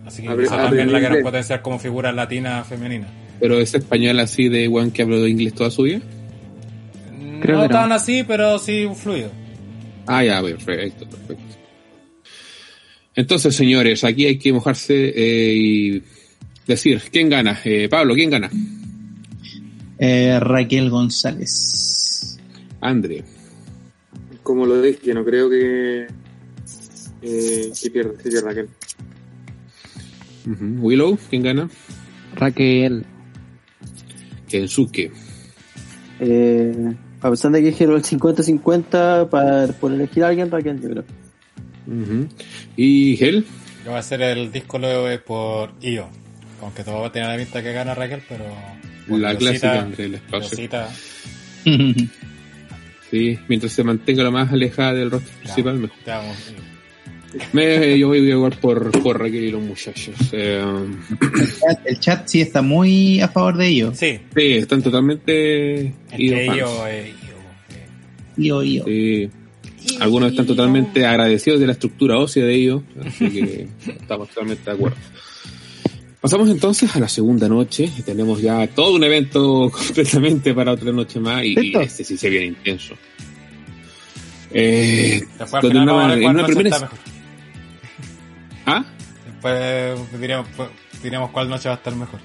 [0.06, 3.08] Así que Abre- también la quieren potenciar como figura latina femenina.
[3.40, 6.02] Pero es español así de weón que habló inglés toda su vida.
[7.42, 7.80] Creo no que no.
[7.80, 9.32] tan así, pero sí fluido.
[10.08, 11.44] Ah, ya, perfecto, perfecto.
[13.16, 16.04] Entonces, señores, aquí hay que mojarse eh, y
[16.66, 17.60] decir, ¿quién gana?
[17.66, 18.50] Eh, Pablo, ¿quién gana?
[20.00, 22.40] eh, Raquel González.
[22.80, 23.24] André.
[24.42, 26.08] Como lo dije, no creo que,
[27.22, 28.70] eh, que pierda, que pierda Raquel.
[30.80, 31.70] Willow, ¿quién gana?
[32.36, 33.06] Raquel.
[34.50, 35.12] Kensuke.
[36.20, 40.90] Eh, a pesar de que dijeron el 50-50 para por elegir a alguien, Raquel, yo
[40.90, 41.04] creo.
[41.88, 42.28] Ujú.
[42.76, 43.46] ¿Y Hel?
[43.84, 46.10] Yo voy a hacer el disco luego por IO.
[46.62, 48.46] Aunque todo va a tener la pinta que gana Raquel, pero.
[49.08, 50.70] La clásica entre el espacio.
[53.10, 55.98] Sí, mientras se mantenga lo más alejada del rostro principal, mejor.
[56.06, 56.34] te amo.
[57.54, 60.16] Me, yo voy a jugar por, por Raquel y los muchachos.
[60.34, 60.62] Eh,
[61.22, 63.98] El chat, el chat sí está muy a favor de ellos.
[63.98, 66.68] Sí, sí, están totalmente e IO.
[68.38, 68.84] Io, io.
[68.86, 69.30] Sí.
[70.00, 74.72] Algunos están totalmente agradecidos de la estructura ósea de ellos, así que estamos totalmente de
[74.72, 74.98] acuerdo.
[76.22, 81.20] Pasamos entonces a la segunda noche tenemos ya todo un evento completamente para otra noche
[81.20, 82.94] más y, este sí se viene intenso.
[84.52, 87.00] Eh, Después al final una- en una noche primera- está mejor.
[88.66, 88.86] ¿Ah?
[89.26, 90.00] Después
[90.56, 90.70] pues,
[91.02, 92.20] diremos cuál noche va a estar mejor.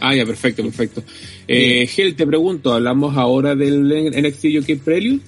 [0.00, 1.04] Ah, ya, perfecto, perfecto.
[1.46, 5.20] Eh, Gel, te pregunto, ¿hablamos ahora del NXT UK Prelude?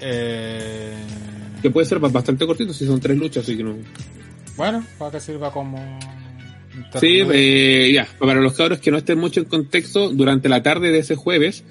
[0.00, 0.94] Eh,
[1.60, 3.76] Que puede ser bastante cortito si son tres luchas, así que no...
[4.56, 5.78] bueno, para que sirva como.
[7.00, 10.90] Sí, eh, ya, para los cabros que no estén mucho en contexto, durante la tarde
[10.90, 11.64] de ese jueves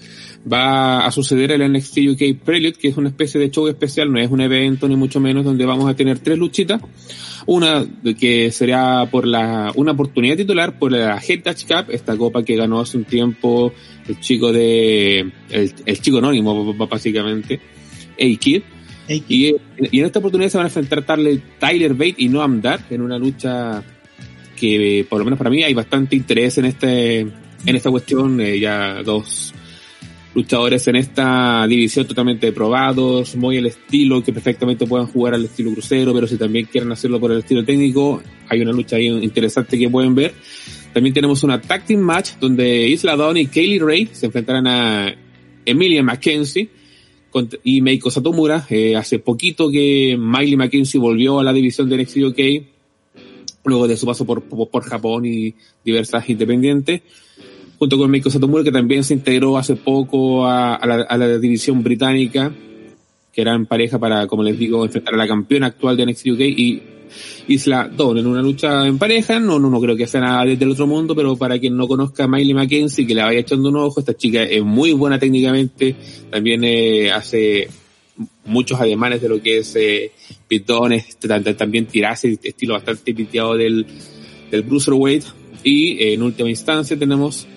[0.52, 4.20] va a suceder el NXT UK Prelude, que es una especie de show especial, no
[4.20, 6.82] es un evento ni mucho menos, donde vamos a tener tres luchitas.
[7.46, 7.86] Una
[8.20, 12.80] que será por la, una oportunidad titular por la Heritage Cup, esta copa que ganó
[12.80, 13.74] hace un tiempo
[14.08, 15.20] el chico de,
[15.50, 17.60] el, el chico anónimo, básicamente,
[18.14, 18.62] A-Kid.
[19.08, 19.56] Y,
[19.92, 23.18] y en esta oportunidad se van a enfrentar Tyler Bate y Noam Dar en una
[23.18, 23.84] lucha
[24.62, 28.60] que por lo menos para mí hay bastante interés en este en esta cuestión eh,
[28.60, 29.54] ya dos
[30.34, 35.72] luchadores en esta división totalmente probados muy el estilo que perfectamente puedan jugar al estilo
[35.74, 39.78] crucero pero si también quieren hacerlo por el estilo técnico hay una lucha ahí interesante
[39.78, 40.34] que pueden ver
[40.94, 45.14] también tenemos una tag match donde Isla Dawn y Kaylee Ray se enfrentarán a
[45.66, 46.70] Emilia McKenzie
[47.32, 48.66] cont- y Meiko Satomura.
[48.70, 52.40] Eh, hace poquito que Miley McKenzie volvió a la división de NXT UK,
[53.66, 57.02] luego de su paso por, por, Japón y diversas independientes.
[57.78, 61.82] junto con Meiko Satomura, que también se integró hace poco a, a, la, la división
[61.84, 62.54] británica,
[63.34, 66.40] que eran pareja para, como les digo, enfrentar a la campeona actual de NXT UK
[66.42, 66.82] y
[67.48, 70.64] Isla Dawn en una lucha en pareja, no, no, no creo que sea nada desde
[70.64, 73.70] el otro mundo, pero para quien no conozca a Miley McKenzie, que le vaya echando
[73.70, 75.96] un ojo, esta chica es muy buena técnicamente,
[76.30, 77.68] también eh, hace
[78.52, 80.12] muchos ademanes de lo que es eh,
[80.48, 81.18] pitones,
[81.58, 83.86] también tirase, estilo bastante piteado del,
[84.52, 85.24] del Bruiserweight,
[85.64, 87.48] y eh, en última instancia tenemos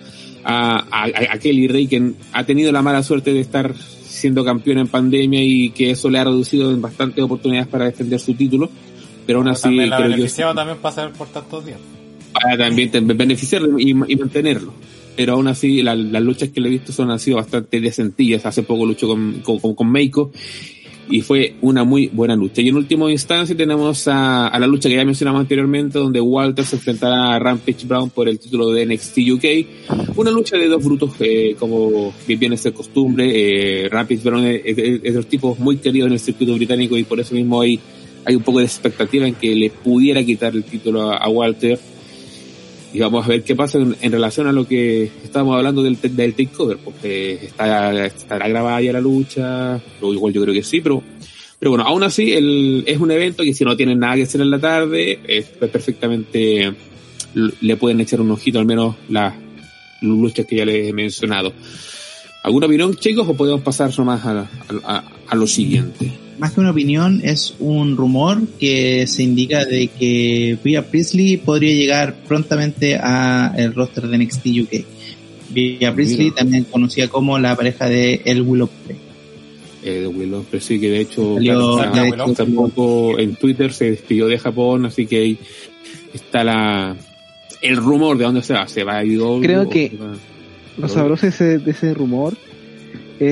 [0.45, 1.05] a, a,
[1.35, 5.43] a Kelly Ray, quien ha tenido la mala suerte de estar siendo campeona en pandemia
[5.43, 8.71] y que eso le ha reducido en bastantes oportunidades para defender su título
[9.27, 11.79] pero aún así también la creo yo beneficiaba también para ser por tantos días.
[12.33, 14.73] para también beneficiarlo y, y mantenerlo.
[15.17, 18.45] Pero aún así, la- las luchas que le he visto son, han sido bastante decentillas.
[18.45, 20.31] Hace poco luchó con, con, con, con Meiko
[21.09, 22.63] y fue una muy buena lucha.
[22.63, 26.77] Y en última instancia tenemos a, la lucha que ya mencionamos anteriormente, donde Walter se
[26.77, 30.17] enfrentará a Rampage Brown por el título de NXT UK.
[30.17, 33.85] Una lucha de dos brutos, eh, como bien viene a ser costumbre.
[33.85, 37.21] Eh, Rampage Brown es, es- es tipos muy queridos en el circuito británico y por
[37.21, 37.79] eso mismo hay,
[38.25, 41.79] hay un poco de expectativa en que le pudiera quitar el título a Walter.
[42.95, 45.99] Y vamos a ver qué pasa en, en relación a lo que estábamos hablando del,
[46.01, 50.81] del takeover, porque está, estará grabada ya la lucha, o igual yo creo que sí,
[50.81, 51.03] pero,
[51.59, 54.41] pero bueno, aún así el, es un evento que si no tienen nada que hacer
[54.43, 56.73] en la tarde, es perfectamente,
[57.35, 59.35] le pueden echar un ojito al menos las
[60.01, 61.53] luchas que ya les he mencionado.
[62.45, 64.49] ¿Alguna opinión, chicos, o podemos pasar nomás a,
[64.85, 66.24] a, a lo siguiente?
[66.39, 71.73] Más que una opinión, es un rumor que se indica de que Rhea Priestley podría
[71.75, 74.85] llegar prontamente a el roster de NXT UK.
[75.55, 76.37] Rhea Priestley, Mira.
[76.37, 78.69] también conocida como la pareja de El Willow.
[79.85, 83.73] Eh, de Willow, sí que de hecho, Salió- claro, de hace hecho- poco en Twitter
[83.73, 85.39] se despidió de Japón, así que ahí
[86.13, 86.97] está la
[87.61, 89.93] el rumor de dónde se va, se va a IW Creo o que-
[90.77, 92.37] Lo sabroso de ese, de ese rumor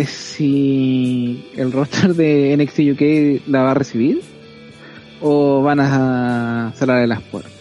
[0.00, 4.20] es si el roster de NXT UK la va a recibir
[5.20, 7.52] o van a cerrar de las puertas.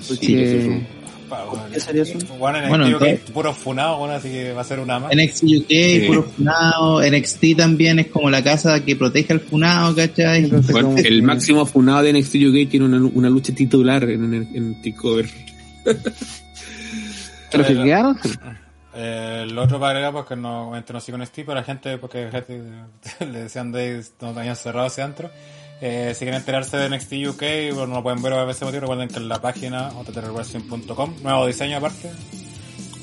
[0.00, 0.82] Sí, Porque- es
[1.28, 2.18] bueno, ¿Qué sería eso?
[2.38, 4.80] Bueno, en Bueno, el tío que entonces- puro funado, bueno, así que va a ser
[4.80, 5.12] una más.
[5.12, 5.68] NXT UK,
[6.00, 6.04] Sí.
[6.06, 10.44] puro funado, NXT también es como la casa que protege al funado, ¿cachai?
[10.44, 14.34] Entonces, Bueno, como el máximo funado de NXT UK tiene una, una lucha titular en,
[14.34, 15.26] en, en Takeover.
[17.54, 18.18] Los que quedaron,
[18.94, 22.28] Eh, lo otro para agregar, porque no, obviamente no sigo Steve, pero la gente, porque
[22.30, 22.60] gente
[23.20, 25.30] le decían de no habían cerrado ese antro.
[25.80, 28.82] Eh, si quieren enterarse de NXT UK, bueno, lo pueden ver a ese motivo.
[28.82, 32.10] Recuerden que en la página ottrwrestling.com, nuevo diseño aparte,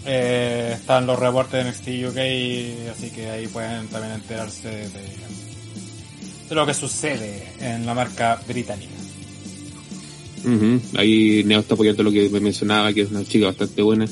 [0.05, 6.65] eh, están los reportes de NXT UK, así que ahí pueden también enterarse de, lo
[6.65, 8.93] que sucede en la marca británica.
[10.97, 14.07] Ahí Neo está apoyando lo que me mencionaba, que es una chica bastante buena.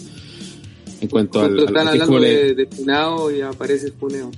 [1.02, 4.32] En cuanto al, al- están hablando de, de funao y aparece funeo.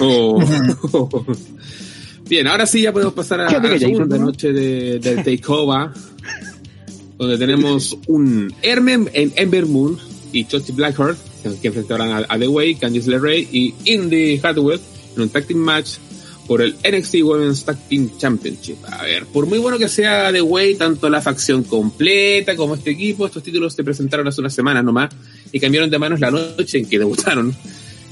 [0.00, 0.40] Oh.
[2.28, 5.90] Bien, ahora sí ya podemos pasar a, la segunda noche de, del Takeover,
[7.18, 9.98] donde tenemos un Hermen en Ember Moon
[10.32, 11.18] y Chotzi Blackheart,
[11.60, 14.80] que enfrentarán a, a The Way, Candice LeRae y Indy Hartwell
[15.14, 15.96] en un tag team match
[16.46, 18.76] por el NXT Women's Tag Team Championship.
[18.86, 22.90] A ver, por muy bueno que sea The Way, tanto la facción completa como este
[22.90, 25.10] equipo, estos títulos se presentaron hace unas semanas nomás
[25.52, 27.54] y cambiaron de manos la noche en que debutaron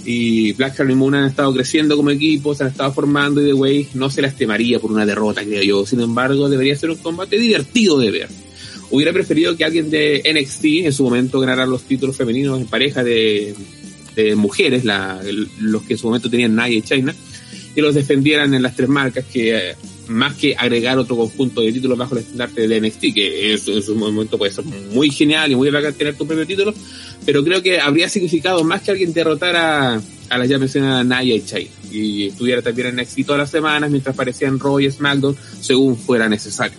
[0.05, 3.53] y Blackheart y Moon han estado creciendo como equipo, se han estado formando y The
[3.53, 5.87] Way no se lastimaría por una derrota, creo yo.
[5.87, 8.29] Sin embargo, debería ser un combate divertido de ver.
[8.91, 13.03] Hubiera preferido que alguien de NXT en su momento ganara los títulos femeninos en pareja
[13.03, 13.55] de,
[14.37, 15.21] mujeres, la,
[15.61, 17.15] los que en su momento tenían Nia y China,
[17.75, 19.77] y los defendieran en las tres marcas que eh,
[20.09, 23.73] más que agregar otro conjunto de títulos bajo el estandarte de NXT, que en su,
[23.73, 26.75] en su momento puede ser muy genial y muy bacán tener tu propio título,
[27.25, 31.43] pero creo que habría significado más que alguien derrotara a las ya mencionadas Naya y
[31.43, 35.97] China y estuviera también en NXT todas las semanas mientras aparecían Raw y SmackDown según
[35.97, 36.79] fuera necesario.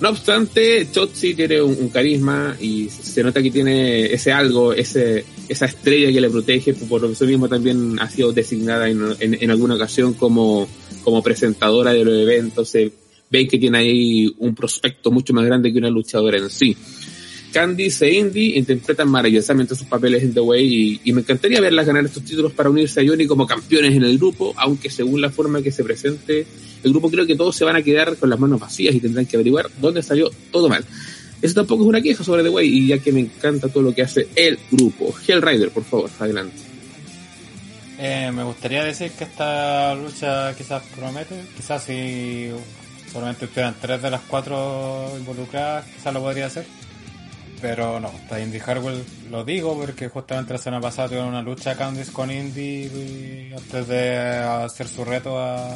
[0.00, 5.66] No obstante, Chotzi tiene un carisma y se nota que tiene ese algo, ese, esa
[5.66, 10.14] estrella que le protege, por eso mismo también ha sido designada en, en- alguna ocasión
[10.14, 10.66] como,
[11.04, 12.68] como presentadora de los eventos.
[12.68, 12.90] Se
[13.30, 16.76] ven que tiene ahí un prospecto mucho más grande que una luchadora en sí.
[17.52, 21.84] Candice e Indy interpretan maravillosamente sus papeles en The Way y, y me encantaría verlas
[21.86, 25.28] ganar estos títulos para unirse a Johnny como campeones en el grupo, aunque según la
[25.30, 26.46] forma que se presente
[26.82, 29.26] el grupo creo que todos se van a quedar con las manos vacías y tendrán
[29.26, 30.84] que averiguar dónde salió todo mal.
[31.42, 33.94] Eso tampoco es una queja sobre The Way y ya que me encanta todo lo
[33.94, 35.12] que hace el grupo.
[35.26, 36.56] Hell Rider, por favor, adelante.
[37.98, 42.50] Eh, me gustaría decir que esta lucha quizás promete, quizás si
[43.12, 46.64] solamente estuvieran tres de las cuatro involucradas, quizás lo podría hacer.
[47.60, 51.76] Pero no, está Indy Harwell lo digo porque justamente la semana pasada tuvieron una lucha
[51.76, 55.70] Candice con Indy antes de hacer su reto a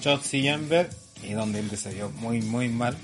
[0.00, 0.88] Shotzi y Ember
[1.22, 2.96] y donde Indy se vio muy muy mal.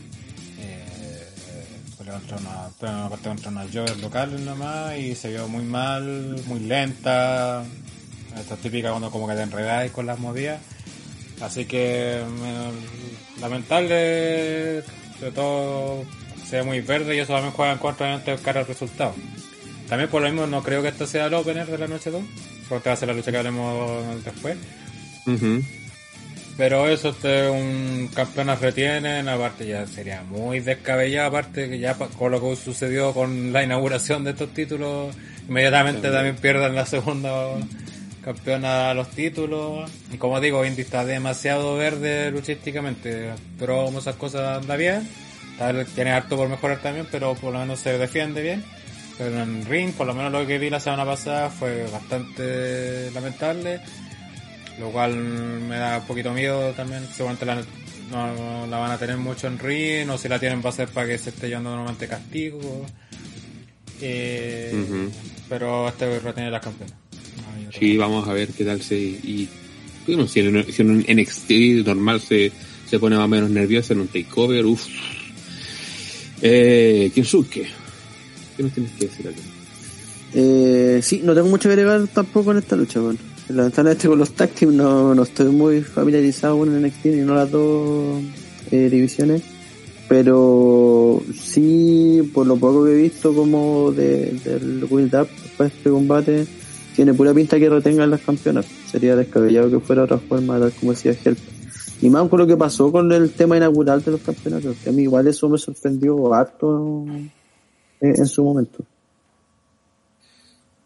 [2.04, 7.64] Contra una, parte contra unas locales nomás y se vio muy mal, muy lenta.
[8.38, 10.60] Esta es típica cuando como que te enredáis con las movidas.
[11.40, 14.82] Así que me- lamentable,
[15.18, 16.04] sobre todo
[16.48, 19.14] se muy verde y eso también juega en contra de cara al resultado.
[19.88, 22.22] También por lo mismo no creo que esto sea el opener de la noche 2,
[22.68, 24.56] porque va a ser la lucha que haremos después.
[26.62, 32.30] Pero eso este, un campeonas retienen, aparte ya sería muy descabellado, aparte que ya con
[32.30, 35.12] lo que sucedió con la inauguración de estos títulos,
[35.48, 37.56] inmediatamente también pierdan la segunda
[38.24, 39.90] campeona los títulos.
[40.12, 45.08] Y como digo, Indy está demasiado verde luchísticamente, pero como esas cosas anda bien,
[45.96, 48.62] tiene harto por mejorar también, pero por lo menos se defiende bien.
[49.18, 53.80] Pero en ring, por lo menos lo que vi la semana pasada fue bastante lamentable
[54.78, 57.02] lo cual me da un poquito miedo también.
[57.14, 57.62] Seguramente la,
[58.10, 60.72] no, no la van a tener mucho en ring, o si la tienen va a
[60.72, 62.86] ser para que se esté llevando normalmente castigo.
[64.00, 65.08] Eh.
[65.48, 66.94] Pero este retiene las campeonas.
[66.94, 67.72] No.
[67.78, 68.96] Sí, vamos a ver qué tal se...
[68.96, 69.48] Y,
[70.06, 72.50] bueno, si en, si en un NXT normal se,
[72.88, 74.86] se pone más o menos nerviosa en un takeover, uff.
[76.40, 77.68] Eh, Kensuke,
[78.56, 79.40] ¿qué nos tienes que decir aquí?
[80.34, 83.18] Eh, sí, no tengo mucho que agregar tampoco en esta lucha, bueno.
[83.54, 87.50] Lamentablemente con los tag no, no estoy muy familiarizado con el NXT ni no las
[87.50, 88.22] dos
[88.70, 89.42] eh, divisiones.
[90.08, 95.90] Pero sí, por lo poco que he visto como de, del Build Up para este
[95.90, 96.46] combate,
[96.94, 98.66] tiene pura pinta que retengan las campeonas.
[98.90, 101.38] Sería descabellado que fuera otra forma, tal como decía Help.
[102.00, 104.92] Y más con lo que pasó con el tema inaugural de los campeonatos, que a
[104.92, 107.06] mí igual eso me sorprendió harto
[108.00, 108.84] en su momento.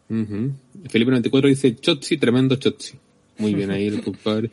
[0.08, 0.52] Ujú.
[0.88, 2.94] Felipe 94 dice Chotzi, tremendo Chotzi.
[3.38, 4.50] Muy bien ahí el compadre.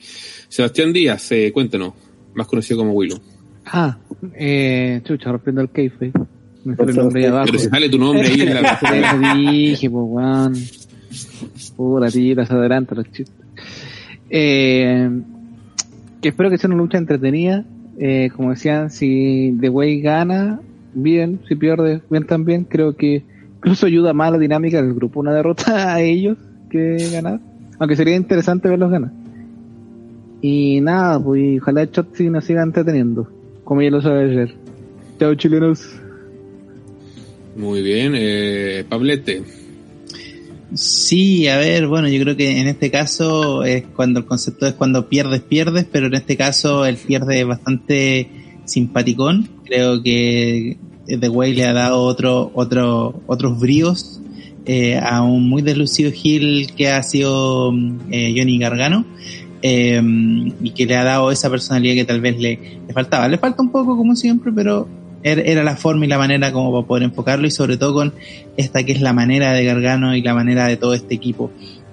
[0.48, 1.94] Sebastián Díaz, eh, cuéntanos,
[2.34, 3.20] más conocido como Willow.
[3.66, 3.98] Ah,
[4.36, 6.12] eh, chucha, rompiendo el keife.
[6.66, 7.46] Me sale el nombre ahí abajo.
[7.48, 10.54] Pero si sale tu nombre ahí en la Eso dije, pues, weón.
[11.76, 13.36] Pura tira, se adelanta los chistes.
[14.30, 15.10] Eh,
[16.22, 17.66] que espero que sea una lucha entretenida.
[18.00, 20.62] Eh, como decían, si The Way gana,
[20.94, 21.40] bien.
[21.48, 22.64] Si pierde, bien también.
[22.64, 23.24] Creo que
[23.64, 26.38] incluso ayuda más a la dinámica del grupo una derrota a ellos
[26.70, 27.40] que ganar.
[27.80, 29.12] Aunque sería interesante verlos ganar.
[30.42, 33.30] Y nada, pues ojalá Chotzi nos siga entreteniendo.
[33.64, 34.56] Como ya lo sabe ayer.
[35.18, 35.88] Chao chilenos.
[37.56, 39.44] Muy bien, eh, Pablete.
[40.74, 44.74] Sí, a ver, bueno, yo creo que en este caso es cuando el concepto es
[44.74, 48.28] cuando pierdes, pierdes, pero en este caso el pierde es bastante
[48.66, 49.48] simpaticón.
[49.66, 50.78] Creo que
[51.08, 54.22] The Way le ha dado otro, otro, otros bríos
[54.66, 57.72] eh, a un muy deslucido heel que ha sido
[58.12, 59.06] eh, Johnny Gargano.
[59.64, 60.02] eh,
[60.62, 63.28] y que le ha dado esa personalidad que tal vez le, le faltaba.
[63.30, 64.88] Le falta un poco como siempre, pero
[65.24, 68.14] era, era la forma y la manera como para poder enfocarlo y sobre todo con
[68.58, 71.50] esta que es la manera de Gargano y la manera de todo este equipo.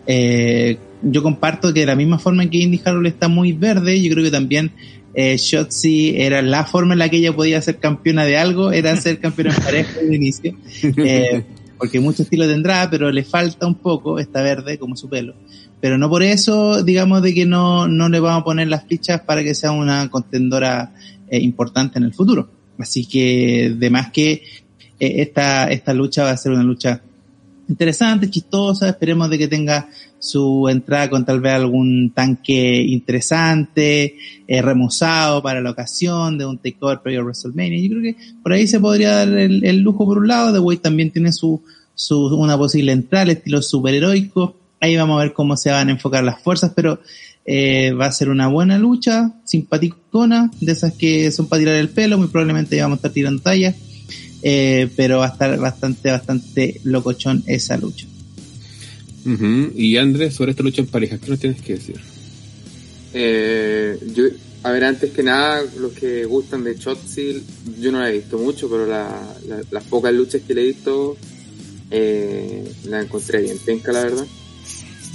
[0.07, 4.03] Eh, yo comparto que de la misma forma en que Indy Harrell está muy verde,
[4.03, 4.73] yo creo que también
[5.15, 8.97] eh, Shotzi era la forma en la que ella podía ser campeona de algo, era
[8.97, 10.57] ser campeona en pareja de inicio.
[10.83, 11.45] Eh,
[11.79, 15.35] porque mucho estilo tendrá, pero le falta un poco, está verde como su pelo.
[15.81, 19.23] Pero no por eso, digamos, de que no, no le vamos a poner las fichas
[19.23, 20.93] para que sea una contendora
[21.29, 22.51] eh, importante en el futuro.
[22.79, 24.43] Así que, de más que eh,
[24.99, 27.03] esta, esta lucha va a ser una lucha
[27.71, 29.89] interesante, chistosa, esperemos de que tenga
[30.19, 34.17] su entrada con tal vez algún tanque interesante,
[34.47, 37.81] eh, remozado para la ocasión, de un takeover previo a WrestleMania.
[37.81, 40.79] Yo creo que por ahí se podría dar el, lujo por un lado, The Way
[40.79, 41.63] también tiene su,
[41.95, 46.23] su, una posible entrada, estilo superheroico, ahí vamos a ver cómo se van a enfocar
[46.25, 47.01] las fuerzas, pero
[47.47, 51.89] eh, va a ser una buena lucha, simpaticona, de esas que son para tirar el
[51.89, 53.75] pelo, muy probablemente vamos a estar tirando tallas,
[54.43, 58.07] eh, pero va a estar bastante, bastante locochón esa lucha.
[59.77, 62.01] Y Andrés, sobre esta lucha en pareja, ¿qué nos tienes que decir?
[63.13, 64.25] Eh, yo,
[64.63, 67.43] a ver, antes que nada, los que gustan de Shotzi,
[67.81, 70.67] yo no la he visto mucho, pero la- la- las pocas luchas que le he
[70.69, 71.17] visto,
[71.91, 74.27] eh, la encontré bien penca, la verdad.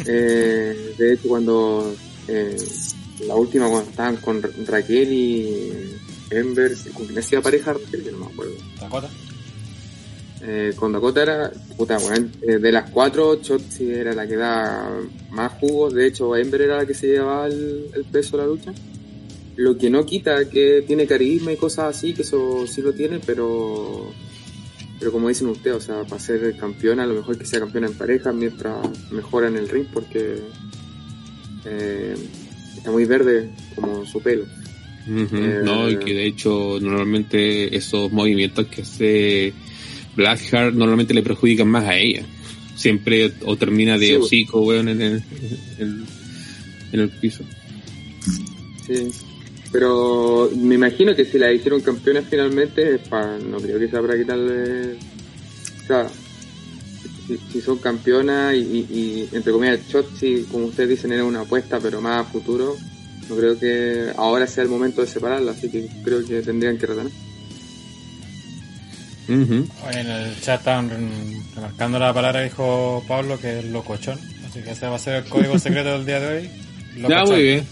[0.06, 1.96] Eh, de hecho, cuando
[2.28, 2.58] eh,
[3.28, 5.72] la última, cuando estaban con Ra- Raquel y
[6.30, 8.54] Ember, con hacía pareja que no me acuerdo.
[8.80, 9.10] Dakota.
[10.42, 14.90] Eh, con Dakota era, puta, weón, eh, de las cuatro, Shotzi era la que da
[15.32, 15.94] más jugos.
[15.94, 18.74] De hecho, Ember era la que se llevaba el, el peso de la lucha.
[19.56, 23.20] Lo que no quita que tiene carisma y cosas así, que eso sí lo tiene,
[23.26, 24.12] pero
[25.00, 27.88] pero como dicen ustedes, o sea, para ser campeona, a lo mejor que sea campeona
[27.88, 28.76] en pareja mientras
[29.12, 30.40] mejora en el ring, porque
[31.66, 32.16] eh,
[32.78, 34.46] está muy verde como su pelo.
[35.08, 39.54] Eh, no, y que de hecho normalmente esos movimientos que hace
[40.16, 42.26] Blackheart normalmente le perjudican más a ella.
[42.76, 45.24] Siempre o termina de Sí, hocico, weón, en el,
[45.80, 46.06] en,
[46.92, 47.44] en el piso.
[48.86, 49.12] Sí.
[49.72, 54.18] Pero me imagino que si la hicieron campeona finalmente, pa- no creo que sea para
[54.18, 54.94] quitarle.
[55.84, 56.08] O sea,
[57.28, 61.42] si, si son campeonas y, y, y, entre comillas, Chotzi, como ustedes dicen, era una
[61.42, 62.76] apuesta, pero más a futuro,
[63.30, 66.86] no creo que ahora sea el momento de separarla, así que creo que tendrían que
[66.88, 67.12] retener.
[69.28, 70.90] Hoy en el chat estaban
[71.56, 74.20] remarcando la palabra que dijo Pablo, que es locochón.
[74.48, 76.50] Así que ese va a ser el código secreto del día de hoy.
[76.98, 77.30] Ya, Locochón.
[77.36, 77.64] muy bien.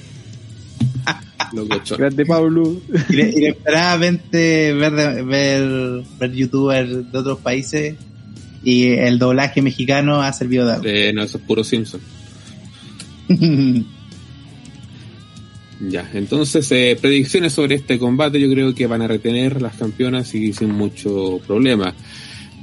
[1.54, 1.98] Locochón.
[2.00, 2.82] Grande Pablo.
[3.10, 7.96] Ine- Inesperadamente ver, ver, ver youtubers de otros países
[8.64, 10.86] y el doblaje mexicano ha servido de algo.
[10.88, 12.02] Eh, no, eso es puro Simpson.
[15.90, 20.34] Ya, entonces, eh, predicciones sobre este combate, yo creo que van a retener las campeonas
[20.34, 21.94] y sin mucho problema.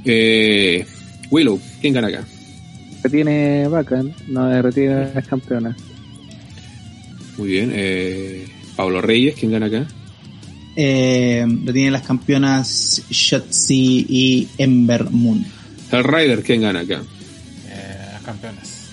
[0.05, 0.85] Eh,
[1.29, 2.25] Willow, ¿quién gana acá?
[3.03, 5.75] Retiene Bacán, no retiene las campeonas.
[7.37, 7.71] Muy bien.
[7.73, 8.45] Eh,
[8.75, 9.87] Pablo Reyes, ¿quién gana acá?
[10.75, 15.45] eh, lo tienen las campeonas Shotzi y Ember Moon.
[15.91, 17.01] Hell Rider, ¿quién gana acá?
[17.69, 18.89] Eh, las campeonas.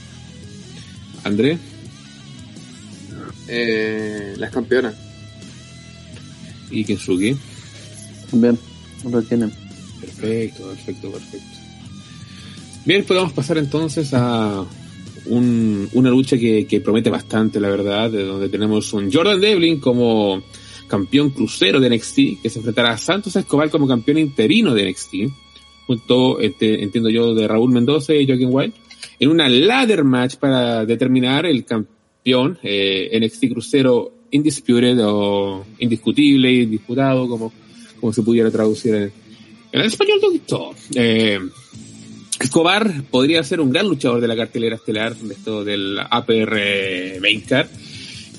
[1.25, 1.59] André,
[3.49, 4.95] Eh, las campeonas.
[6.71, 7.35] y Kensuke.
[8.33, 8.59] Bien,
[9.11, 9.51] lo tienen.
[10.01, 11.47] Perfecto, perfecto, perfecto.
[12.85, 14.65] Bien, podemos pasar entonces a
[15.27, 19.81] un- una lucha que, que promete bastante, la verdad, de donde tenemos un Jordan Devlin
[19.81, 20.43] como
[20.89, 25.15] campeón crucero de NXT, que se enfrentará a Santos Escobar como campeón interino de NXT,
[25.87, 28.79] junto, este, entiendo yo, de Raúl Mendoza y Joaquín White,
[29.21, 37.29] en una ladder match para determinar el campeón eh, NXT crucero indisputed o indiscutible, indisputado,
[37.29, 37.53] como,
[38.01, 39.13] como se pudiera traducir en,
[39.73, 40.75] en el español doctor.
[40.95, 41.39] Eh,
[42.41, 47.41] Escobar podría ser un gran luchador de la cartelera estelar de esto del APR Main
[47.41, 47.69] Card.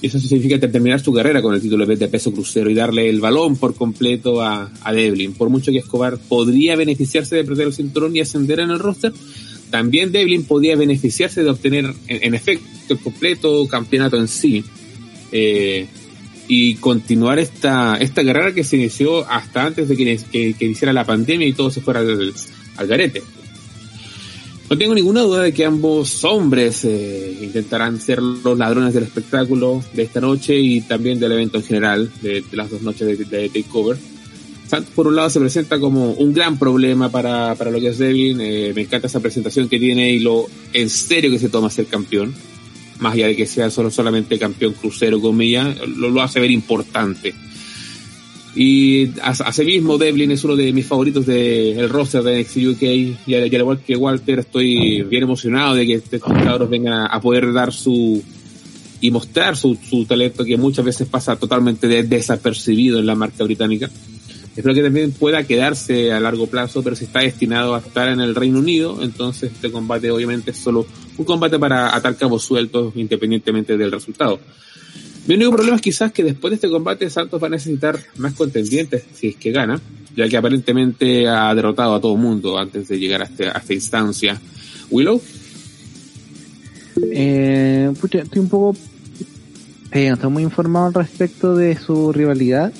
[0.02, 3.20] Y eso significa terminar su carrera con el título de peso crucero y darle el
[3.20, 5.34] balón por completo a, a Devlin.
[5.34, 9.12] Por mucho que Escobar podría beneficiarse de perder el cinturón y ascender en el roster,
[9.70, 14.64] también Devlin podía beneficiarse de obtener en, efecto el completo campeonato en sí.
[15.32, 15.88] Eh,
[16.48, 21.06] y continuar esta, esta carrera que se inició hasta antes de que, que, iniciara la
[21.06, 23.22] pandemia y todo se fuera al, garete.
[24.68, 29.84] No tengo ninguna duda de que ambos hombres eh, intentarán ser los ladrones del espectáculo
[29.94, 33.26] de esta noche y también del evento en general, de, de las dos noches de,
[33.26, 33.98] de Takeover.
[34.96, 38.40] Por un lado, se presenta como un gran problema para, para lo que es Devin.
[38.42, 41.86] Eh, me encanta esa presentación que tiene y lo en serio que se toma ser
[41.88, 42.34] campeón.
[43.00, 47.34] Más allá de que sea solo solamente campeón crucero, comillas, lo, lo hace ver importante.
[48.56, 52.84] Y as- asimismo, Devlin es uno de mis favoritos del roster de NXT UK.
[53.28, 57.22] Y al, igual que Walter, estoy bien emocionado de que estos cabros vengan a, a
[57.22, 58.22] poder dar su
[59.02, 63.44] y mostrar su, su talento que muchas veces pasa totalmente de- desapercibido en la marca
[63.46, 63.90] británica.
[64.60, 68.20] Espero que también pueda quedarse a largo plazo, pero si está destinado a estar en
[68.20, 70.86] el Reino Unido, entonces este combate obviamente es solo
[71.18, 74.38] un combate para atar cabos sueltos independientemente del resultado.
[75.28, 78.34] Mi único problema es quizás que después de este combate Santos va a necesitar más
[78.34, 79.80] contendientes si es que gana,
[80.14, 83.74] ya que aparentemente ha derrotado a todo mundo antes de llegar a, este- a esta
[83.74, 84.42] instancia.
[84.92, 85.22] Willow,
[87.14, 88.76] Eh, estoy un poco.
[89.94, 92.74] Eh, estoy muy informado al respecto de su rivalidad,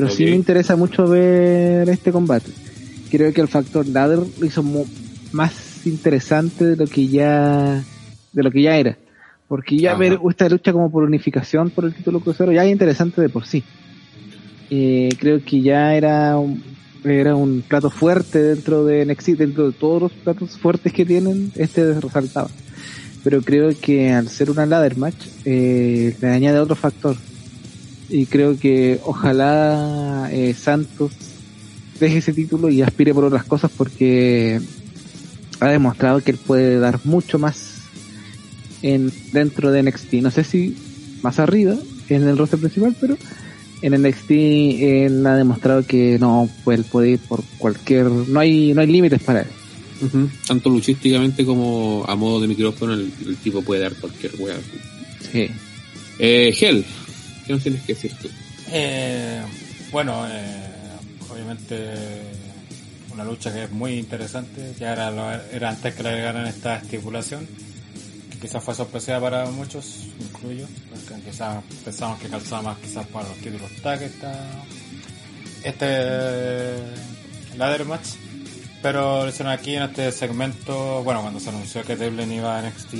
[0.00, 2.50] pero sí me interesa mucho ver este combate.
[3.10, 4.64] Creo que el factor ladder lo hizo
[5.32, 7.84] más interesante de lo que ya
[8.32, 8.96] de lo que ya era.
[9.46, 9.98] Porque ya Ajá.
[9.98, 13.44] ver esta lucha como por unificación por el título crucero ya es interesante de por
[13.44, 13.62] sí.
[14.70, 16.62] Eh, creo que ya era un,
[17.04, 21.52] era un plato fuerte dentro de NXT, dentro de todos los platos fuertes que tienen,
[21.56, 22.48] este resaltaba
[23.22, 27.16] pero creo que al ser una ladder match eh, le añade otro factor
[28.10, 31.12] y creo que ojalá eh, Santos
[31.98, 34.60] deje ese título y aspire por otras cosas porque
[35.60, 37.82] ha demostrado que él puede dar mucho más
[38.82, 40.76] en dentro de NXT no sé si
[41.22, 41.74] más arriba
[42.08, 43.16] en el roster principal pero
[43.82, 48.72] en NXT él ha demostrado que no pues él puede ir por cualquier no hay
[48.74, 49.48] no hay límites para él
[50.02, 50.30] Ujú.
[50.46, 54.56] tanto luchísticamente como a modo de micrófono, el, el tipo puede dar cualquier wea.
[55.30, 55.48] sí
[56.18, 56.84] Eh, Hell,
[57.58, 58.28] ¿qué tienes que decir tú?
[58.72, 59.42] Eh,
[59.90, 60.66] bueno, eh,
[61.30, 62.22] obviamente
[63.12, 65.28] una lucha que es muy interesante, ya era, lo-
[65.66, 67.46] antes que le agregaran esta estipulación,
[68.30, 73.28] que quizás fue sorpresiva para muchos, incluyo, porque quizás pensamos que calzaba más quizás para
[73.28, 74.32] los títulos tag esta,
[75.64, 76.78] este
[77.56, 78.06] ladder match,
[78.82, 82.94] pero aquí en este segmento, bueno, cuando se anunció que Devlin iba a NXT,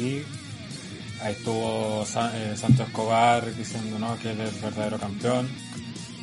[1.23, 4.19] ahí estuvo Sa- eh, Santos Escobar diciendo ¿no?
[4.19, 5.49] que él es el verdadero campeón.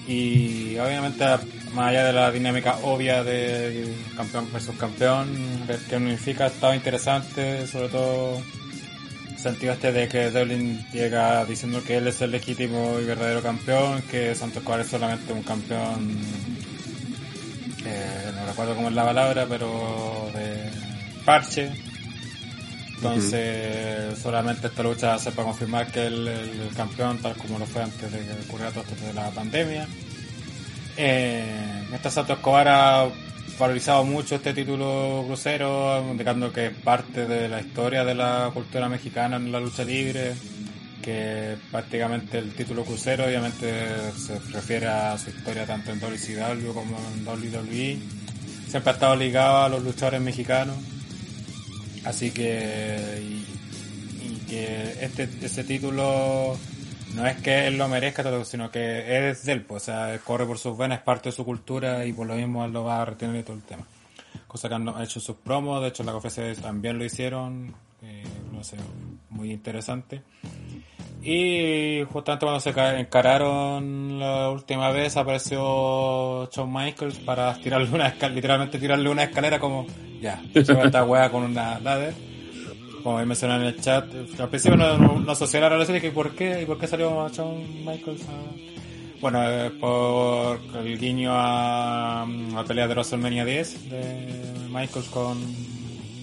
[0.07, 1.25] Y obviamente,
[1.73, 5.27] más allá de la dinámica obvia de campeón versus campeón,
[5.67, 8.41] ver qué unifica estaba interesante, sobre todo
[9.37, 14.01] sentido este de que Devlin llega diciendo que él es el legítimo y verdadero campeón,
[14.03, 16.17] que Santos Escobar es solamente un campeón,
[17.85, 20.69] eh, no recuerdo cómo es la palabra, pero de
[21.25, 21.71] parche.
[22.97, 27.83] Entonces, solamente esta lucha hace para confirmar que es el, campeón, tal como lo fue
[27.83, 29.87] antes de que ocurriera de la pandemia.
[30.97, 33.07] Eh, esta Escobar ha
[33.59, 38.89] valorizado mucho este título crucero, indicando que es parte de la historia de la cultura
[38.89, 40.33] mexicana en la lucha libre,
[41.03, 46.97] que prácticamente el título crucero obviamente se refiere a su historia tanto en WCW como
[47.13, 47.99] en WWE.
[48.67, 50.75] Siempre ha estado ligado a los luchadores mexicanos.
[52.07, 56.57] Así que y, que este este título
[57.15, 60.45] no es que él lo merezca, sino que es de él, pues, o sea, corre
[60.45, 63.01] por sus venas, es parte de su cultura y por lo mismo él lo va
[63.01, 63.83] a retener de todo el tema.
[64.47, 68.23] Cosa que han hecho sus promos, de hecho la conferencia también lo hicieron, eh,
[68.53, 68.77] no sé,
[69.29, 70.21] muy interesante.
[71.29, 78.07] Y justamente cuando se ca- encararon la última vez apareció Shawn Michaels para tirarle una
[78.07, 79.85] escalera, literalmente tirarle una escalera como,
[80.21, 82.13] ya, sube esta wea con una ladder.
[83.03, 84.05] Como mencionaron en el chat,
[84.39, 87.27] al principio no, no, no asocié la relación que por qué, y por qué salió
[87.27, 88.21] Shawn Michaels
[89.19, 94.33] Bueno, eh, por el guiño a, la pelea de WrestleMania 10 de
[94.69, 95.37] Michaels con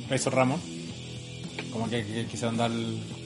[0.08, 0.60] Razor Ramón.
[1.70, 2.70] Como que, que quisieron dar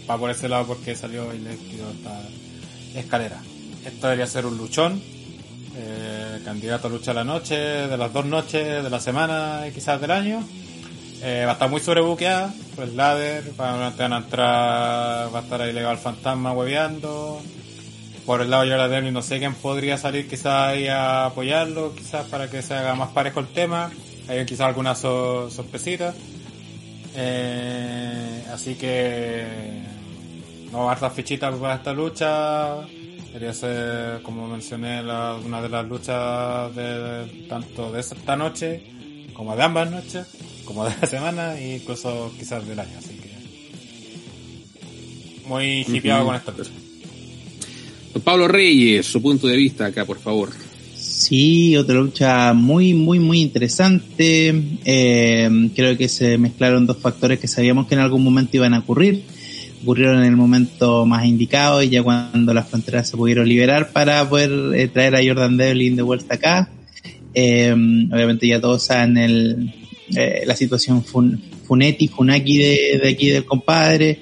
[0.09, 1.27] para por ese lado porque salió
[1.71, 3.41] tiró esta escalera.
[3.85, 5.01] Esto debería ser un luchón,
[5.77, 9.73] eh, candidato a lucha de la noche, de las dos noches, de la semana y
[9.73, 10.43] quizás del año.
[11.23, 15.73] Eh, va a estar muy sobrebuqueada, pues ladder, van a entrar, va a estar ahí
[15.75, 17.43] legal fantasma hueveando.
[18.25, 21.95] Por el lado de Yara Devlin no sé quién podría salir quizás ahí a apoyarlo,
[21.95, 23.91] quizás para que se haga más parejo el tema.
[24.27, 25.51] Hay quizás alguna so-.
[27.15, 29.98] Eh, así que
[30.73, 32.87] no hartas fichitas para esta lucha.
[33.33, 38.83] Quería ser, como mencioné, la- una de las luchas de tanto de esta noche
[39.35, 40.27] como de ambas noches,
[40.65, 42.99] como de la semana e incluso quizás del año.
[42.99, 43.29] Así que
[45.49, 46.71] muy hipeado con esta lucha.
[48.15, 50.51] Don Pablo Reyes, su punto de vista acá, por favor.
[50.95, 54.55] Sí, otra lucha muy, muy, muy interesante.
[54.85, 58.79] Eh, creo que se mezclaron dos factores que sabíamos que en algún momento iban a
[58.81, 59.23] ocurrir.
[59.83, 64.29] Ocurrieron en el momento más indicado y ya cuando las fronteras se pudieron liberar para
[64.29, 66.71] poder eh, traer a Jordan Devlin de vuelta acá.
[67.35, 69.73] Eh, obviamente ya todos saben el,
[70.17, 74.19] eh, la situación fun, Funetti, Funaki de, de aquí del compadre.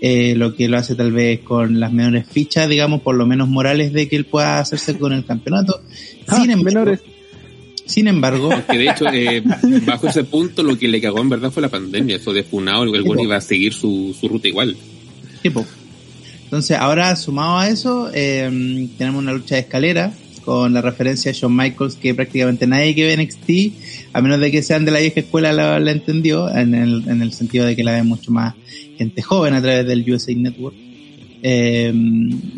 [0.00, 3.48] eh, lo que lo hace tal vez con las menores fichas, digamos, por lo menos
[3.48, 5.80] morales de que él pueda hacerse con el campeonato.
[6.28, 7.00] Ah, Sin embargo, menores.
[7.86, 9.42] sin embargo, Que de hecho, eh,
[9.86, 12.16] bajo ese punto, lo que le cagó en verdad fue la pandemia.
[12.16, 14.76] Eso de funado, el güey iba a seguir su, su ruta igual.
[15.44, 15.64] Tipo.
[16.44, 20.12] Entonces, ahora sumado a eso, eh, tenemos una lucha de escalera
[20.42, 24.50] con la referencia a Shawn Michaels que prácticamente nadie que ve NXT, a menos de
[24.50, 27.84] que sean de la vieja escuela, la, entendió, en el, en el sentido de que
[27.84, 28.54] la ve mucho más
[28.96, 30.76] gente joven a través del USA Network.
[31.46, 31.92] Eh,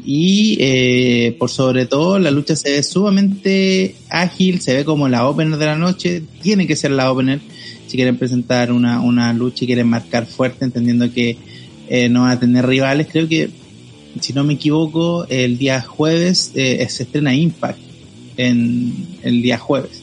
[0.04, 5.26] y eh, por sobre todo la lucha se ve sumamente ágil, se ve como la
[5.26, 7.40] opener de la noche, tiene que ser la opener
[7.86, 11.36] si quieren presentar una, una lucha y quieren marcar fuerte, entendiendo que
[11.88, 13.08] eh, no va a tener rivales.
[13.10, 13.50] Creo que,
[14.20, 17.78] si no me equivoco, el día jueves eh, se estrena Impact
[18.36, 18.92] en
[19.22, 20.02] el día jueves.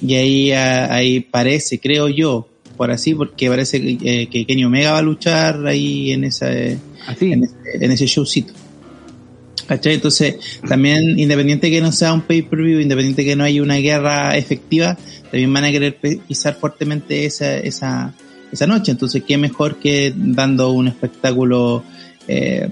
[0.00, 4.64] Y ahí, ah, ahí parece, creo yo, por así, porque parece que, eh, que Kenny
[4.64, 6.48] Omega va a luchar ahí en esa,
[7.06, 7.32] Así.
[7.32, 8.52] en ese, en ese showcito.
[9.66, 9.94] ¿Cachai?
[9.94, 14.96] Entonces, también, independiente que no sea un pay-per-view, independiente que no haya una guerra efectiva,
[15.24, 18.14] también van a querer pisar fuertemente esa, esa,
[18.52, 18.92] esa noche.
[18.92, 21.84] Entonces, qué mejor que dando un espectáculo,
[22.26, 22.68] eh,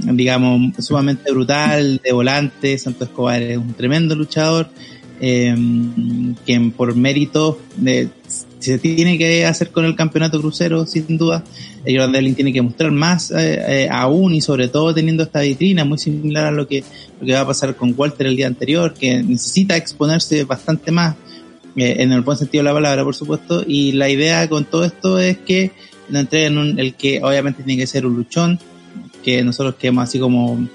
[0.00, 2.78] digamos, sumamente brutal, de volante.
[2.78, 4.68] Santo Escobar es un tremendo luchador,
[5.20, 5.54] eh,
[6.44, 8.08] quien por mérito de,
[8.64, 11.44] se tiene que hacer con el campeonato crucero, sin duda.
[11.84, 15.84] Eh, Jordan tiene que mostrar más eh, eh, aún y sobre todo teniendo esta vitrina
[15.84, 16.82] muy similar a lo que,
[17.20, 21.14] lo que va a pasar con Walter el día anterior, que necesita exponerse bastante más
[21.76, 24.84] eh, en el buen sentido de la palabra, por supuesto, y la idea con todo
[24.84, 25.72] esto es que
[26.08, 28.58] nos entreguen un, el que obviamente tiene que ser un luchón,
[29.22, 30.68] que nosotros quedemos así como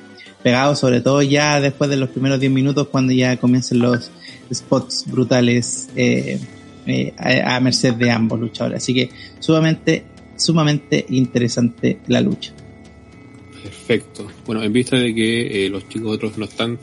[0.44, 4.12] pegados, sobre todo ya después de los primeros 10 minutos, cuando ya comiencen los
[4.54, 6.40] spots brutales eh,
[6.86, 8.82] eh, a, merced de ambos luchadores.
[8.84, 9.10] Así que
[9.40, 10.04] sumamente,
[10.36, 12.52] sumamente interesante la lucha.
[13.64, 14.28] Perfecto.
[14.46, 16.80] Bueno, en vista de que los chicos otros no están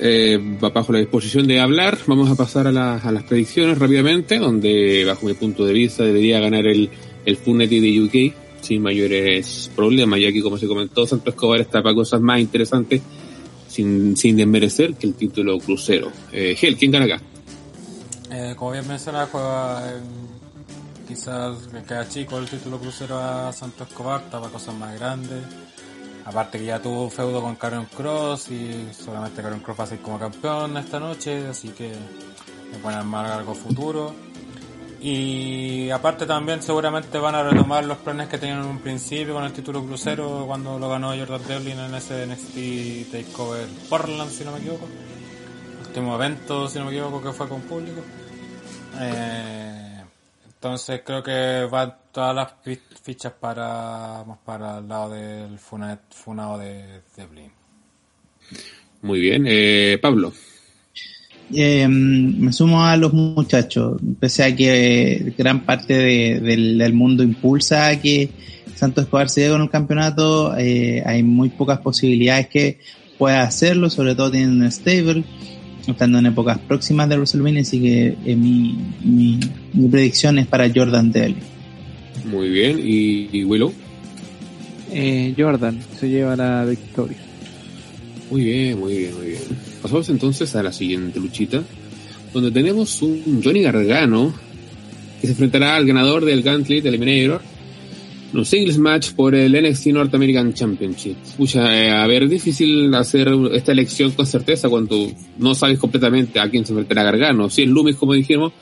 [0.00, 4.38] eh, bajo la disposición de hablar, vamos a pasar a, la- a las predicciones rápidamente,
[4.38, 6.88] donde bajo mi punto de vista debería ganar el,
[7.24, 11.82] el Funety de UK sin mayores problemas, ya que como se comentó, Santo Escobar está
[11.82, 13.00] para cosas más interesantes
[13.68, 16.10] sin, sin desmerecer que el título crucero.
[16.32, 17.20] Eh, Gel, ¿quién gana acá?
[18.30, 20.00] Eh, como bien mencionaba, juega eh,
[21.08, 21.56] quizás
[21.86, 25.38] queda chico el título crucero a Santo Escobar, estaba cosas más grandes.
[26.28, 29.86] Aparte que ya tuvo un feudo con Karen Cross y solamente Karen Cross va a
[29.86, 34.14] ser como campeón esta noche, así que le pueden armar algo futuro.
[35.00, 39.44] Y aparte también seguramente van a retomar los planes que tenían en un principio con
[39.44, 44.52] el título crucero cuando lo ganó Jordan Devlin en ese NXT Takeover Portland, si no
[44.52, 44.86] me equivoco.
[45.86, 48.02] Último evento, si no me equivoco, que fue con público.
[49.00, 50.02] Eh,
[50.46, 56.00] entonces creo que van todas las fi- fichas para más para el lado del funa-
[56.10, 56.82] funado de
[57.16, 57.50] Devlin.
[59.02, 59.44] Muy bien.
[59.46, 60.32] Eh, Pablo.
[61.54, 67.22] Eh, me sumo a los muchachos, pese a que gran parte de- del, del mundo
[67.22, 68.30] impulsa a que
[68.74, 72.80] Santos Escobar se llegue con el campeonato, eh, hay muy pocas posibilidades que
[73.16, 75.22] pueda hacerlo, sobre todo teniendo un stable,
[75.86, 79.38] estando en épocas próximas de WrestleMania, así que eh, mi, mi,
[79.72, 81.57] mi predicción es para Jordan Devlin.
[82.30, 82.78] Muy bien.
[82.82, 83.72] ¿Y, y Willow?
[84.92, 87.16] Eh, Jordan se lleva la victoria.
[88.30, 89.42] Muy bien, muy bien, muy bien.
[89.82, 91.62] Pasamos entonces a la siguiente luchita,
[92.32, 94.32] donde tenemos un Johnny Gargano
[95.20, 97.40] que se enfrentará al ganador del Gauntlet Eliminator
[98.32, 101.16] en un singles match por el NXT North American Championship.
[101.36, 106.48] Pucha, eh, a ver, difícil hacer esta elección con certeza cuando no sabes completamente a
[106.50, 107.48] quién se enfrentará Gargano.
[107.48, 108.52] Si el Loomis, como dijimos,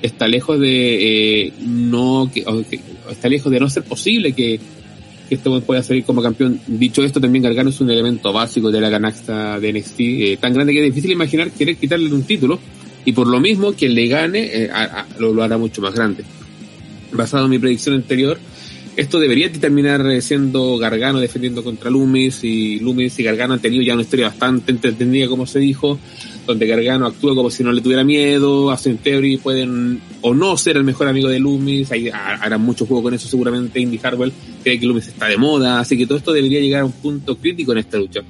[0.00, 2.44] está lejos de eh, no que-
[3.12, 4.58] está lejos de no ser posible que
[5.28, 6.60] que este buen pueda salir como campeón.
[6.66, 10.52] Dicho esto, también Gargano es un elemento básico de la canasta de NXT, eh, tan
[10.52, 12.58] grande que es difícil imaginar querer quitarle un título,
[13.06, 16.22] y por lo mismo, quien le gane eh, a- lo hará mucho más grande.
[17.12, 18.38] Basado en mi predicción anterior,
[18.96, 23.82] esto debería terminar eh, siendo Gargano defendiendo contra Loomis, y Loomis y Gargano han tenido
[23.82, 25.98] ya una historia bastante entretenida, como se dijo,
[26.46, 30.76] donde Gargano actúa como si no le tuviera miedo, hacen theory, pueden o no ser
[30.76, 34.32] el mejor amigo de Loomis, hay, ha- harán mucho juego con eso seguramente, Indy Hartwell
[34.62, 37.36] cree que Loomis está de moda, así que todo esto debería llegar a un punto
[37.38, 38.20] crítico en esta lucha.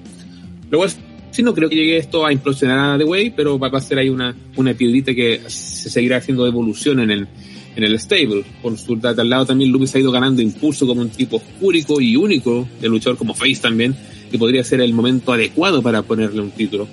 [0.70, 0.86] Luego,
[1.32, 3.98] sí no creo que llegue esto a implosionar a The Way, pero va a ser
[3.98, 7.28] ahí una, una piedrita que se seguirá haciendo evolución en el,
[7.76, 8.44] en el stable.
[8.62, 12.16] Por su al lado también Loomis ha ido ganando impulso como un tipo oscúrico y
[12.16, 13.94] único de luchador como Face también,
[14.30, 16.86] que podría ser el momento adecuado para ponerle un título.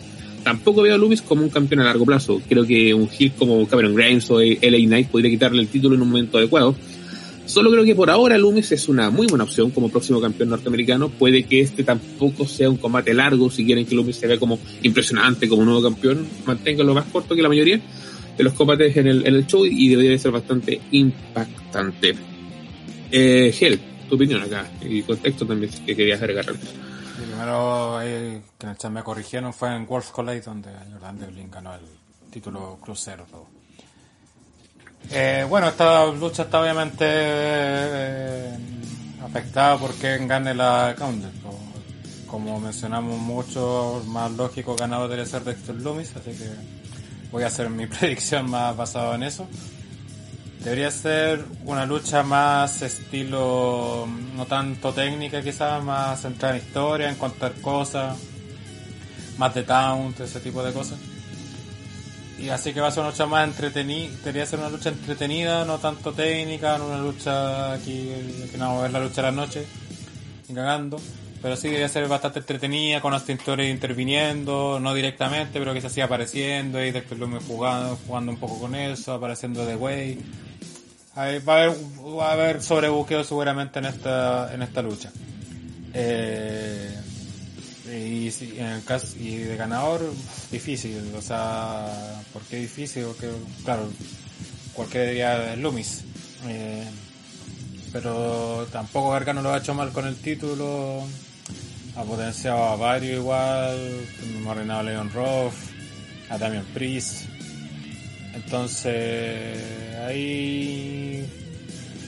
[0.44, 2.42] Tampoco veo a Loomis como un campeón a largo plazo.
[2.48, 6.02] Creo que un heel como Cameron Grimes o LA Knight podría quitarle el título en
[6.02, 6.76] un momento adecuado.
[7.46, 11.10] Solo creo que por ahora Loomis es una muy buena opción como próximo campeón norteamericano.
[11.10, 13.50] Puede que este tampoco sea un combate largo.
[13.50, 17.42] Si quieren que Loomis se vea como impresionante como nuevo campeón, manténganlo más corto que
[17.42, 17.82] la mayoría
[18.40, 22.16] de los combates en el, en el show y debería de ser bastante impactante.
[23.12, 26.46] Eh, Gel, tu opinión acá y contexto también que querías agregar.
[26.46, 31.74] Primero, que en el chat me corrigieron, fue en World's Collide donde Jordan Devlin ganó
[31.74, 31.82] el
[32.32, 33.26] título crucero.
[35.12, 38.58] Eh, bueno, esta lucha está obviamente eh,
[39.22, 41.32] afectada por quien gane la Counter.
[42.26, 46.89] Como mencionamos mucho, más lógico ganador debería ser Dexter Loomis, así que
[47.32, 49.48] voy a hacer mi predicción más basado en eso.
[50.64, 57.16] Debería ser una lucha más estilo, no tanto técnica quizás, más centrada en historia, en
[57.16, 58.18] contar cosas,
[59.38, 61.00] más de taunt, ese tipo de cosas.
[62.38, 65.64] Y así que va a ser una lucha más entretenida, debería ser una lucha entretenida,
[65.64, 68.12] no tanto técnica, no una lucha aquí,
[68.52, 69.66] que no ver la lucha de la noche,
[70.54, 71.00] cagando.
[71.42, 75.90] Pero sí debería ser bastante entretenida, con Austin Theory interviniendo, no directamente, pero que se
[75.90, 80.20] siga apareciendo, y después Lume jugando, jugando un poco con eso, apareciendo de Way.
[81.16, 81.78] Ahí va a haber,
[82.18, 85.12] va a haber sobrebuqueo seguramente en esta, en esta lucha.
[85.94, 86.94] Eh,
[87.88, 88.28] y
[88.60, 90.02] en el caso y de ganador,
[90.52, 91.88] difícil, o sea,
[92.32, 93.06] ¿por qué difícil?
[93.06, 93.32] Porque,
[93.64, 93.90] claro,
[94.74, 96.04] cualquiera diría Loomis.
[96.48, 96.86] Eh,
[97.92, 101.04] pero tampoco Gargano lo ha hecho mal con el título.
[102.00, 103.78] Ha potenciado a varios igual.
[104.38, 105.54] Hemos reinado a Leon Roth,
[106.30, 107.26] a Damian Priest.
[108.34, 109.62] Entonces,
[110.08, 111.26] ahí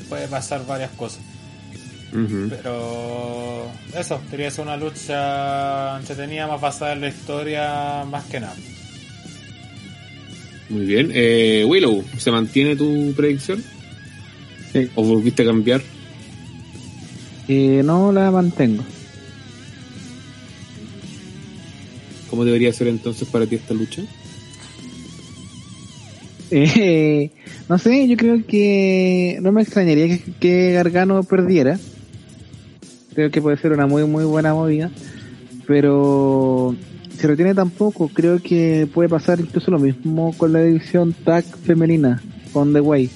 [0.07, 1.19] puede pasar varias cosas.
[2.49, 8.55] Pero eso, quería ser una lucha entretenida, más basada en la historia, más que nada.
[10.69, 11.11] Muy bien.
[11.13, 13.61] Eh, Willow, ¿se mantiene tu predicción?
[14.72, 14.89] Sí.
[14.95, 15.81] ¿O volviste a cambiar?
[17.49, 18.85] Eh, no la mantengo.
[22.32, 24.03] ¿Cómo debería ser entonces para ti esta lucha?
[26.49, 27.30] Eh,
[27.68, 31.78] no sé, yo creo que no me extrañaría que, Gargano perdiera.
[33.14, 34.90] Creo que puede ser una muy muy buena movida.
[35.68, 36.74] Pero
[37.18, 41.44] si lo tiene tampoco, creo que puede pasar incluso lo mismo con la división tag
[41.44, 42.22] femenina,
[42.53, 43.10] con The Way.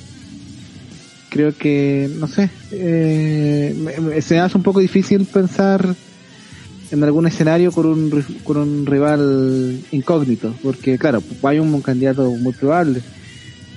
[1.30, 5.96] Creo que, no sé, eh, se hace un poco difícil pensar
[6.96, 12.54] en algún escenario con un, con un rival incógnito, porque claro, hay un candidato muy
[12.54, 13.02] probable,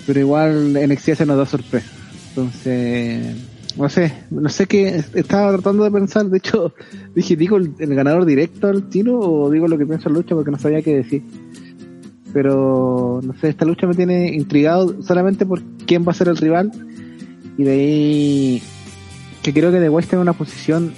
[0.07, 1.91] pero igual NXT se nos da sorpresa.
[2.31, 3.37] Entonces,
[3.77, 6.73] no sé, no sé qué, estaba tratando de pensar, de hecho,
[7.15, 10.51] dije, digo el, ganador directo al tiro o digo lo que pienso en lucha porque
[10.51, 11.23] no sabía qué decir.
[12.33, 16.37] Pero, no sé, esta lucha me tiene intrigado solamente por quién va a ser el
[16.37, 16.71] rival
[17.57, 18.63] y de ahí
[19.43, 20.93] que creo que The West en una posición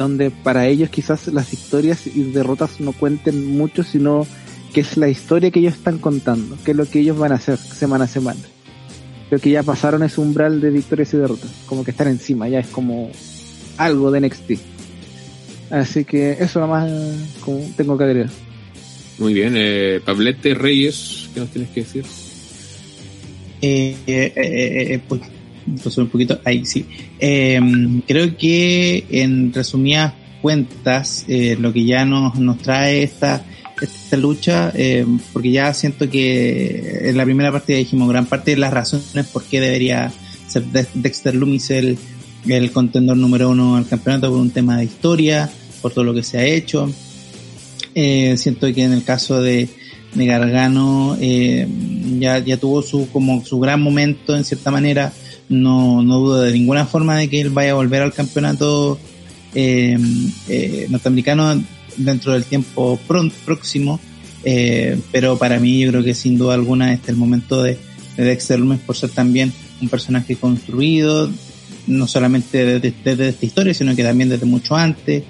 [0.00, 4.26] donde para ellos quizás las victorias y derrotas no cuenten mucho, sino
[4.72, 7.34] que es la historia que ellos están contando, que es lo que ellos van a
[7.34, 8.40] hacer semana a semana.
[9.28, 12.60] Creo que ya pasaron ese umbral de victorias y derrotas, como que están encima, ya
[12.60, 13.10] es como
[13.76, 14.52] algo de NXT.
[15.68, 16.90] Así que eso nomás
[17.40, 18.30] como tengo que agregar.
[19.18, 19.52] Muy bien.
[19.54, 22.06] Eh, Pablete Reyes, ¿qué nos tienes que decir?
[23.60, 25.20] Eh, eh, eh, eh, pues,
[25.82, 26.86] pues un poquito, ahí sí.
[27.18, 27.60] Eh,
[28.06, 33.44] creo que en resumidas cuentas, eh, lo que ya nos, nos trae esta,
[33.80, 38.56] esta lucha, eh, porque ya siento que en la primera parte dijimos gran parte de
[38.56, 40.12] las razones por qué debería
[40.46, 41.98] ser De- Dexter Loomis el,
[42.48, 45.50] el contendor número uno al campeonato por un tema de historia,
[45.82, 46.90] por todo lo que se ha hecho.
[47.94, 49.68] Eh, siento que en el caso de,
[50.14, 51.66] de Gargano eh,
[52.18, 55.12] ya, ya tuvo su como su gran momento en cierta manera
[55.50, 58.98] no, no dudo de ninguna forma de que él vaya a volver al campeonato
[59.54, 59.98] eh,
[60.48, 61.62] eh, norteamericano
[61.98, 64.00] dentro del tiempo pron- próximo.
[64.44, 67.76] Eh, pero para mí yo creo que sin duda alguna este es el momento de,
[68.16, 69.52] de Dexter Lumis por ser también
[69.82, 71.30] un personaje construido
[71.86, 75.24] no solamente desde, esta historia sino que también desde mucho antes.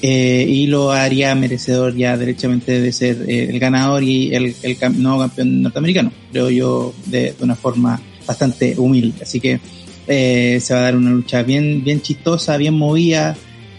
[0.00, 5.62] Y lo haría merecedor ya derechamente de ser el ganador y el, el nuevo campeón
[5.62, 9.22] norteamericano, creo yo, de una forma bastante humilde.
[9.22, 9.60] Así que
[10.06, 13.36] eh, se va a dar una lucha bien, bien chistosa, bien movida.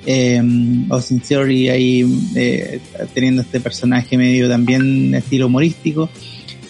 [0.07, 0.41] Eh,
[0.89, 2.05] Austin Theory ahí
[2.35, 2.79] eh,
[3.13, 6.09] teniendo este personaje medio también estilo humorístico.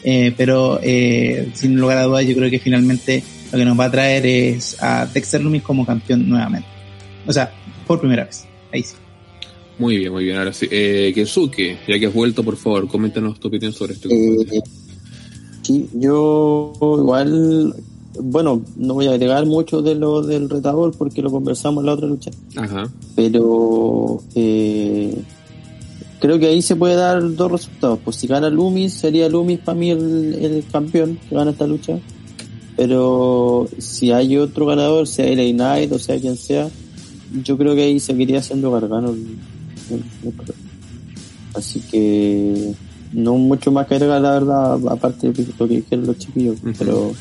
[0.03, 3.85] Eh, pero eh, sin lugar a dudas yo creo que finalmente lo que nos va
[3.85, 6.67] a traer es a Dexter Lumis como campeón nuevamente.
[7.25, 7.51] O sea,
[7.87, 8.45] por primera vez.
[8.71, 8.93] Ahí sí.
[9.77, 10.37] Muy bien, muy bien.
[10.37, 10.67] Ahora sí.
[10.71, 14.57] Eh, Kensuke, ya que has vuelto, por favor, coméntanos tu opinión sobre este combate.
[14.57, 14.61] Eh,
[15.65, 17.75] sí, yo igual,
[18.21, 21.93] bueno, no voy a agregar mucho de lo del retador porque lo conversamos en la
[21.93, 22.89] otra lucha, Ajá.
[23.15, 25.17] pero eh,
[26.19, 27.99] creo que ahí se puede dar dos resultados.
[28.03, 31.99] Pues si gana Loomis, sería Loomis para mí el, el campeón que gana esta lucha,
[32.77, 36.69] pero si hay otro ganador, sea LA Knight o sea quien sea,
[37.43, 39.15] yo creo que ahí seguiría siendo Gargano.
[41.53, 42.73] Así que
[43.15, 47.13] no mucho más que agregar la verdad, aparte de lo que dijeron los chiquillos, pero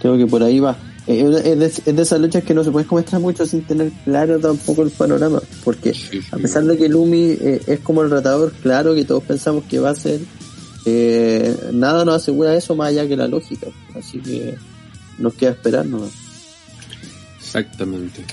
[0.00, 0.76] creo que por ahí va.
[1.06, 4.38] Es de, es de esas luchas que no se puede comentar mucho sin tener claro
[4.38, 6.28] tampoco el panorama, porque Sí, sí.
[6.30, 9.78] a pesar de que Lumi eh, es como el retador, claro que todos pensamos que
[9.80, 10.20] va a ser,
[10.84, 13.66] eh, nada nos asegura eso más allá que la lógica,
[13.98, 14.54] así que
[15.18, 16.10] nos queda esperar nomás.
[17.40, 18.24] Exactamente.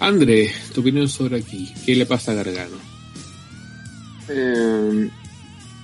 [0.00, 1.72] André, tu opinión sobre aquí.
[1.86, 2.76] ¿Qué le pasa a Gargano?
[4.28, 5.08] Eh,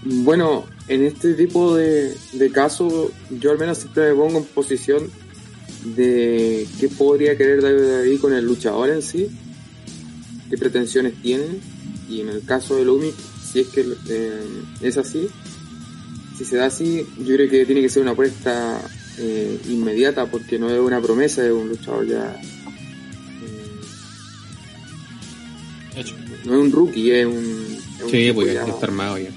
[0.03, 5.11] bueno, en este tipo de, de casos, yo al menos siempre me pongo en posición
[5.97, 9.29] de qué podría querer David con el luchador en sí,
[10.49, 11.61] qué pretensiones tienen,
[12.09, 13.13] y en el caso de Lumi,
[13.53, 14.41] si es que eh,
[14.81, 15.29] es así,
[16.37, 18.81] si se da así, yo creo que tiene que ser una apuesta
[19.19, 22.41] eh, inmediata, porque no es una promesa de un luchador ya.
[25.95, 26.15] eh, Hecho.
[26.47, 27.35] no es un rookie, es un.
[27.99, 29.31] es un Sí, tipo pues ya- está armado ya.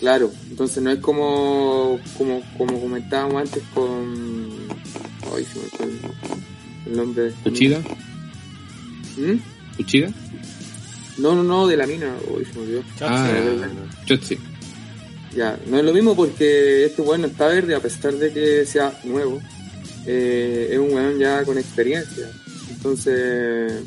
[0.00, 4.48] Claro, entonces no es como como, como comentábamos antes con.
[5.34, 5.98] Ay, se me fue el,
[6.86, 7.22] el nombre.
[7.24, 7.78] de ¿Uchida?
[9.16, 9.80] ¿Mm?
[9.80, 10.10] ¿Uchida?
[11.18, 12.14] No, no, no, de la mina.
[12.28, 12.82] Uy, se me olvidó.
[13.00, 14.38] Ah, sí, Chotzi.
[15.34, 18.64] Ya, no es lo mismo porque este weón no está verde a pesar de que
[18.66, 19.40] sea nuevo.
[20.06, 22.30] Eh, es un weón ya con experiencia.
[22.70, 23.82] Entonces,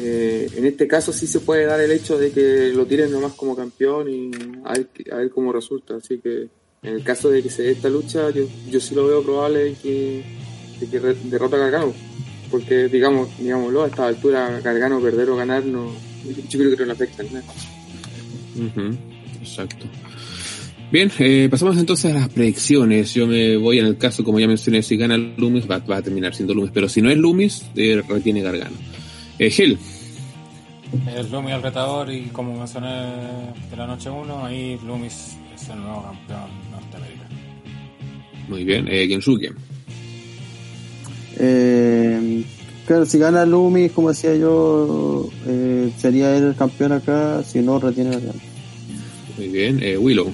[0.00, 3.32] eh, en este caso sí se puede dar el hecho de que lo tiren nomás
[3.32, 4.30] como campeón y
[4.64, 5.96] a ver, a ver cómo resulta.
[5.96, 6.48] Así que
[6.82, 9.64] en el caso de que se dé esta lucha, yo, yo sí lo veo probable
[9.64, 10.24] de que,
[10.86, 11.92] de derrota a Gargano.
[12.50, 15.92] Porque, digamos, digámoslo, a esta altura, Gargano perder o ganar, no,
[16.48, 17.44] yo creo que no le afecta nada.
[18.56, 18.96] Ujú,
[19.40, 19.86] Exacto.
[20.90, 23.12] Bien, eh, pasamos entonces a las predicciones.
[23.12, 26.02] Yo me voy en el caso, como ya mencioné, si gana Loomis, va, va a
[26.02, 26.70] terminar siendo Loomis.
[26.72, 28.76] Pero si no es Loomis, eh, retiene Gargano.
[29.38, 29.78] Eh, Gil,
[31.16, 32.88] Es Loomis el retador y como mencioné
[33.70, 37.28] de la noche 1, ahí Loomis es el nuevo campeón norteamericano.
[38.48, 38.88] muy bien.
[38.88, 39.52] Eh, Gensuke,
[41.40, 42.42] Eh,
[42.86, 47.78] claro, si gana Lumi, como decía yo, eh, sería él el campeón acá, si no,
[47.78, 48.32] retiene la gana.
[49.36, 49.80] muy bien.
[49.82, 50.32] Eh, Willow,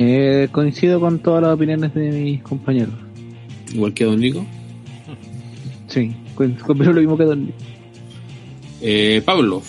[0.00, 2.94] Eh, coincido con todas las opiniones de mis compañeros.
[3.72, 4.44] igual que Don Nico.
[5.88, 7.52] Sí, pero lo mismo que Don
[8.80, 9.62] Eh, Pablo,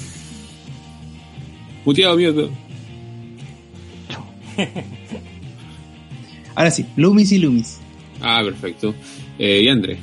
[1.85, 2.49] muteado mío.
[6.55, 7.79] Ahora sí, Loomis y Loomis.
[8.21, 8.93] Ah, perfecto.
[9.37, 9.97] Eh, y André,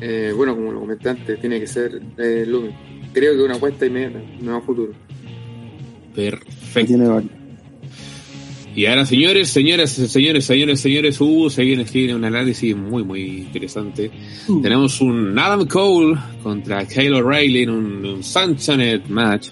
[0.00, 2.70] Eh, bueno, como lo comenté antes, tiene que ser eh, Lumi.
[3.12, 4.92] Creo que una cuenta inmediata, no a futuro.
[6.14, 6.86] perfecto.
[6.86, 7.32] Tiene varios.
[8.76, 13.02] Y ahora, señores, señoras, señores, señores, señores, uh, se viene, se viene un análisis muy,
[13.04, 14.10] muy interesante.
[14.62, 19.48] Tenemos un Adam Cole contra Kyle O'Reilly en un, un Sunshine match.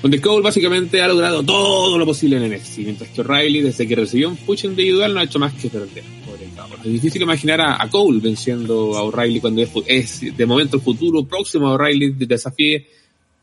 [0.00, 3.96] Donde Cole básicamente ha logrado todo lo posible en NXT, mientras que O'Reilly, desde que
[3.96, 6.04] recibió un push individual, no ha hecho más que perder.
[6.24, 6.78] Pobre cabrón.
[6.84, 11.24] Es difícil imaginar a, a Cole venciendo a O'Reilly cuando es, de momento el futuro
[11.24, 12.86] próximo a O'Reilly de desafíe,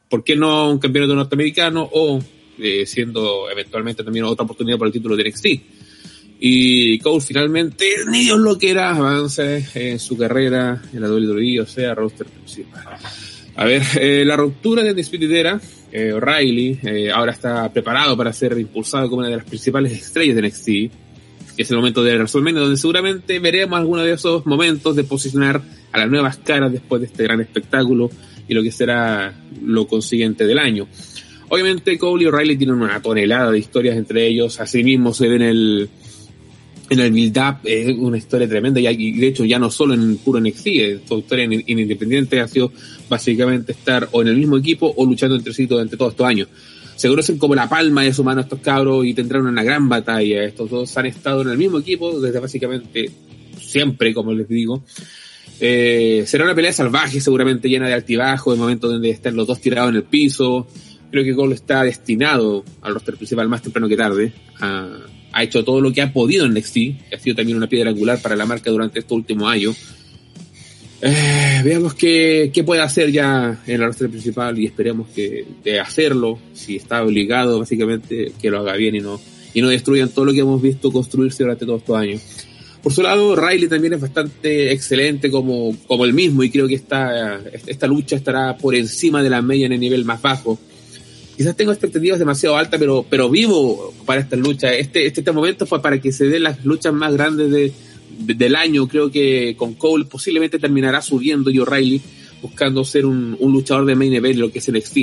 [0.08, 2.22] ¿por qué no un campeonato norteamericano o
[2.60, 5.48] eh, siendo eventualmente también otra oportunidad por el título de NXT?
[6.46, 11.66] Y Cole finalmente, ni Dios lo quiera, avance en su carrera en la WWE, o
[11.66, 12.84] sea, roster principal.
[13.56, 15.62] A ver, eh, la ruptura de Undisputed Era,
[15.92, 20.36] eh, O'Reilly, eh, ahora está preparado para ser impulsado como una de las principales estrellas
[20.36, 20.92] de NXT.
[21.56, 25.62] Es el momento de WrestleMania donde seguramente veremos alguno de esos momentos de posicionar
[25.92, 28.10] a las nuevas caras después de este gran espectáculo
[28.48, 30.88] y lo que será lo consiguiente del año.
[31.54, 35.42] Obviamente Cole y O'Reilly tienen una tonelada de historias entre ellos, asimismo se ve en
[35.44, 35.90] el,
[36.90, 40.40] en el build-up, es una historia tremenda, y de hecho ya no solo en puro
[40.40, 42.72] NXT, su historia en, en Independiente ha sido
[43.08, 46.48] básicamente estar o en el mismo equipo o luchando entre sí durante todos estos años.
[46.96, 50.46] Se conocen como la palma de su mano estos cabros y tendrán una gran batalla.
[50.46, 53.12] Estos dos han estado en el mismo equipo desde básicamente
[53.62, 54.84] siempre, como les digo.
[55.60, 59.62] Eh, será una pelea salvaje, seguramente llena de altibajos, de momentos donde están los dos
[59.62, 60.68] tirados en el piso.
[61.14, 64.34] Creo que Cole está destinado al roster principal más temprano que tarde.
[64.60, 64.98] Ha,
[65.32, 66.78] ha hecho todo lo que ha podido en NXT,
[67.14, 69.78] ha sido también una piedra angular para la marca durante estos últimos años.
[71.04, 76.40] Eh, veamos qué, puede hacer ya en el roster principal y esperemos que de hacerlo,
[76.52, 79.22] si está obligado básicamente, que lo haga bien y no,
[79.54, 82.22] y no destruyan todo lo que hemos visto construirse durante todos estos años.
[82.82, 86.74] Por su lado, Riley también es bastante excelente como, como el mismo y creo que
[86.74, 90.58] esta, esta lucha estará por encima de la media en el nivel más bajo.
[91.36, 94.74] Quizás tengo expectativas demasiado altas, pero, pero vivo para esta lucha.
[94.74, 97.72] Este, este, este momento fue para que se den las luchas más grandes de,
[98.20, 98.88] de- del año.
[98.88, 102.02] Creo que con Cole posiblemente terminará subiendo y O'Reilly
[102.42, 104.98] buscando ser un, un luchador de main event, lo que es el NXT.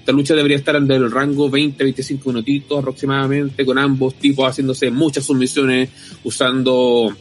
[0.00, 5.24] Esta lucha debería estar en el rango 20-25 minutitos aproximadamente, con ambos tipos haciéndose muchas
[5.24, 5.88] sumisiones,
[6.24, 7.12] usando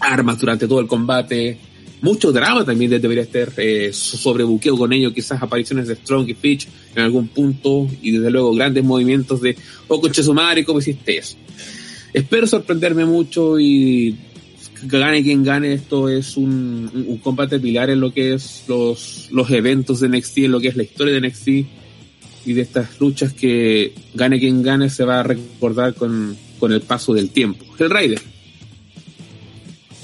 [0.00, 1.58] armas durante todo el combate.
[2.04, 6.68] Mucho drama también debería estar eh, sobrebuqueo con ellos, quizás apariciones de Strong y Fitch
[6.94, 9.56] en algún punto, y desde luego grandes movimientos de,
[9.88, 11.38] oh conche su madre, ¿cómo hiciste eso?
[12.12, 14.18] Espero sorprenderme mucho y
[14.82, 20.00] gane quien gane, esto es un combate pilar en lo que es los, los eventos
[20.00, 23.94] de NXT, en lo que es la historia de NXT y de estas luchas que
[24.12, 27.64] gane quien gane se va a recordar con, con el paso del tiempo.
[27.78, 28.20] El Raider.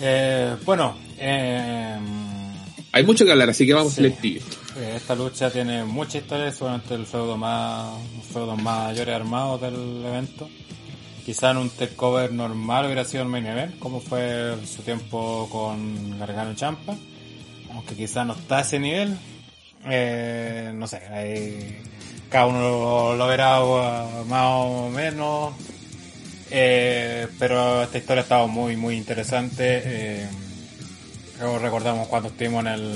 [0.01, 1.99] Eh, bueno, eh,
[2.93, 3.97] Hay mucho que hablar, así que vamos Sí.
[3.97, 4.45] selectivo.
[4.77, 7.93] eh, esta lucha tiene mucha historia, seguramente el feudo más,
[8.33, 10.49] feudo mayores armados del evento.
[11.25, 16.19] Quizá en un takeover normal hubiera sido el main event, como fue su tiempo con
[16.19, 16.97] Gargano Champa.
[17.73, 19.17] Aunque quizá no está a ese nivel.
[19.89, 21.79] Eh, no sé, ahí
[22.29, 23.61] cada uno lo, lo verá
[24.27, 25.53] más o menos.
[26.51, 29.83] Eh, pero esta historia ha estado muy, muy interesante.
[29.85, 30.29] Eh,
[31.41, 32.93] luego recordamos cuando estuvimos en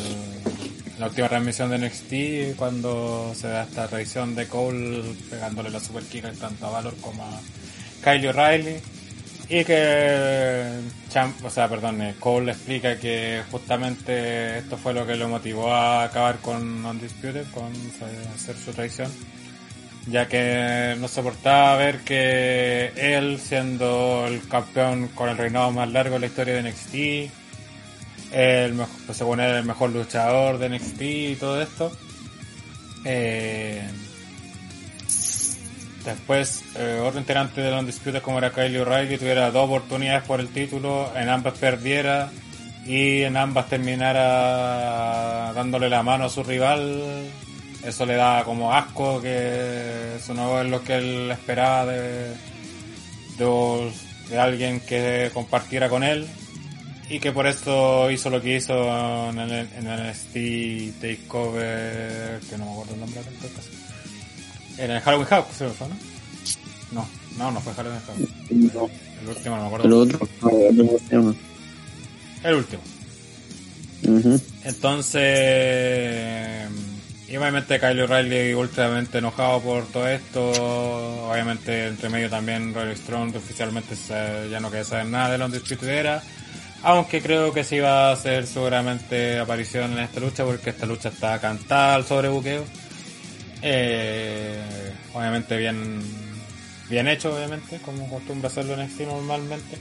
[0.98, 6.04] la última transmisión de NXT cuando se da esta revisión de Cole pegándole la super
[6.04, 7.40] kick tanto a Valor como a
[8.02, 8.76] Kyle O'Reilly.
[9.48, 10.80] Y que
[11.10, 15.70] Champ, o sea, perdón, eh, Cole explica que justamente esto fue lo que lo motivó
[15.70, 17.70] a acabar con Undisputed, con
[18.34, 19.10] hacer su traición,
[20.06, 26.14] ya que no soportaba ver que él, siendo el campeón con el reinado más largo
[26.14, 27.43] de la historia de NXT,
[28.34, 28.74] el
[29.06, 31.92] pues según él, el mejor luchador de NXT y todo esto,
[33.04, 33.82] eh,
[36.04, 40.38] Después, eh, otro integrante de los Undisputed como era Kyle O'Reilly tuviera dos oportunidades por
[40.38, 42.30] el título, en ambas perdiera
[42.84, 47.30] y en ambas terminara dándole la mano a su rival.
[47.82, 52.34] Eso le da como asco, que eso no es lo que él esperaba de,
[53.38, 53.92] de,
[54.28, 56.28] de alguien que compartiera con él
[57.08, 62.64] y que por eso hizo lo que hizo en el, en el Takeover, que no
[62.64, 63.84] me acuerdo el nombre del caso
[64.78, 65.96] en el Halloween ¿se fue, no?
[66.92, 67.08] No,
[67.38, 68.16] no, no fue Halloween Hawk.
[68.50, 68.90] No.
[69.22, 69.86] El último, no me acuerdo.
[69.86, 70.28] El otro,
[72.42, 72.82] El último.
[74.64, 75.24] Entonces,
[77.26, 81.30] y obviamente Kyle O'Reilly ultramente enojado por todo esto.
[81.30, 83.94] Obviamente, entre medio también Roy Strong oficialmente
[84.50, 86.22] ya no quería saber nada de la Undisputed Era.
[86.84, 91.08] Aunque creo que sí va a hacer seguramente aparición en esta lucha porque esta lucha
[91.08, 92.62] está cantada al sobrebuqueo.
[93.62, 96.02] Eh, obviamente bien
[96.90, 99.78] bien hecho, obviamente, como acostumbra hacerlo en NXT normalmente.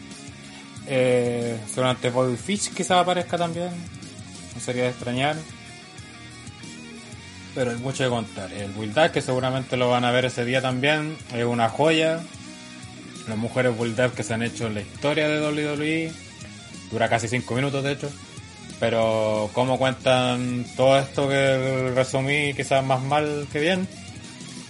[0.88, 3.71] Eh, seguramente Bobby Fish quizás aparezca también.
[4.55, 5.35] No sería de extrañar.
[7.53, 8.51] Pero hay mucho que contar.
[8.53, 12.21] El Bulldog, que seguramente lo van a ver ese día también, es una joya.
[13.27, 16.22] Las mujeres Bulldog que se han hecho en la historia de WWE.
[16.94, 18.10] Dura casi 5 minutos, de hecho.
[18.80, 23.88] Pero cómo cuentan todo esto que resumí quizás más mal que bien.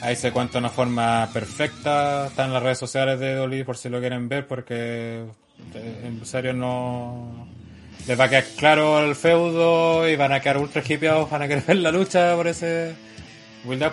[0.02, 2.28] Ahí se cuenta de una forma perfecta.
[2.28, 5.24] Está en las redes sociales de WWE por si lo quieren ver porque
[5.76, 7.48] eh, en serio no...
[8.08, 11.48] Les va a quedar claro el feudo y van a quedar ultra hipeados, van a
[11.48, 12.96] querer ver la lucha por ese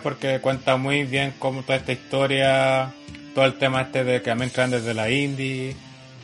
[0.03, 2.93] porque cuenta muy bien cómo toda esta historia,
[3.35, 5.77] todo el tema este de que también crean desde la indie,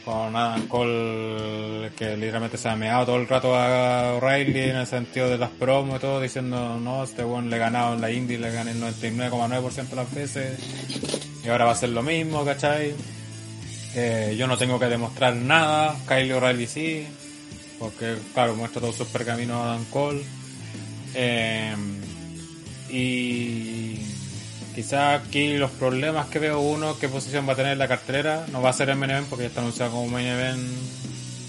[0.07, 4.87] con Adam Cole que literalmente se ha meado todo el rato a O'Reilly en el
[4.87, 8.13] sentido de las promos y todo, diciendo no, este buen le he ganado en la
[8.13, 10.61] indie, le gané el 99,9% de las veces
[11.45, 12.95] y ahora va a ser lo mismo, ¿cachai?
[13.97, 17.05] Eh, yo no tengo que demostrar nada, Kyle O'Reilly sí,
[17.81, 20.23] porque claro, muestra todo su pergamino a Adam Cole.
[21.15, 21.75] Eh,
[22.91, 24.06] y
[24.77, 28.61] quizás aquí los problemas que veo uno, qué posición va a tener la cartelera, no
[28.61, 30.63] va a ser el main event porque ya está anunciado como main event,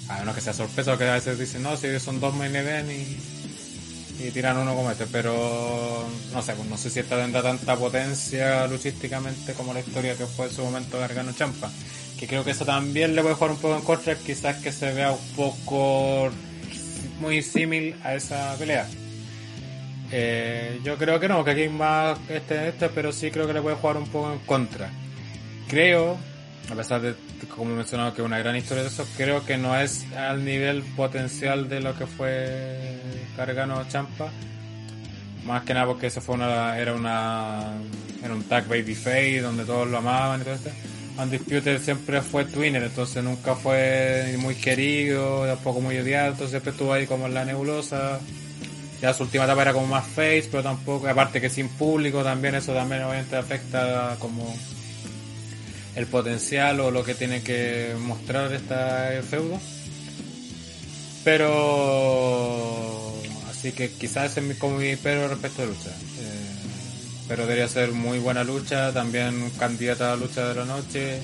[0.07, 2.89] a menos que sea sorpresa, que a veces dicen, no, si son dos main event
[2.89, 7.43] y, y tiran uno como este, pero no sé, pues no sé si esta tendrá
[7.43, 11.69] tanta potencia luchísticamente como la historia que fue en su momento Gargano Champa,
[12.17, 14.93] que creo que eso también le puede jugar un poco en contra, quizás que se
[14.93, 16.29] vea un poco
[17.19, 18.87] muy símil a esa pelea.
[20.11, 23.53] Eh, yo creo que no, que aquí hay más este este, pero sí creo que
[23.53, 24.89] le puede jugar un poco en contra.
[25.67, 26.17] Creo,
[26.71, 27.13] a pesar de,
[27.53, 30.81] como he mencionado, que una gran historia de eso, creo que no es al nivel
[30.95, 32.99] potencial de lo que fue
[33.35, 34.31] Gargano Champa.
[35.45, 37.73] Más que nada porque eso fue una, era una,
[38.23, 40.71] era un tag babyface donde todos lo amaban y todo esto.
[41.17, 46.93] Undisputed siempre fue Twinner, entonces nunca fue muy querido, tampoco muy odiado, entonces siempre estuvo
[46.93, 48.19] ahí como en la nebulosa.
[49.01, 52.55] Ya su última etapa era como más face, pero tampoco, aparte que sin público también
[52.55, 54.55] eso también obviamente afecta como
[55.95, 59.59] el potencial o lo que tiene que mostrar esta feudo.
[61.23, 63.13] Pero
[63.49, 65.89] así que quizás ese es mi, como mi pero respecto de lucha.
[65.89, 66.47] Eh,
[67.27, 71.19] pero debería ser muy buena lucha, también candidata a la lucha de la noche.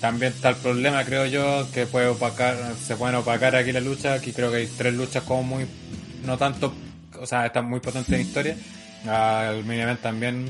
[0.00, 4.14] También está el problema, creo yo, que puede opacar, se pueden opacar aquí la lucha.
[4.14, 5.66] Aquí creo que hay tres luchas como muy,
[6.24, 6.72] no tanto,
[7.20, 8.56] o sea, están muy potentes en historia.
[9.06, 10.46] Al main event también.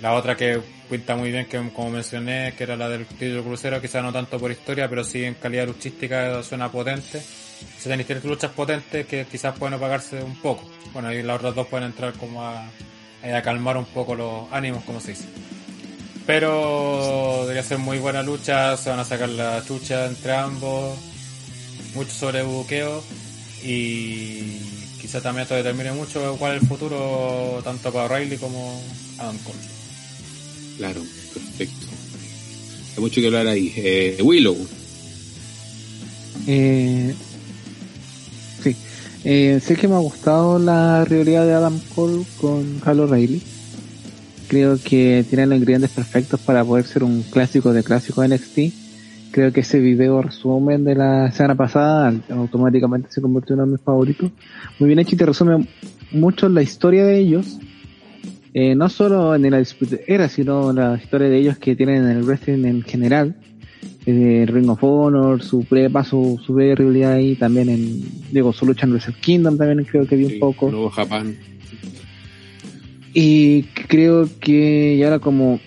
[0.00, 3.80] La otra que pinta muy bien, que como mencioné, que era la del título crucero,
[3.80, 7.20] quizás no tanto por historia, pero sí en calidad luchística suena potente.
[7.78, 10.68] Si tenéis tres luchas potentes que quizás pueden apagarse un poco.
[10.92, 12.64] Bueno, ahí las otras dos pueden entrar como a,
[13.42, 15.24] calmar un poco los ánimos, como se dice.
[16.26, 20.98] Pero debería ser muy buena lucha, se van a sacar la chucha entre ambos,
[21.94, 23.02] mucho sobre buqueo
[23.64, 24.81] y
[25.12, 28.82] quizá también esto determine mucho cuál es el futuro tanto para Riley como
[29.18, 29.58] Adam Cole.
[30.78, 31.02] Claro,
[31.34, 31.86] perfecto.
[32.96, 33.70] Hay mucho que hablar ahí.
[33.76, 34.56] Eh, Willow.
[36.46, 37.14] Eh,
[38.64, 38.74] sí.
[39.24, 43.42] Eh, sé que me ha gustado la rivalidad de Adam Cole con Kyle O'Reilly.
[44.48, 48.81] Creo que tiene los ingredientes perfectos para poder ser un clásico de clásico NXT.
[49.32, 53.72] Creo que ese video resumen de la semana pasada automáticamente se convirtió en uno de
[53.72, 54.30] mis favoritos.
[54.78, 55.66] Muy bien hecho y te resume
[56.12, 57.58] mucho la historia de ellos.
[58.54, 62.10] Eh, no solo en la Dispute Era, sino la historia de ellos que tienen en
[62.18, 63.34] el wrestling en general
[64.06, 68.02] eh, Ring of Honor, su pre-paso, su rivalidad ahí, también en,
[68.32, 70.70] digo, su lucha en Wrestle Kingdom también creo que vi un poco.
[70.70, 71.36] Nuevo Japón.
[73.14, 75.60] Y creo que ya era como,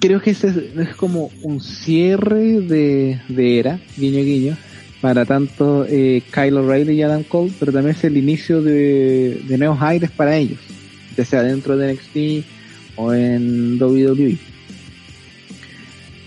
[0.00, 3.20] creo que ese es, como un cierre de,
[3.58, 4.56] era, guiño guiño,
[5.00, 9.80] para tanto eh, Kyle y Adam Cole, pero también es el inicio de, de nuevos
[9.82, 10.58] aires para ellos,
[11.16, 12.46] ya sea dentro de NXT
[12.96, 14.38] o en WWE.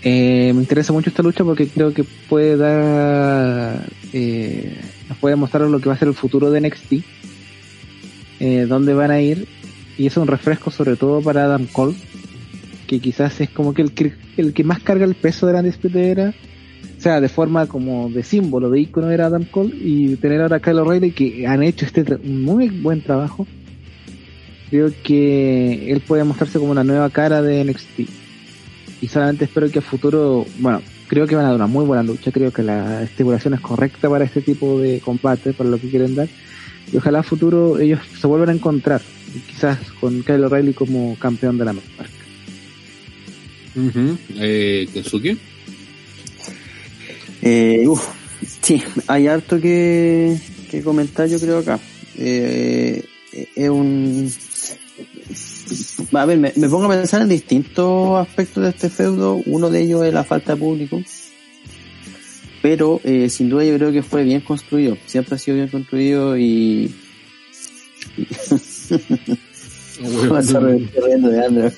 [0.04, 4.76] Eh, me interesa mucho esta lucha porque creo que puede dar, eh,
[5.08, 6.92] nos puede mostrar lo que va a ser el futuro de NXT,
[8.40, 9.46] eh, dónde van a ir,
[9.96, 11.94] y es un refresco sobre todo para Adam Cole,
[12.92, 15.60] que quizás es como que el que, el que más carga el peso de la
[15.98, 16.34] era,
[16.98, 20.56] o sea, de forma como de símbolo, de icono era Adam Cole, y tener ahora
[20.56, 23.46] a Kyle O'Reilly que han hecho este muy buen trabajo,
[24.68, 28.00] creo que él puede mostrarse como una nueva cara de NXT
[29.00, 32.02] y solamente espero que a futuro, bueno, creo que van a dar una muy buena
[32.02, 35.88] lucha, creo que la estipulación es correcta para este tipo de combate, para lo que
[35.88, 36.28] quieren dar,
[36.92, 39.00] y ojalá a futuro ellos se vuelvan a encontrar,
[39.48, 42.21] quizás con Kyle O'Reilly como campeón de la marca.
[43.74, 44.86] Uh eh,
[47.42, 47.88] eh,
[48.60, 50.38] sí, hay harto que,
[50.70, 51.80] que comentar yo creo acá.
[52.16, 53.04] Eh,
[53.56, 54.30] es un
[56.14, 59.40] a ver, me, pongo a pensar en distintos aspectos de este feudo.
[59.46, 61.00] Uno de ellos es la falta de público.
[62.60, 64.96] Pero eh, sin duda yo creo que fue bien construido.
[65.06, 66.94] Siempre ha sido bien construido y...
[68.16, 68.26] y...
[71.00, 71.30] riendo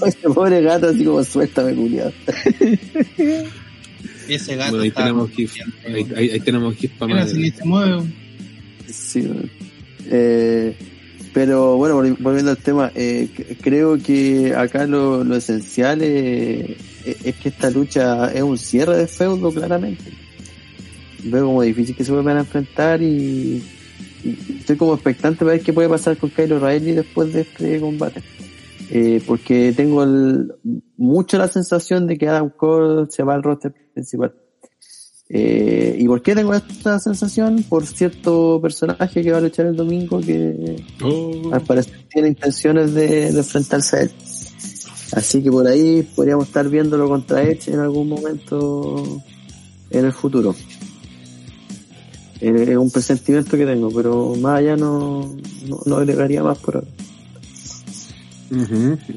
[0.06, 2.12] Este pobre gato así como suéltame, culiado.
[4.28, 5.54] Ese gato bueno, ahí, tenemos GIF,
[5.86, 7.30] ahí, ahí, tenemos GIF para más.
[7.30, 8.02] se mueve.
[8.88, 9.28] Sí,
[10.06, 10.76] eh,
[11.34, 13.28] pero bueno, volviendo al tema, eh,
[13.60, 16.76] creo que acá lo, lo esencial es,
[17.42, 20.04] que esta lucha es un cierre de feudo, claramente.
[21.24, 23.62] Veo como difícil que se vuelvan a enfrentar y,
[24.60, 28.22] estoy como expectante para ver qué puede pasar con Kylo Riley después de este combate.
[28.90, 30.04] Eh, porque tengo
[30.96, 34.34] mucho la sensación de que Adam Cole se va al roster principal.
[35.28, 37.64] Eh, ¿Y por qué tengo esta sensación?
[37.68, 41.50] Por cierto personaje que va a luchar el domingo que oh.
[41.52, 44.12] al parecer tiene intenciones de, enfrentarse a él.
[45.12, 49.22] Así que por ahí podríamos estar viéndolo contra Edge en algún momento
[49.90, 50.54] en el futuro.
[52.40, 55.34] Eh, es un presentimiento que tengo, pero más allá no,
[55.86, 56.88] no, agregaría más por ahora.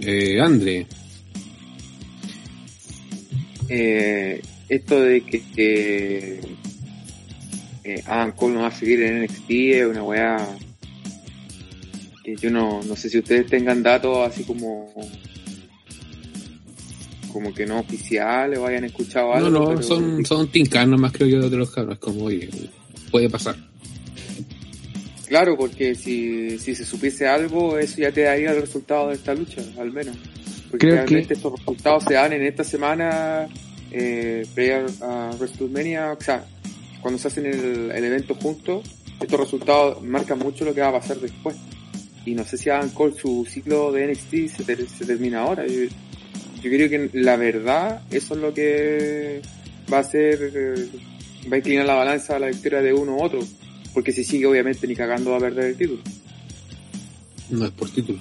[0.02, 0.88] Eh, André.
[3.70, 6.40] Eh, esto de que, que
[7.84, 10.58] eh, Adam Cole no va a seguir en NXT es una weá
[12.24, 14.94] que yo no, no sé si ustedes tengan datos así como
[17.32, 19.50] como que no oficiales o hayan escuchado algo.
[19.50, 22.50] No, no, son, son tincanos más creo yo de los cabros, como oye,
[23.12, 23.56] puede pasar.
[25.28, 29.34] Claro, porque si, si se supiese algo, eso ya te daría el resultado de esta
[29.34, 30.16] lucha, al menos.
[30.72, 33.48] Porque realmente estos resultados se dan en esta semana
[33.92, 34.46] eh,
[35.02, 36.46] a WrestleMania, o sea,
[37.02, 38.90] cuando se hacen el, evento juntos,
[39.20, 41.56] estos resultados marcan mucho lo que va a pasar después.
[42.26, 45.66] Y no sé si Adam Cole su ciclo de NXT se, termina ahora.
[45.68, 45.88] Yo,
[46.62, 49.42] creo que la verdad, eso es lo que
[49.92, 50.90] va a ser, eh,
[51.50, 53.40] va a inclinar la balanza a la victoria de uno u otro.
[53.98, 56.04] Porque si sigue, obviamente, ni cagando va a perder el título.
[57.50, 58.20] No es por título.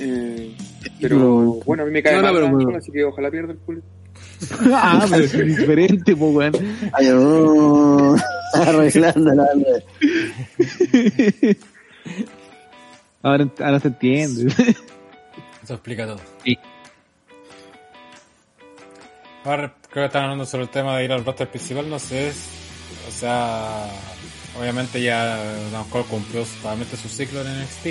[0.00, 0.52] Eh,
[1.00, 3.82] pero bueno, a mí me cae mal, pero, así que ojalá pierda el culo.
[4.74, 6.52] ah, pero es diferente, pues, weón.
[6.92, 8.16] Ay, no,
[8.54, 9.46] arreglándola.
[13.22, 14.52] ahora, ahora se entiende.
[15.62, 16.18] Eso explica todo.
[16.44, 16.58] Sí.
[19.44, 22.32] Ahora creo que están hablando sobre el tema de ir al roster principal, no sé,
[23.08, 23.88] o sea,
[24.58, 25.42] obviamente ya
[25.72, 27.86] Don Cole cumplió totalmente su ciclo en NXT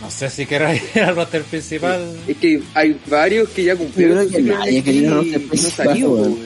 [0.00, 2.16] no sé si quiero ir al roster principal.
[2.26, 4.28] Es que hay varios que ya cumplieron.
[4.28, 6.36] que nadie quería ir al principal.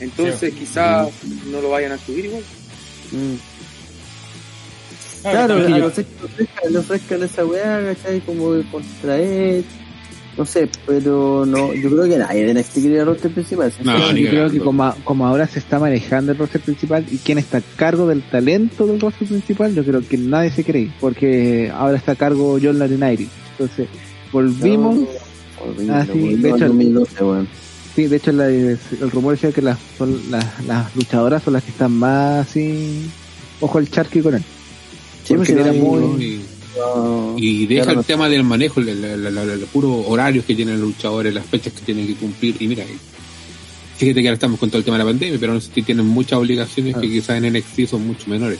[0.00, 1.08] Entonces quizás
[1.50, 2.42] no lo vayan a subir igual.
[3.12, 3.34] Mm.
[5.22, 8.20] Claro, claro a no sé que le ofrezcan esa weá, ¿cachai?
[8.22, 9.64] Como contra él.
[10.36, 13.70] No sé, pero no, yo creo que nadie de NXT quiere el roster principal.
[13.84, 17.36] No, yo creo que como, como ahora se está manejando el roster principal y quién
[17.38, 21.70] está a cargo del talento del roster principal, yo creo que nadie se cree, porque
[21.74, 23.28] ahora está a cargo John Laurinaitis.
[23.58, 23.88] Entonces,
[24.32, 24.98] volvimos,
[25.60, 27.48] Horrible, Ah, sí, volvimos de hecho- 2012, weón.
[27.94, 28.78] sí, de hecho la- el
[29.12, 33.02] rumor decía que las, son las, las luchadoras son las que están más así,
[33.60, 34.42] ojo al charqui con él.
[35.24, 36.42] Sí, porque porque era no hay- muy- Y,
[36.76, 40.44] no- y deja claro, el tema del manejo, el, el, el- el- el puro horarios
[40.44, 42.56] que tienen los luchadores, las fechas que tienen que cumplir.
[42.60, 42.84] Y mira,
[43.96, 45.82] fíjate que ahora estamos con todo el tema de la pandemia, pero no sé si
[45.82, 48.58] tienen muchas obligaciones que quizás en NXT son mucho menores.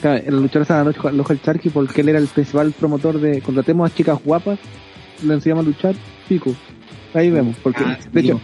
[0.00, 2.72] Claro, el luchador estaba al ojo al ojo al charqui porque él era el principal
[2.72, 4.58] promotor de contratemos a chicas guapas,
[5.24, 5.94] le enseñamos a luchar,
[6.28, 6.54] pico.
[7.14, 8.40] Ahí vemos, porque Ah, de hecho,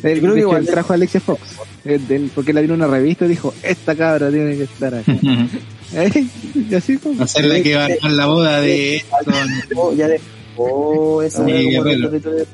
[0.00, 1.40] creo él, de que hecho, igual trajo a Alexia Fox,
[1.84, 5.12] él- porque la vino una revista y dijo, esta cabra tiene que estar acá.
[5.94, 6.26] ¿Eh?
[6.54, 9.16] Y así ser la que va a armar la boda de esto.
[9.76, 11.48] Oh, ya dejó Sí, como
[11.84, 12.10] Guerrero.
[12.10, 12.46] territorio de-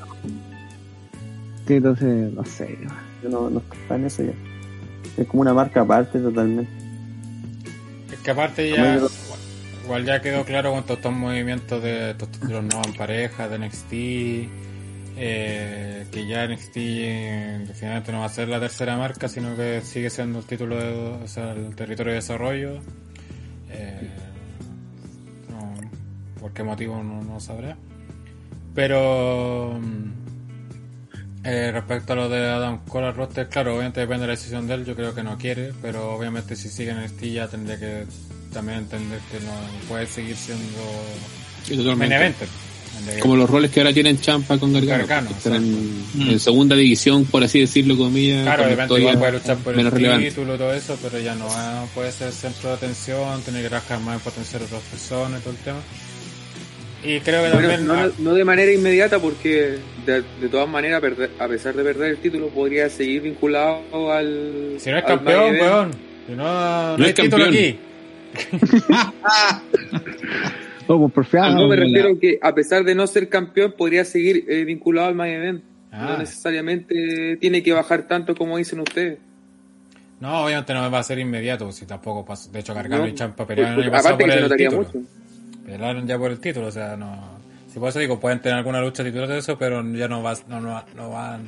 [1.66, 2.78] Sí, entonces, no sé.
[3.22, 4.32] yo no, no está en eso ya.
[5.22, 6.70] Es como una marca aparte totalmente.
[8.12, 9.00] Es que aparte Como ya,
[9.84, 13.92] igual ya quedó claro con todos estos movimientos de títulos nuevos en pareja, de NXT,
[15.20, 19.80] eh, que ya NXT eh, definitivamente no va a ser la tercera marca, sino que
[19.82, 20.92] sigue siendo el título de,
[21.22, 22.80] o sea, el territorio de desarrollo.
[23.70, 24.08] Eh,
[25.50, 25.74] no,
[26.40, 27.74] por qué motivo no, no sabré.
[28.74, 30.18] Pero mm,
[31.44, 34.74] eh, respecto a lo de Adam Cole roster, claro, obviamente depende de la decisión de
[34.74, 38.04] él, yo creo que no quiere, pero obviamente si sigue en NXT ya tendría que
[38.52, 39.52] también entender que no
[39.88, 40.82] puede seguir siendo
[41.66, 42.46] totalmente.
[43.20, 47.24] Como los roles que ahora tienen Champa con Gargano, Gargano, que están en, segunda división,
[47.24, 48.42] por así decirlo, comillas.
[48.44, 50.28] Claro, con de repente historias igual puede luchar por el menos relevante.
[50.30, 53.68] título y todo eso, pero ya no va- puede ser centro de atención, tener que
[53.68, 55.78] trabajar más en potenciar a otras personas y todo el tema.
[57.04, 58.12] Y creo que Bueno, también...
[58.18, 62.16] no, de manera inmediata porque de, de todas maneras, perder- a pesar de perder el
[62.18, 64.74] título, podría seguir vinculado al...
[64.78, 65.90] si no es campeón, weón.
[66.26, 67.64] Si no, no, No hay es título campeón.
[67.64, 67.78] aquí.
[70.88, 71.54] Oh, pues porfiado.
[71.54, 75.08] No, me la- refiero que a pesar de no ser campeón, podría seguir eh, vinculado
[75.08, 75.62] al main event.
[75.92, 76.10] Ah.
[76.12, 79.18] No necesariamente tiene que bajar tanto como dicen ustedes.
[80.20, 82.50] No, obviamente no va a ser inmediato, si tampoco pasa.
[82.50, 84.76] De hecho, Gargano No, y Champa pelearon el año pasado aparte por el título.
[84.82, 84.98] mucho.
[85.64, 87.38] Pelearon ya por el título, o sea, no...
[87.72, 90.34] Si por eso digo, pueden tener alguna lucha titular de eso, pero ya no, va,
[90.48, 91.42] no, no, no van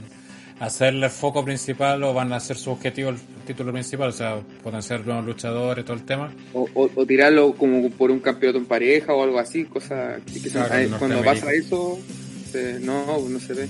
[0.60, 3.16] hacerle el foco principal o van a hacer su objetivo el
[3.46, 6.32] título principal, o sea, potenciar nuevos luchadores, todo el tema.
[6.52, 10.48] O, o- o tirarlo como por un campeonato en pareja o algo así, cosa que
[10.50, 11.98] Claro, en cuando pasa eso,
[12.52, 13.68] se- no, no se ve.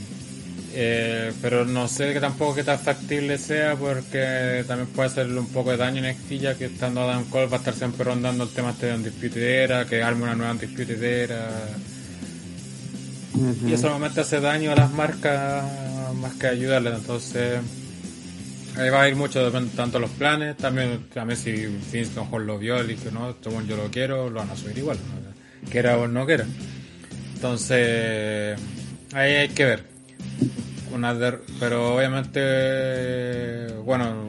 [0.73, 5.49] Eh, pero no sé que tampoco que tan factible sea porque también puede hacerle un
[5.49, 8.51] poco de daño en ya que estando Adam Cole va a estar siempre rondando el
[8.51, 11.49] tema este de Undisputed Era, que arme una nueva Undisputed Era.
[13.35, 15.65] Y eso normalmente hace daño a las marcas
[16.15, 17.61] más que ayudarles, entonces
[18.77, 22.43] ahí va a ir mucho depende tanto de los planes, también, también si Vince mejor
[22.43, 24.98] lo vio y dijo no, esto bueno, yo lo quiero, lo van a subir igual,
[25.70, 26.44] quiera o no quiera.
[27.35, 28.59] Entonces
[29.12, 29.85] ahí hay que ver.
[30.93, 31.16] Una
[31.61, 34.28] pero obviamente, bueno,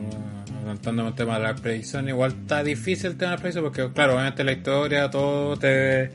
[0.59, 3.91] adelantándome el tema de la predicción, igual está difícil el tema de la predicción porque,
[3.93, 6.11] claro, obviamente la historia, todo te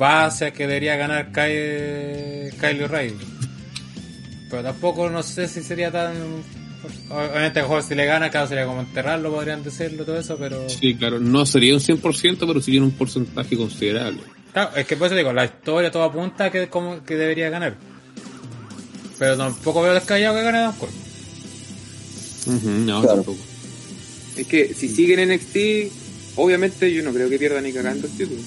[0.00, 3.16] va hacia que debería ganar Kyle, Kyle O'Reilly.
[4.50, 6.14] Pero tampoco no sé si sería tan.
[7.08, 10.68] Obviamente, mejor si le gana, claro, sería como enterrarlo, podrían decirlo, todo eso, pero.
[10.68, 14.20] Sí, claro, no sería un 100%, pero sería un porcentaje considerable.
[14.52, 17.48] Claro, es que por eso digo, la historia todo apunta a que, como, que debería
[17.50, 17.74] ganar.
[19.18, 20.92] Pero tampoco veo descallado que gane Adam Cole.
[22.84, 23.16] No, Claro.
[23.16, 23.38] tampoco.
[24.36, 28.12] Es que si siguen en NXT, obviamente yo no creo que pierda ni cagando el
[28.12, 28.40] título.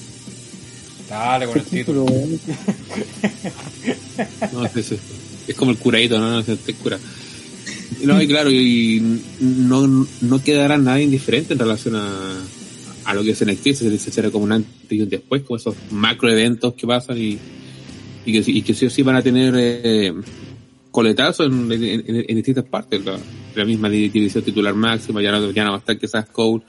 [1.08, 2.06] Dale con el título.
[4.52, 4.98] No, es, es-
[5.46, 6.30] es como el curadito, ¿no?
[6.30, 6.98] No se te cura.
[8.02, 12.38] No, y claro, y no, no quedará nada indiferente en relación a,
[13.06, 15.56] a lo que es NXT, se, se será como un antes y un después, como
[15.56, 17.38] esos macro eventos que pasan y,
[18.26, 20.12] y, que, sí- y que sí o sí van a tener eh,
[20.90, 23.02] coletazos en, en, en- en distintas partes.
[23.04, 23.18] La,
[23.54, 26.28] la misma di- división titular máxima, ya no, ya no va a estar que esas
[26.28, 26.62] Cole,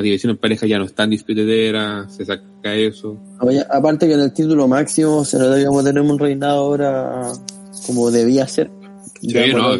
[0.00, 3.18] la división en pareja ya no está en disputedera, se saca eso.
[3.40, 7.32] Oye, aparte que en el título máximo se vamos a tener un reinado ahora
[7.86, 8.70] como debía ser.
[9.20, 9.76] Sí, no,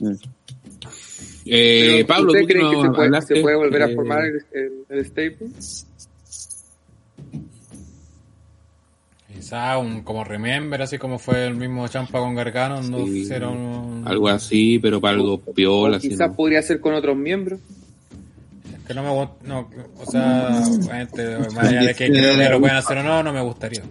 [0.00, 0.12] mm.
[1.46, 3.86] Eh, Pero, Pablo, ¿Usted tú cree no que se puede, hablaste, se puede volver a
[3.90, 5.38] eh, formar el, el, el stable?
[9.34, 14.02] Quizá un como remember, así como fue el mismo Champa con Gargano, no hicieron un-
[14.06, 16.36] algo así, pero para algo piola, quizás ¿no?
[16.36, 17.58] podría ser con otros miembros.
[18.90, 22.50] Que no me gusta, no, o sea, obviamente, más allá de que, creo que este,
[22.50, 23.82] lo puedan hacer o no, no me gustaría.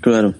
[0.00, 0.34] Claro.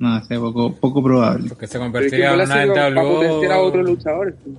[0.00, 1.48] No, sea poco, poco probable.
[1.48, 3.52] Porque se convertiría en una NWO.
[3.52, 4.34] a otros luchadores.
[4.42, 4.56] Pues.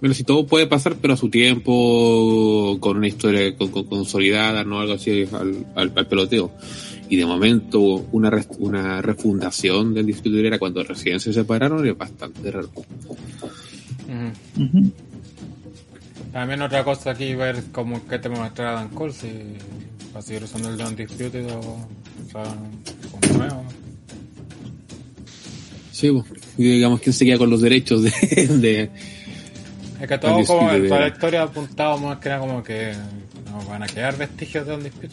[0.00, 4.64] Bueno, si todo puede pasar, pero a su tiempo, con una historia con- con- consolidada,
[4.64, 6.50] no algo así al, al- al peloteo.
[7.10, 7.80] Y de momento,
[8.12, 12.70] una, una refundación del distrito era cuando recién se separaron, es bastante raro.
[16.32, 19.26] También otra cosa aquí, ver cómo que te muestra Dan Cole, si
[20.14, 22.44] va a seguir usando el de Undisputed o, o sea,
[23.10, 23.64] como nuevo.
[25.92, 26.24] Sí, pues,
[26.56, 28.10] digamos quién se queda con los derechos de,
[28.58, 28.90] de-
[30.00, 32.92] Es que todo como en toda la historia apuntado más que era como que
[33.50, 35.10] no van a quedar vestigios de Undisputed.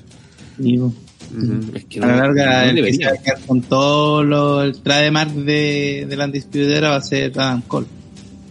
[0.58, 0.94] Digo,
[1.36, 3.08] Ujú, es que a la no- larga, no el que se debería.
[3.10, 7.32] va a quedar con todo lo, el trademark de, de la Undisputed va a ser
[7.38, 7.88] Adam Cole.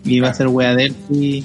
[0.04, 1.42] Y va a ser wea de él y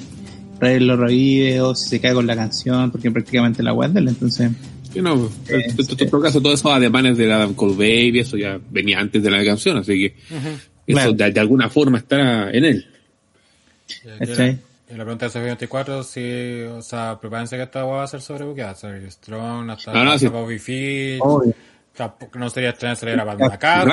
[0.60, 4.00] Ray lo revive o si se cae con la canción, porque prácticamente la wea de
[4.02, 4.52] él, entonces.
[4.94, 8.60] Sí, no, en en- todo caso, todos esos ademanes de Adam Cole Baby, eso ya
[8.70, 10.06] venía antes de la canción, así que
[10.38, 10.52] eso
[10.86, 11.14] Claro.
[11.14, 12.86] de, de alguna forma está en él.
[14.20, 14.60] La-
[14.92, 18.76] Y la pregunta de F24, si, o sea, prepárense que esta va a ser sobrebuqueada.
[18.76, 20.28] Sergio Strong, hasta, No, no, hasta sí.
[20.28, 21.20] Bobby Fish.
[21.22, 21.54] Obvio.
[21.96, 23.38] Tampoco, no sería extraño si le diera Pat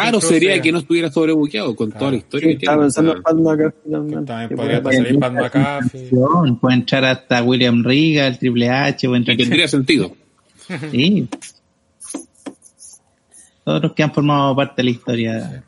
[0.06, 1.98] incluso, sería que no estuviera sobrebuqueado con Claro.
[1.98, 2.84] toda la historia que Estaba tiene.
[2.86, 4.56] pensando en Pat McAfee también.
[4.56, 6.10] Podría salir Pat McAfee.
[6.60, 10.16] Puede entrar hasta William Regal, Triple H, puede que entrar tendría sentido.
[10.92, 11.28] Sí.
[13.64, 15.64] Todos los que han formado parte de la historia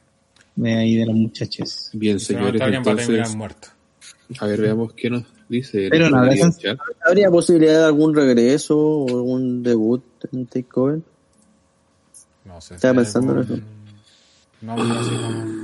[0.54, 1.90] de ahí de los muchachos.
[1.92, 3.68] Bien, señores, alguien va a terminar entonces, muerto.
[4.38, 5.88] A ver, veamos qué nos dice.
[5.90, 6.06] Pero.
[7.04, 10.02] ¿Habría posibilidad de algún regreso o algún debut
[10.32, 11.00] en Takeover?
[12.44, 12.74] No sé.
[12.76, 13.58] Estaba si pensando en eso.
[14.62, 15.60] No, así como.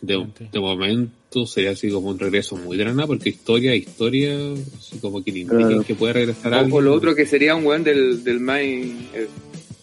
[0.00, 4.34] De, de momento sería así como un regreso muy nada, porque historia, historia,
[4.78, 5.84] así como que le indiquen Claro.
[5.84, 6.76] que puede regresar O, alguien.
[6.76, 9.28] o lo otro que sería un weón del, del main, el,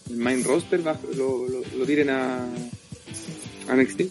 [0.10, 1.46] el main roster, lo,
[1.78, 2.46] lo tiren a,
[3.70, 4.02] a NXT.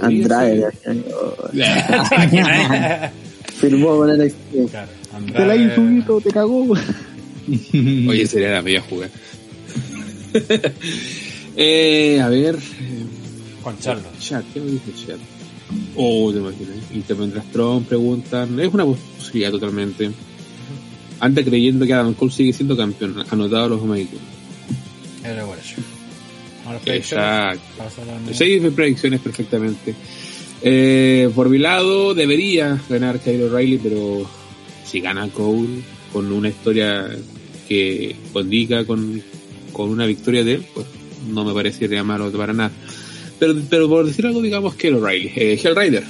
[0.00, 0.70] Andrade.
[3.60, 4.34] Firmó con el
[4.70, 4.88] Claro,
[5.32, 6.66] Te la Vito, te cagó.
[8.08, 9.10] Oye, sería la media jugada.
[11.56, 12.56] eh, a ver.
[12.56, 13.04] eh,
[13.62, 14.08] Con Charlo.
[14.18, 15.18] Chat, ¿qué me dice el chat?
[15.96, 16.76] Oh, te imaginas.
[16.92, 18.58] Intervendrás Trump, preguntan.
[18.58, 20.10] Es una posibilidad totalmente.
[21.20, 23.24] Anda creyendo que Adam Cole sigue siendo campeón.
[23.30, 24.10] Anotado los Omega.
[25.24, 25.62] Era bueno.
[26.86, 27.60] Exacto.
[27.78, 29.94] La- Seis predicciones perfectamente.
[30.62, 34.28] Eh, por mi lado, debería ganar Kyle O'Reilly, pero
[34.84, 35.82] si gana Cole
[36.12, 37.06] con una historia
[37.68, 39.22] que condiga con,
[39.72, 40.86] con una victoria de él, pues
[41.28, 42.70] no me parecería malo para nada.
[43.38, 45.32] Pero, pero por decir algo, digamos que O'Reilly.
[45.36, 46.04] Eh, Hellrider.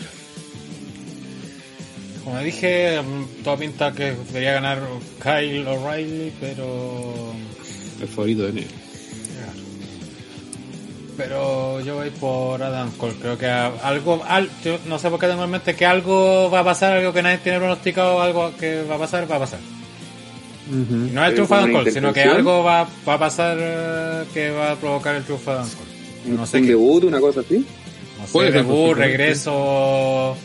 [2.23, 3.01] Como dije,
[3.43, 4.81] todo pinta que debería ganar
[5.23, 7.33] Kyle O'Reilly, pero.
[8.01, 8.69] El favorito de Nero.
[11.17, 13.15] Pero yo voy por Adam Cole.
[13.21, 14.23] Creo que algo.
[14.27, 17.13] al- yo no sé por qué tengo en mente que algo va a pasar, algo
[17.13, 19.61] que nadie tiene pronosticado, algo que va a pasar, va a pasar.
[20.69, 20.75] Y
[21.13, 24.25] no es el triunfo de Adam Cole, sino que algo va, va a pasar eh,
[24.33, 26.37] que va a provocar el triunfo de Adam Cole.
[26.37, 26.69] No sé un qué.
[26.71, 27.65] debut, una cosa así.
[28.19, 30.37] No sé, debut, regreso,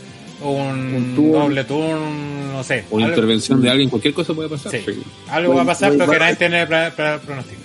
[0.41, 1.31] un, Un turn.
[1.31, 2.83] doble turn, no sé.
[2.91, 4.71] Una Algo- intervención de alguien, cualquier cosa puede pasar.
[4.73, 4.81] Sí.
[4.85, 5.01] Sí.
[5.29, 7.61] Algo va a pasar, pero que nadie tiene pronóstico.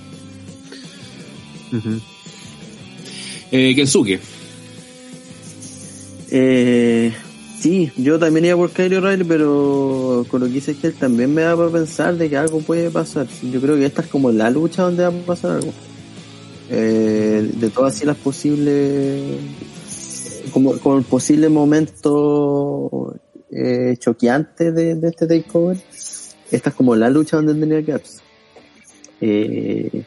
[3.56, 4.18] Eh, Kensuke.
[6.32, 7.12] Eh,
[7.60, 11.32] sí, yo también iba por Kyle O'Reilly, pero con lo que dice que él también
[11.32, 13.28] me da para pensar de que algo puede pasar.
[13.52, 15.72] Yo creo que esta es como la lucha donde va a pasar algo.
[16.68, 19.39] Eh, de todas las posibles,
[20.52, 23.14] como, como el posible momento
[23.52, 25.76] eh, choqueante de, de este takeover,
[26.51, 28.02] esta es como la lucha donde tendría que.
[29.20, 30.02] Eh,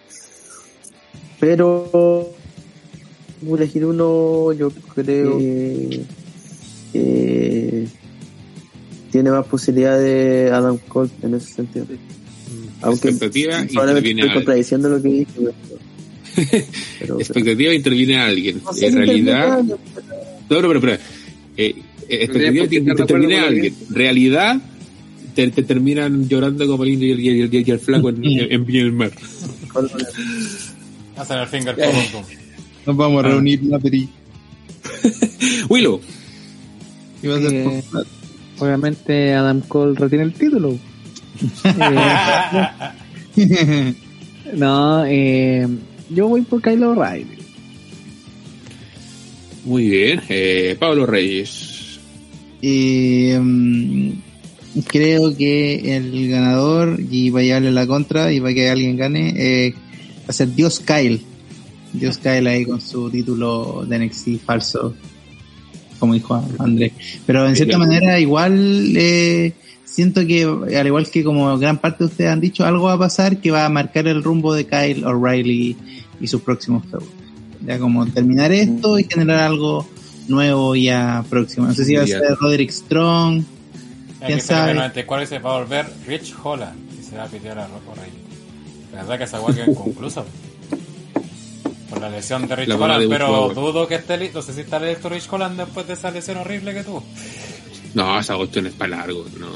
[1.39, 2.35] pero
[3.41, 6.01] voy a elegir uno, yo creo que
[6.93, 7.87] eh,
[9.11, 11.85] tiene más posibilidad de Adam Cole en ese sentido.
[12.81, 14.33] Aunque expectativa probablemente interviene estoy alguien.
[14.33, 15.27] contradiciendo lo que dije.
[15.35, 15.53] pero-
[16.99, 18.61] pero- Expectativa interviene alguien.
[18.63, 19.63] No sé en si realidad.
[19.63, 19.75] No,
[20.61, 20.93] no, pero, pero.
[20.93, 20.99] Eh,
[21.57, 21.75] eh,
[22.09, 23.75] expectativa te, te de termina alguien.
[23.89, 24.61] Realidad,
[25.33, 27.79] te, te terminan llorando como el indio y el, y el- y el- y el
[27.79, 29.11] flaco en, en, en del Mar.
[31.15, 31.75] Hacen el finger.
[32.87, 34.07] Nos vamos a reunir una peri.
[35.69, 35.99] Willow.
[37.25, 37.83] Va a Eh,
[38.59, 40.77] Obviamente Adam Cole retiene el título.
[43.39, 43.93] Eh,
[44.55, 45.67] no, eh,
[46.09, 47.37] yo voy por Kyle O'Reilly.
[49.63, 50.21] Muy bien.
[50.27, 51.99] Eh, Pablo Reyes.
[52.63, 54.11] Eh, mm,
[54.87, 58.97] creo que el ganador, y va a llevarle la contra, y va a que alguien
[58.97, 59.75] gane, es
[60.27, 61.21] a ser Dios Kyle.
[61.93, 64.93] Dios Kyle ahí con su título de NXT falso,
[65.99, 66.93] como dijo Andrés.
[67.25, 69.53] Pero en cierta manera, igual eh,
[69.83, 72.99] siento que, al igual que como gran parte de ustedes han dicho, algo va a
[72.99, 75.75] pasar que va a marcar el rumbo de Kyle O'Reilly
[76.19, 77.09] y sus próximos feudos.
[77.65, 79.87] Ya como terminar esto y generar algo
[80.27, 81.67] nuevo ya próximo.
[81.67, 83.43] No sé si va a ser Roderick Strong.
[84.25, 84.73] ¿Quién sabe?
[84.73, 88.17] 94 se va a volver Rich Holland y se va a pitear a O'Reilly.
[88.93, 90.23] La verdad que esa hueá quedó inconclusa.
[91.89, 94.39] Por la lesión de Rich La Holland, pero dudo que esté listo.
[94.39, 97.03] No sé si está listo Rich Holland después de esa lesión horrible que tuvo.
[97.93, 99.25] No, esa cuestión es para largo.
[99.39, 99.47] No,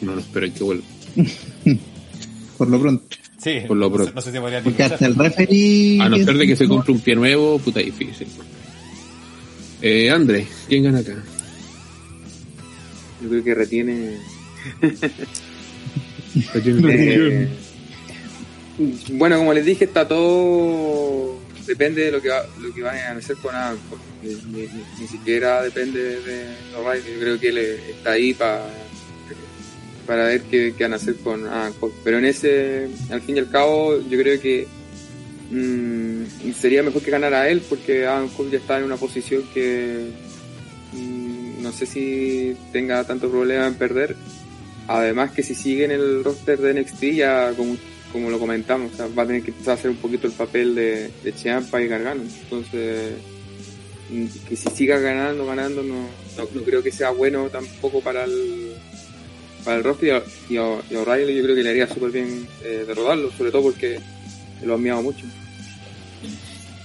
[0.00, 0.84] no lo esperen que vuelva.
[2.58, 3.16] Por lo pronto.
[3.38, 4.14] Sí, Por lo no, sé, pronto.
[4.16, 6.00] no sé si podría Porque hasta el referee.
[6.00, 8.26] A no ser de que se compre un pie nuevo, puta difícil.
[9.80, 11.14] Eh, André, ¿quién gana acá?
[13.22, 14.18] Yo creo que retiene.
[16.54, 17.48] Eh,
[19.12, 21.36] bueno, como les dije, está todo.
[21.66, 24.02] Depende de lo que, va, lo que vayan a hacer con Cole.
[24.22, 24.68] Ni, ni-
[24.98, 26.46] ni- siquiera depende de
[26.76, 27.12] O'Reilly.
[27.14, 28.64] Yo creo que él está ahí para
[30.06, 31.92] para ver qué, qué van a hacer con Adam Cole.
[32.02, 34.66] Pero en ese, al fin y al cabo, yo creo que
[35.50, 40.08] mm, sería mejor que ganara él porque Adam Cole ya está en una posición que
[40.94, 44.16] mm, no sé si tenga tanto problema en perder.
[44.86, 47.76] Además que si sigue en el roster de NXT ya como,
[48.12, 51.32] como lo comentamos, va a tener que a hacer un poquito el papel de, de
[51.32, 52.22] Ciampa y Gargano.
[52.22, 53.12] Entonces,
[54.10, 58.74] mm, que si siga ganando, ganando, no, no, creo que sea bueno tampoco para el
[59.64, 63.30] para el roster y a, O'Reilly yo creo que le haría súper bien eh, derrotarlo,
[63.36, 63.98] sobre todo porque
[64.64, 65.26] lo han miado mucho.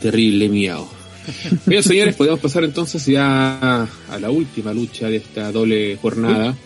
[0.02, 0.88] Terrible miau.
[1.66, 6.58] Bien, señores, podemos pasar entonces ya a la última lucha de esta doble jornada.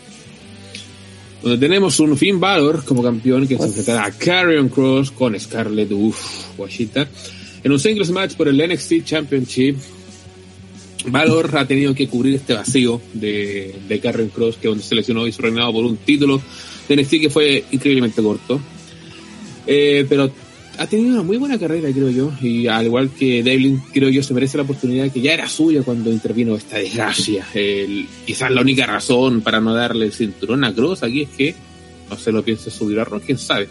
[1.42, 5.92] Donde tenemos un Finn Balor como campeón que se enfrentará a Carrion Cross con Scarlett
[5.92, 7.08] uff, guachita.
[7.64, 9.78] En un singles match por el NXT Championship.
[11.08, 15.26] Valor ha tenido que cubrir este vacío de, de Carrion Cross que donde se lesionó
[15.26, 16.42] y su reinado por un título
[16.88, 18.60] de NXT que fue increíblemente corto.
[19.66, 20.32] Eh, pero
[20.78, 24.22] ha tenido una muy buena carrera, creo yo, y al igual que Devlin, creo yo,
[24.24, 27.46] se merece la oportunidad que ya era suya cuando intervino esta desgracia.
[27.54, 31.56] El- quizás la única razón para no darle el cinturón a Cross aquí es que
[32.10, 33.68] no se lo piense subir a Rock, quién sabe.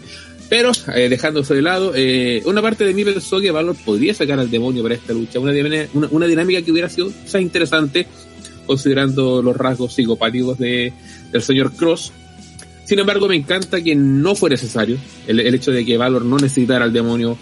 [0.49, 4.13] Pero, eh, dejando eso de lado, eh, una parte de mí pensó que Valor podría
[4.13, 7.41] sacar al demonio para esta lucha, una, dinámica- una, una dinámica que hubiera sido quizás
[7.41, 8.05] interesante,
[8.65, 10.93] considerando los rasgos psicopáticos de,
[11.31, 12.11] del señor Cross,
[12.87, 16.85] sin embargo, me encanta que no fue necesario el, hecho de que Valor no necesitara
[16.85, 17.37] al demonio.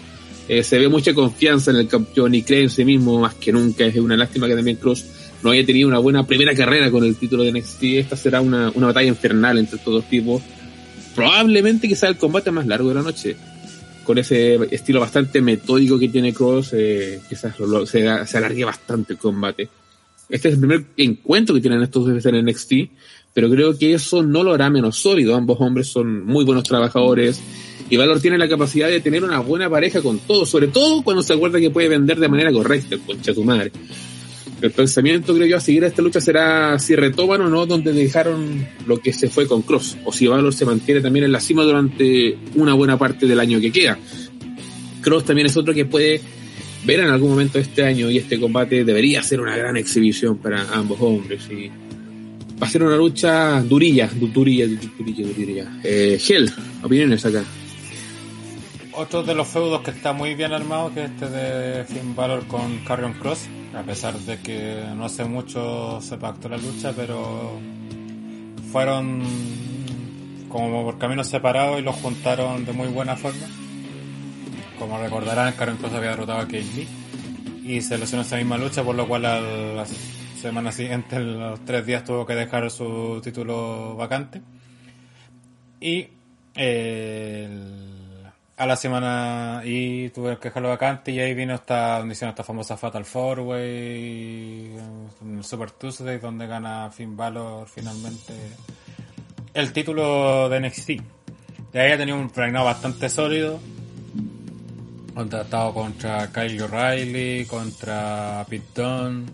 [0.48, 3.52] Eh, se ve mucha confianza en el campeón y cree en sí mismo más que
[3.52, 3.84] nunca.
[3.84, 5.04] Es una lástima que también Cross
[5.44, 7.84] no haya tenido una buena primera carrera con el título de NXT.
[7.84, 10.42] Esta será una, una batalla infernal entre estos dos tipos.
[11.14, 13.36] Probablemente sea el combate más largo de la noche.
[14.02, 19.18] Con ese estilo bastante metódico que tiene Cross, eh, quizás se, se alargue bastante el
[19.20, 19.68] combate.
[20.28, 22.72] Este es el primer encuentro que tienen estos dos en NXT,
[23.36, 25.36] pero creo que eso no lo hará menos sólido.
[25.36, 27.38] Ambos hombres son muy buenos trabajadores
[27.90, 31.22] y Valor tiene la capacidad de tener una buena pareja con todos, sobre todo cuando
[31.22, 33.72] se acuerda que puede vender de manera correcta, concha tu madre.
[34.62, 37.92] El pensamiento, creo yo, a seguir a esta lucha será si retoman o no donde
[37.92, 41.40] dejaron lo que se fue con Cross, o si Valor se mantiene también en la
[41.40, 43.98] cima durante una buena parte del año que queda.
[45.02, 46.22] Cross también es otro que puede
[46.86, 50.72] ver en algún momento este año y este combate debería ser una gran exhibición para
[50.72, 51.42] ambos hombres
[52.60, 55.80] va a ser una lucha durilla, du- durilla, du- durilla, durilla.
[55.84, 56.50] Eh, Hell,
[56.82, 57.44] opiniones acá.
[58.92, 62.78] Otro de los feudos que está muy bien armado que este de Finn Balor con
[62.86, 63.40] Carrion Cross,
[63.74, 67.58] a pesar de que no hace mucho se pactó la lucha, pero
[68.72, 69.22] fueron
[70.48, 73.46] como por caminos separados y los juntaron de muy buena forma.
[74.78, 76.88] Como recordarán, Carrion Cross había derrotado a Kate Lee
[77.66, 79.84] y se lesionó esa misma lucha, por lo cual a la
[80.46, 84.40] semana siguiente, en los tres días, tuvo que dejar su título vacante.
[85.80, 86.06] Y
[86.54, 87.48] eh,
[88.56, 92.44] a la semana y tuve que dejarlo vacante y ahí vino esta donde hicieron esta
[92.44, 94.76] famosa Fatal Four Way
[95.42, 98.32] Super Tuesday donde gana Finn Balor finalmente
[99.52, 100.88] el título de NXT
[101.72, 103.60] de ahí ha tenido un reinado bastante sólido
[105.14, 109.26] contra, ha estado contra Kyle O'Reilly contra Pete Dunne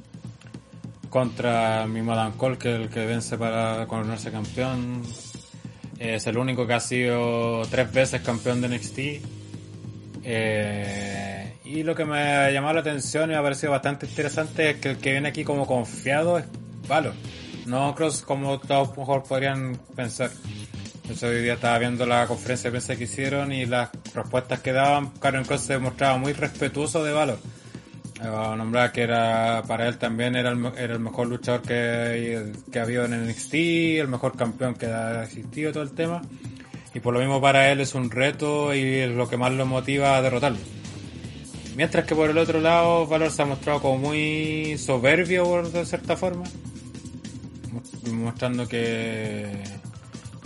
[1.12, 5.02] contra mi Adam Cole que es el que vence para coronarse campeón
[5.98, 8.98] es el único que ha sido tres veces campeón de NXT.
[10.24, 14.70] Eh, y lo que me ha llamado la atención y me ha parecido bastante interesante
[14.70, 16.46] es que el que viene aquí como confiado es
[16.88, 17.14] Valor.
[17.66, 20.30] No Cross como todos mejor podrían pensar.
[21.14, 24.72] Yo hoy día estaba viendo la conferencia de prensa que hicieron y las respuestas que
[24.72, 27.38] daban, Karen Cross se mostraba muy respetuoso de valor.
[28.22, 33.04] Eh, nombrar que era para él también era el, mejor luchador que, que ha habido
[33.04, 36.22] en NXT, el mejor campeón que ha existido todo el tema.
[36.94, 39.64] Y por lo mismo para él es un reto y es lo que más lo
[39.66, 40.58] motiva a derrotarlo.
[41.74, 46.16] Mientras que por el otro lado, Valor se ha mostrado como muy soberbio de cierta
[46.16, 46.44] forma.
[47.72, 49.48] Mo- Mostrando que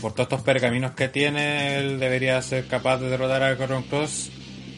[0.01, 4.31] por todos estos pergaminos que tiene, él debería ser capaz de derrotar a Caron Cross.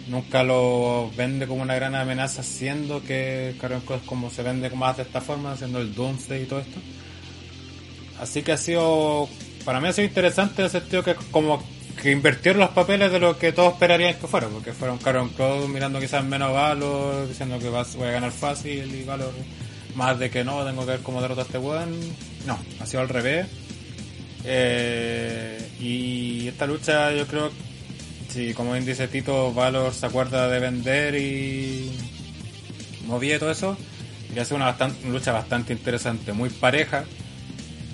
[0.09, 4.97] Nunca lo vende como una gran amenaza, siendo que Caron Cross como se vende más
[4.97, 6.81] de esta forma, haciendo el Doomsday y todo esto.
[8.20, 9.28] Así que ha sido,
[9.65, 11.62] para mí ha sido interesante en el sentido que como
[12.01, 15.69] que invirtieron los papeles de lo que todos esperarían que fuera, porque fueron Caron Cross
[15.69, 19.33] mirando quizás menos Valor, diciendo que voy a ganar fácil y Valor
[19.99, 21.91] más de que no, tengo que ver cómo derrota a este weón.
[22.47, 23.47] No, ha sido al revés.
[24.45, 27.51] Eh, y esta lucha yo creo,
[28.28, 31.97] si como bien dice Tito, Valor se acuerda de vender y
[33.07, 33.76] movía todo eso,
[34.34, 37.05] y hace una, bastante, una lucha bastante interesante, muy pareja,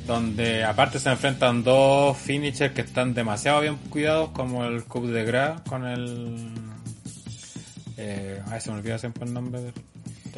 [0.06, 5.24] donde aparte se enfrentan dos finishers que están demasiado bien cuidados, como el Coup de
[5.24, 6.50] Gras con el...
[7.96, 9.72] Eh, ay, se me olvida siempre el nombre de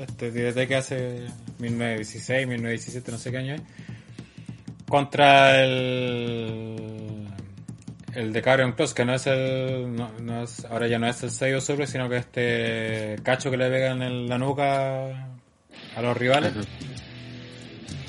[0.02, 1.26] este desde que hace
[1.58, 3.62] 1916, 1917, no sé qué año es
[4.88, 7.26] contra el
[8.16, 11.22] el de Carrion Cross que no es el no, no es, ahora ya no es
[11.22, 15.28] el sello sobre sino que este cacho que le pegan en la nuca
[15.94, 16.52] a los rivales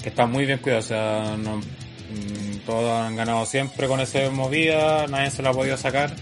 [0.02, 4.30] que está muy bien cuidado o sea no, mm, todos han ganado siempre con esa
[4.32, 6.16] movida nadie se lo ha podido sacar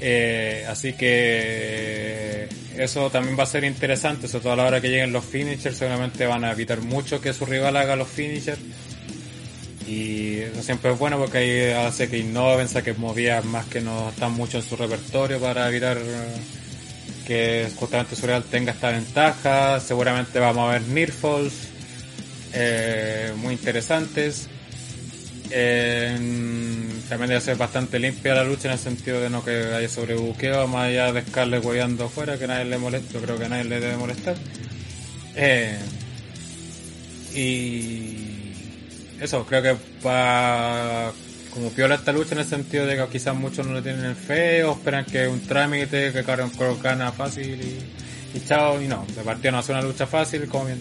[0.00, 4.88] Eh, así que eso también va a ser interesante, sobre todo a la hora que
[4.88, 8.60] lleguen los finishers, seguramente van a evitar mucho que su rival haga los finishers.
[9.86, 10.29] Y
[10.62, 14.58] siempre es bueno porque ahí hace que innoven, que movidas más que no están mucho
[14.58, 15.98] en su repertorio para evitar
[17.26, 19.80] que justamente su rival tenga esta ventaja.
[19.80, 21.52] Seguramente vamos a ver Nearfalls
[22.52, 24.48] eh, muy interesantes.
[25.52, 26.16] Eh,
[27.08, 30.68] también debe ser bastante limpia la lucha en el sentido de no que haya sobrebuqueo,
[30.68, 33.96] más allá de Scarlett hueveando afuera, que nadie le molesta, creo que nadie le debe
[33.96, 34.36] molestar.
[35.34, 35.78] Eh,
[37.34, 38.19] y
[39.20, 39.76] eso, creo que
[40.06, 41.12] va
[41.52, 44.62] como piola esta lucha en el sentido de que quizás muchos no le tienen fe
[44.64, 46.22] o esperan que un trámite, que
[46.82, 50.66] gana fácil y, y chao, y no, de partida no hace una lucha fácil, como
[50.66, 50.80] bien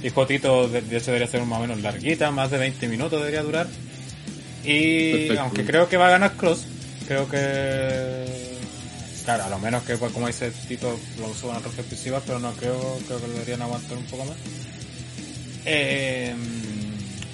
[0.00, 3.42] dijo Tito, de, hecho debería ser más o menos larguita, más de 20 minutos debería
[3.42, 3.66] durar.
[4.62, 5.42] Y Perfecto.
[5.42, 6.66] aunque creo que va a ganar Cross,
[7.06, 8.24] creo que
[9.24, 12.52] claro, a lo menos que pues, como dice Tito lo suban a exclusivas, pero no
[12.52, 14.36] creo, creo que lo deberían aguantar un poco más.
[15.64, 16.34] Eh,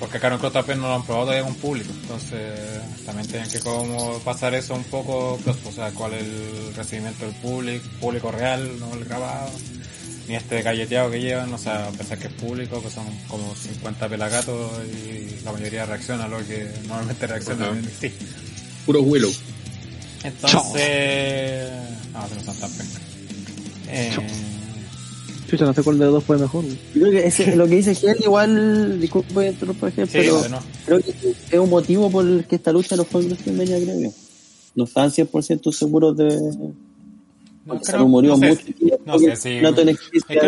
[0.00, 2.58] porque Karen Cross también no lo han probado todavía con público, entonces
[3.04, 7.26] también tienen que como pasar eso un poco, pues, o sea, cuál es el recibimiento
[7.26, 9.50] del público, público real, no el grabado,
[10.26, 13.54] ni este galleteado que llevan, o sea, a pesar que es público, que son como
[13.54, 18.06] 50 pelagatos y la mayoría reacciona a lo que normalmente reacciona en NXT.
[18.86, 19.28] Puro vuelo.
[20.24, 21.70] Entonces,
[22.12, 22.70] no, que no son tan.
[23.88, 24.16] Eh,
[25.50, 26.64] Chucha, no sé cuál de los dos fue mejor.
[26.64, 26.76] güey.
[26.92, 31.10] Creo que ese- lo que dice Gel igual, disculpe interrumpir, sí, pero bueno, creo que
[31.50, 34.10] es un motivo por el que esta lucha no fue en WrestleMania, creo yo.
[34.76, 36.26] No estaban 100% seguros de...
[37.66, 38.64] no, se rumoreó no sé, mucho.
[38.64, 39.62] que no sé si- es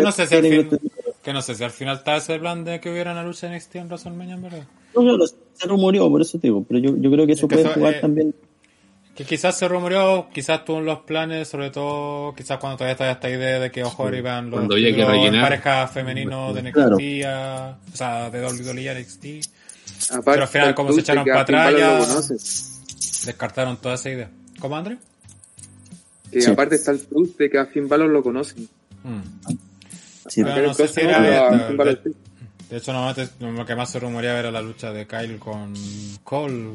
[0.01, 0.79] no sé si al tiene fin-
[1.21, 3.53] que- no sé si al final está ese plan de que hubiera una lucha en
[3.53, 4.63] NXT en WrestleMania, verdad.
[4.95, 7.47] No, no, no, se rumoreó, por eso te digo, pero yo, yo creo que eso
[7.47, 8.33] que puede eso, jugar eh, también.
[9.15, 13.11] Que quizás se rumoreó, quizás tuvo en los planes, sobre todo, quizás cuando todavía estaba
[13.11, 15.41] esta idea de que ojo iban los Cuando títulos en rellenar.
[15.43, 16.97] parejas femeninos de NXT, Claro.
[17.27, 19.41] a- o sea, de WWE a NXT,
[20.09, 24.29] Aparte, Pero al final, como se echaron para atrás, ya- descartaron toda esa idea.
[24.59, 24.97] ¿Cómo, André?
[26.31, 26.49] Que Sí.
[26.51, 28.67] aparte está el plus de que a Finn Balor lo conocen.
[29.03, 29.19] Mm.
[30.27, 31.17] Sí, Pero Pero no sé si era
[31.53, 31.83] esta.
[32.69, 35.73] De hecho, normalmente lo que más se rumoreaba era la lucha de Kyle con
[36.23, 36.69] Cole,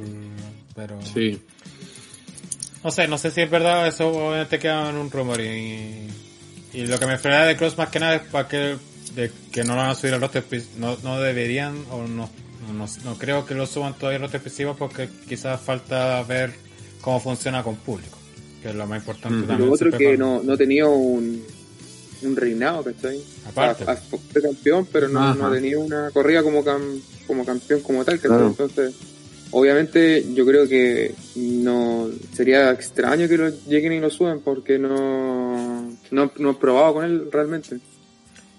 [0.76, 1.00] pero...
[1.02, 1.42] Sí.
[2.84, 6.08] No sé, no sé si es verdad, eso obviamente queda en un rumor y,
[6.72, 8.76] y lo que me frena de Cross más que nada es para que,
[9.14, 12.30] de que no lo van a subir al roster, pris- no, no deberían o no,
[12.72, 16.52] no, no creo que lo suban todavía al roster exclusivo porque quizás falta ver
[17.00, 18.16] cómo funciona con público,
[18.62, 19.42] que es lo más importante Mm.
[19.42, 19.68] Y también.
[19.68, 21.42] lo otro que no, no tenía un,
[22.22, 23.20] un reinado, ¿cachai?
[23.48, 23.82] Aparte.
[23.82, 28.04] O sea, fue campeón, pero no, no tenía una corrida como, cam- como campeón como
[28.04, 28.28] tal, ¿cachai?
[28.30, 28.46] Claro.
[28.48, 28.94] Entonces,
[29.50, 35.90] obviamente yo creo que no sería extraño que lo lleguen y lo suben porque no,
[36.10, 37.78] no, no he probado con él realmente.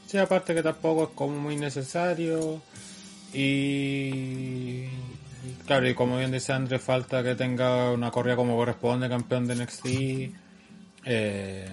[0.07, 2.61] Sí, aparte que tampoco es como muy necesario
[3.33, 4.85] y,
[5.65, 9.55] Claro, y como bien dice Andrés, falta que tenga una corrida como corresponde, campeón de
[9.55, 9.85] NXT.
[11.05, 11.69] Eh,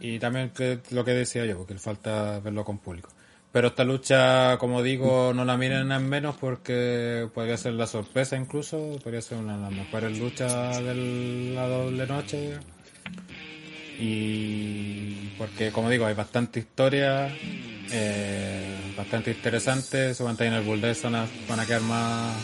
[0.00, 3.08] y también que lo que decía yo, porque falta verlo con público.
[3.52, 8.36] Pero esta lucha, como digo, no la miren en menos porque podría ser la sorpresa
[8.36, 12.58] incluso, podría ser una de las mejores luchas de la doble noche.
[13.98, 17.28] Y porque, como digo, hay bastante historia,
[17.92, 20.14] eh, bastante interesante.
[20.14, 22.34] Seguramente en el Bulldog van a, van a quedar más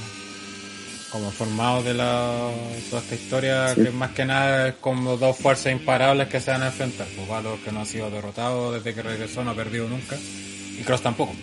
[1.10, 2.50] como formados de la,
[2.90, 6.62] toda esta historia, que más que nada es como dos fuerzas imparables que se van
[6.62, 7.06] a enfrentar.
[7.16, 10.16] Pues Valor que no ha sido derrotado desde que regresó, no ha perdido nunca,
[10.81, 11.34] y Cross tampoco.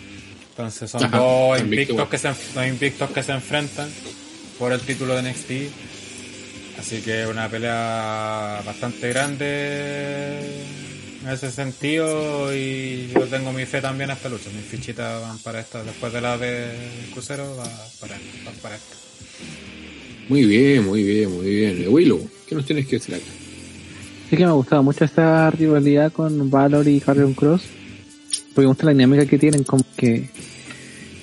[0.50, 1.92] Entonces son Ajá, dos invicto.
[1.92, 3.88] invictos que, se, enf- dos invictos que se enfrentan
[4.58, 5.50] por el título de NXT.
[6.78, 10.38] Así que una pelea bastante grande
[11.22, 14.50] en ese sentido y yo tengo mi fe también a esta lucha.
[14.54, 16.70] Mis fichitas van para esta, después de la de
[17.12, 17.64] crucero, va
[18.00, 18.94] para, van para esta.
[20.28, 21.82] Muy bien, muy bien, muy bien.
[21.82, 23.24] Eh, Willow, ¿qué nos tienes que decir acá?
[24.28, 27.62] Sí que me ha gustado mucho esta rivalidad con Valor y Carrion Cross.
[28.56, 30.30] Porque me gusta la dinámica que tienen, como que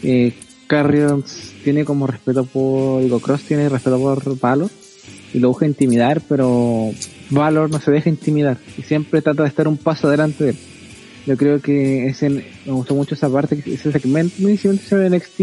[0.04, 0.34] eh,
[0.68, 1.26] Carrion
[1.64, 4.70] tiene como respeto por, digo, Cross tiene respeto por Valor
[5.34, 6.92] y lo busca intimidar, pero
[7.32, 10.58] Valor no se deja intimidar y siempre trata de estar un paso adelante de él.
[11.26, 15.42] Yo creo que ese, me gustó mucho esa parte, ese segmento, inicialmente de NXT,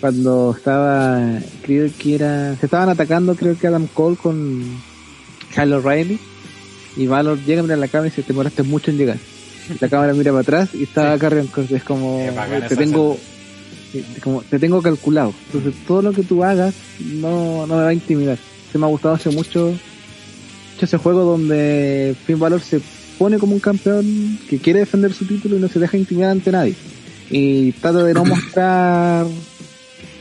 [0.00, 4.64] cuando estaba, creo que era, se estaban atacando, creo que Adam Cole con
[5.54, 6.18] Kyle O'Reilly
[6.96, 9.18] y Valor llega a la cámara y dice, te demoraste mucho en llegar.
[9.80, 12.24] La cámara mira para atrás y está Carrion Cross, es como,
[12.68, 13.18] te tengo,
[14.22, 15.34] como, te tengo calculado.
[15.46, 18.38] Entonces todo lo que tú hagas no, no me va a intimidar.
[18.72, 19.66] Se me ha gustado hace mucho,
[20.72, 22.80] mucho ese juego donde Finn Balor se
[23.18, 26.52] pone como un campeón que quiere defender su título y no se deja intimidar ante
[26.52, 26.74] nadie.
[27.30, 29.26] Y trata de no mostrar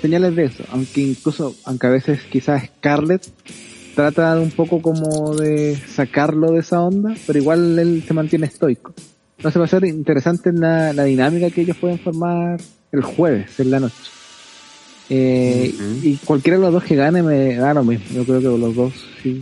[0.02, 3.28] señales de eso, aunque incluso, aunque a veces quizás Scarlett
[3.96, 8.94] trata un poco como de sacarlo de esa onda, pero igual él se mantiene estoico.
[9.38, 12.60] Entonces va a ser interesante la, la dinámica que ellos pueden formar
[12.92, 13.96] el jueves en la noche.
[15.10, 15.74] Eh.
[16.04, 18.06] Y cualquiera de los dos que gane me da lo mismo.
[18.14, 18.94] Yo creo que los dos
[19.24, 19.42] sí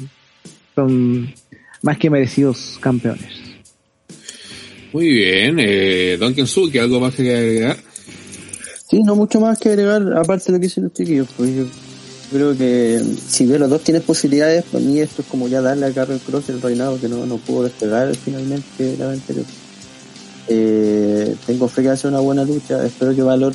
[0.76, 1.34] son
[1.82, 3.32] más que merecidos campeones.
[4.94, 7.78] Muy bien, eh, Don Kensuke, ¿algo más que agregar?
[8.90, 11.28] Sí, no mucho más que agregar, aparte de lo que dicen los chiquillos.
[11.36, 11.66] Pues yo
[12.32, 15.88] creo que si bien los dos tienen posibilidades, para mí esto es como ya darle
[15.88, 19.46] a Carlos Cross el reinado que no, no pudo despegar finalmente la anterior.
[20.48, 23.54] Eh, tengo fe que ser una buena lucha, espero que Valor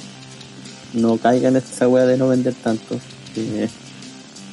[0.95, 2.99] no caiga en esta wea de no vender tanto,
[3.35, 3.71] que es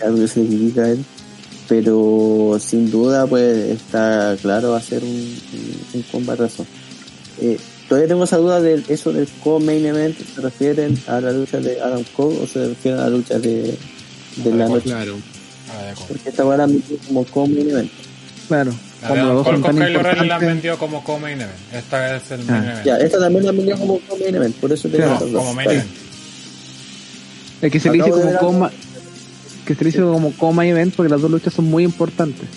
[0.04, 1.06] algo que se le critica a él.
[1.68, 5.38] Pero sin duda, pues está claro, va a ser un,
[5.94, 6.66] un, combatazo.
[7.42, 7.58] Eh,
[7.90, 11.82] todavía tengo esa duda de eso del co-main event, ¿se refieren a la lucha de
[11.82, 13.78] Adam Cole o se refieren a la lucha de,
[14.38, 14.86] de la noche?
[14.86, 15.18] Claro.
[15.78, 16.08] A ver, ¿cómo?
[16.08, 17.92] Porque esta van a meter como co-main event.
[18.48, 21.58] Claro, La como de los dos con Kyle O'Reilly la han vendido como co-main event.
[21.74, 22.44] Esta es el Ah.
[22.52, 22.86] main event.
[22.86, 25.32] Ya, esta también la han vendido como co-main event, por eso te Claro, digo las
[25.34, 25.42] dos.
[25.42, 25.80] como main Vale.
[25.80, 25.92] event.
[27.62, 28.72] Es que se le dice como coma,
[29.66, 32.48] que se le dice como coma event porque las dos luchas son muy importantes.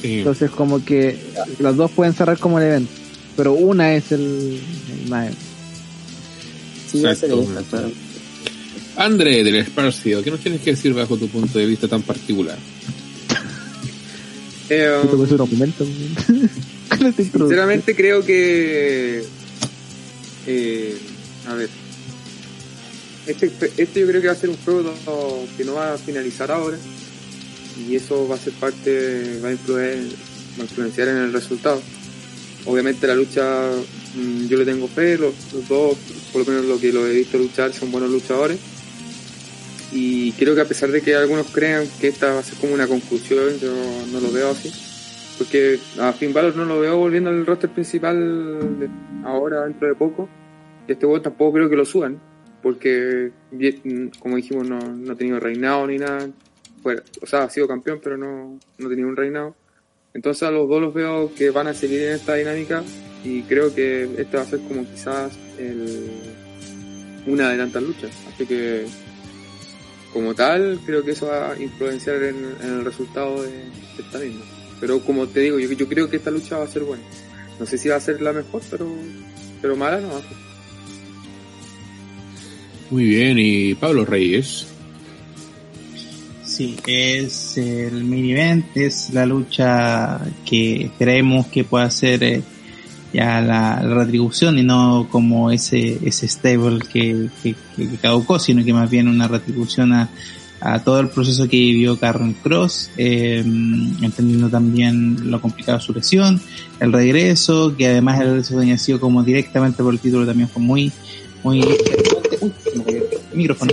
[0.00, 0.18] Sí.
[0.18, 1.18] Entonces como que
[1.58, 2.92] las dos pueden cerrar como el evento,
[3.36, 4.60] pero una es el,
[5.02, 5.38] el main event.
[6.90, 7.42] Sí, Exacto.
[7.42, 7.90] esta, claro.
[8.96, 12.56] André del Esparcido, ¿qué nos tienes que decir bajo tu punto de vista tan particular?
[14.70, 15.02] Eh.
[17.16, 19.24] Sinceramente creo que...
[20.46, 20.96] eh,
[21.46, 21.68] a ver.
[23.26, 24.92] Este, este yo creo que va a ser un juego
[25.56, 26.78] que no va a finalizar ahora.
[27.88, 30.08] Y eso va a ser parte, va a, influir,
[30.58, 31.80] va a influenciar en el resultado.
[32.64, 33.70] Obviamente la lucha,
[34.14, 35.96] mm, yo le tengo fe, los, los dos,
[36.32, 38.58] por lo menos lo que lo he visto luchar, son buenos luchadores.
[39.92, 42.74] Y creo que a pesar de que algunos crean que esta va a ser como
[42.74, 43.72] una conclusión, yo
[44.12, 44.70] no lo veo así.
[45.38, 48.90] Porque a Finn Balor no lo veo volviendo al roster principal
[49.24, 50.28] ahora, dentro de poco.
[50.86, 52.20] Y este juego tampoco creo que lo suban.
[52.62, 53.30] Porque,
[54.18, 56.28] como dijimos, no, no ha tenido reinado ni nada.
[56.82, 59.54] Fuera- o sea, ha sido campeón, pero no, no ha tenido un reinado.
[60.12, 62.82] Entonces a los dos los veo que van a seguir en esta dinámica.
[63.24, 66.10] Y creo que este va a ser como quizás el,
[67.26, 68.10] una de tantas luchas.
[68.32, 68.86] Así que,
[70.12, 74.18] como tal, creo que eso va a influenciar en, en el resultado de, de esta
[74.18, 74.44] misma.
[74.80, 77.04] Pero como te digo, yo, yo creo que esta lucha va a ser buena.
[77.58, 78.88] No sé si va a ser la mejor, pero,
[79.60, 80.36] pero mala no va a ser.
[82.90, 84.66] Muy bien, y Pablo Reyes.
[86.44, 92.42] Sí, es el main event, es la lucha que esperemos que pueda ser eh,
[93.12, 98.64] ya la, la retribución y no como ese ese stable que, que, que caducó, sino
[98.64, 100.08] que más bien una retribución a,
[100.60, 105.92] a todo el proceso que vivió Karen Cross, eh, entendiendo también lo complicado de su
[105.92, 106.40] lesión,
[106.80, 110.62] el regreso, que además el regreso había sido como directamente por el título también fue
[110.62, 110.92] muy,
[111.42, 111.64] muy,
[112.40, 112.52] Uy,
[113.34, 113.72] micrófono.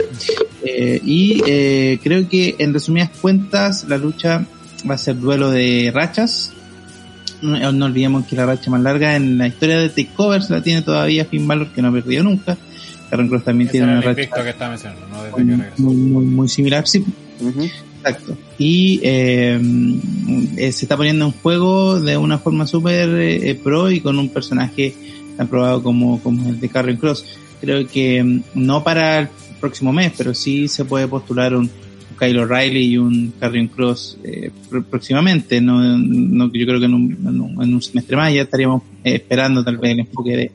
[0.64, 4.46] Eh, y eh, creo que en resumidas cuentas la lucha
[4.90, 6.52] va a ser duelo de rachas.
[7.42, 10.82] No, no olvidemos que la racha más larga en la historia de Takeovers la tiene
[10.82, 12.58] todavía Finn Balor que no ha perdido nunca.
[13.10, 15.46] Karen Cross también Ese tiene una racha invicto que estaba mencionando, no muy,
[15.78, 16.88] muy, muy, muy similar.
[16.88, 17.06] Sí,
[18.00, 18.38] exacto.
[18.58, 19.60] Y eh,
[20.58, 24.30] eh, se está poniendo en juego de una forma súper eh, pro y con un
[24.30, 24.96] personaje
[25.38, 27.26] tan probado como, como el de Karen Cross.
[27.62, 31.70] Creo que mm, no para el próximo mes, pero sí se puede postular un
[32.18, 35.62] Kyle O'Reilly y un Carrion Cross eh, pr- próximamente.
[35.62, 40.00] No, yo creo que en un, semestre más ya estaríamos eh, esperando tal vez el
[40.00, 40.52] enfoque de,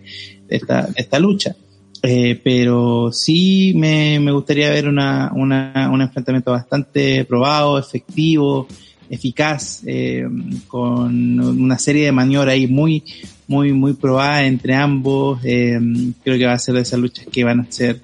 [0.49, 0.61] de
[0.97, 1.55] esta, lucha.
[2.03, 8.67] Eh, pero sí me, gustaría ver una, un enfrentamiento bastante probado, efectivo,
[9.11, 9.83] eficaz,
[10.69, 13.05] con una serie de maniobras ahí muy,
[13.49, 15.41] muy, muy probadas entre ambos.
[15.43, 18.01] Creo que va a ser de esas luchas que van a ser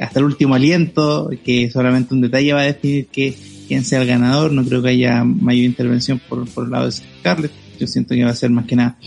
[0.00, 3.34] hasta el último aliento, que solamente un detalle va a definir que,
[3.68, 4.52] quién sea el ganador.
[4.52, 7.52] No creo que haya mayor intervención por, por el lado de Scarlett.
[7.78, 8.98] Yo siento que va a ser más que nada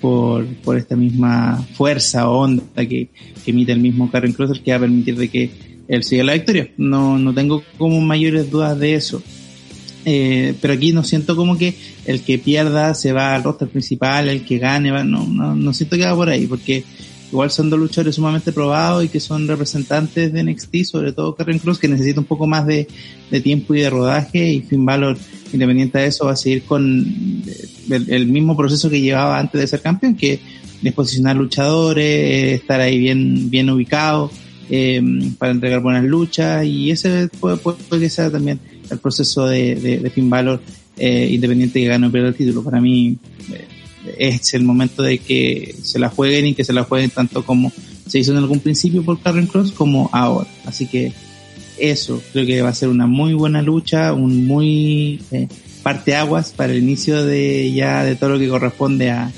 [0.00, 3.08] por, por esta misma fuerza o onda que,
[3.44, 5.50] que emite el mismo Karen Crosser que va a permitir de que
[5.88, 6.70] él siga la victoria.
[6.76, 9.22] No, no tengo como mayores dudas de eso.
[10.06, 11.74] Eh, pero aquí no siento como que
[12.04, 15.72] el que pierda se va al roster principal, el que gane va, no, no, no
[15.72, 16.84] siento que va por ahí, porque
[17.34, 21.58] igual son dos luchadores sumamente probados y que son representantes de NXT, sobre todo Karen
[21.58, 22.86] Cross, que necesita un poco más de,
[23.28, 25.18] de tiempo y de rodaje, y Finn Balor,
[25.52, 29.66] independiente de eso, va a seguir con eh, el, mismo proceso que llevaba antes de
[29.66, 30.38] ser campeón, que
[30.80, 34.30] es posicionar luchadores, eh, estar ahí bien, bien ubicado,
[34.70, 35.02] eh,
[35.36, 39.98] para entregar buenas luchas, y ese puede, puede, que sea también el proceso de, de,
[39.98, 40.30] de Finn
[40.96, 42.62] eh, independiente que gane o pierda el título.
[42.62, 43.18] Para mí,
[43.52, 43.66] eh,
[44.18, 47.72] es el momento de que se la jueguen y que se la jueguen tanto como
[48.06, 50.48] se hizo en algún principio por Karen Cross como ahora.
[50.66, 51.12] Así que
[51.78, 55.48] eso creo que va a ser una muy buena lucha, un muy eh,
[55.82, 59.30] parteaguas para el inicio de ya de todo lo que corresponde a,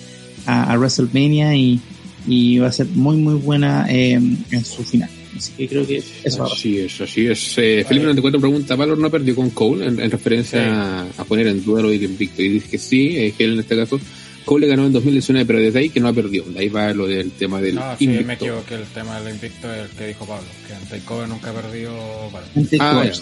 [0.47, 1.81] a, a WrestleMania y,
[2.27, 5.11] y va a ser muy muy buena eh, en su final.
[5.37, 6.45] Así que creo que eso.
[6.45, 7.59] Así es, así es.
[7.59, 10.67] Eh, Felipe 94 pregunta, ¿Valor no perdió con Cole en, en referencia Sí.
[10.67, 12.43] a, a poner en duda lo invicto?
[12.43, 14.01] Y dice que sí, eh, que él en este caso,
[14.47, 16.45] Cole le ganó en 2019, pero desde ahí que no ha perdido.
[16.47, 18.27] De ahí va lo del tema del No, sí, invicto.
[18.27, 18.75] me equivoqué.
[18.77, 20.47] El tema del invicto es el que dijo Pablo.
[20.67, 21.91] Que en Takeover nunca perdió.
[22.33, 22.47] Vale.
[22.55, 23.13] Gente Ah, ya.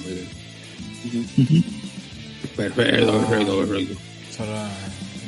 [2.56, 3.94] Perfecto, perfecto, perfecto.
[4.36, 4.52] Solo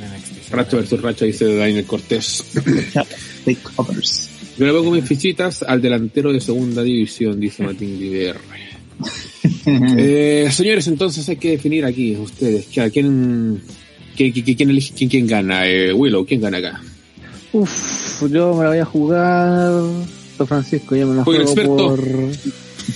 [0.03, 0.27] en NXT.
[0.45, 0.51] sí.
[0.51, 2.45] Racha versus Racha, dice Daniel Cortés.
[3.45, 4.31] Takeovers.
[4.59, 8.37] Yo le pongo mis fichitas al delantero de segunda división, dice Martín Viver.
[9.99, 13.61] Eh, señores, entonces hay que definir aquí, ustedes, que a quién,
[14.17, 15.67] que- quién elige, quién, quién gana.
[15.69, 16.81] Eh, Willow, ¿quién gana acá?
[17.53, 19.71] Uf, yo me la voy a jugar.
[20.39, 22.01] Don Francisco, yo me la juego por.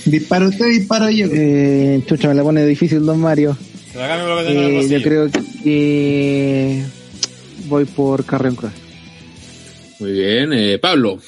[0.05, 1.27] Disparo usted, disparo yo.
[1.31, 3.57] Eh, chucha, me la pone difícil, don Mario.
[3.95, 5.29] Eh, yo creo
[5.63, 6.81] que
[7.67, 8.71] voy por Carrion Cross.
[9.99, 11.19] Muy bien, eh, Pablo,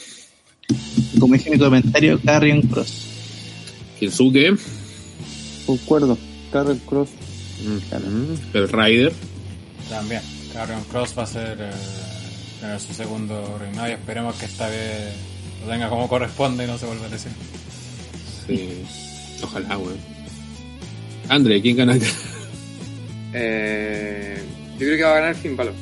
[1.19, 3.05] Como dije en mi comentario, Carrion Cross.
[3.99, 4.55] Kinsuke,
[5.65, 6.17] Concuerdo.
[6.51, 7.09] Carrel Cross.
[7.63, 9.13] mm, el Rider,
[9.93, 10.21] También.
[10.51, 11.71] Carrion Cross va a ser eh,
[12.59, 15.13] tener su segundo reinado y esperemos que esta vez
[15.61, 17.37] lo tenga como corresponde y no se vuelva a lesionar.
[18.47, 18.83] sí,
[19.43, 19.97] ojalá, weón.
[21.29, 22.07] André, ¿quién gana acá?
[23.35, 25.73] Eh, yo creo que va a ganar Finn Balor.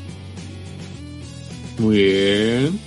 [1.80, 2.80] Muy bien.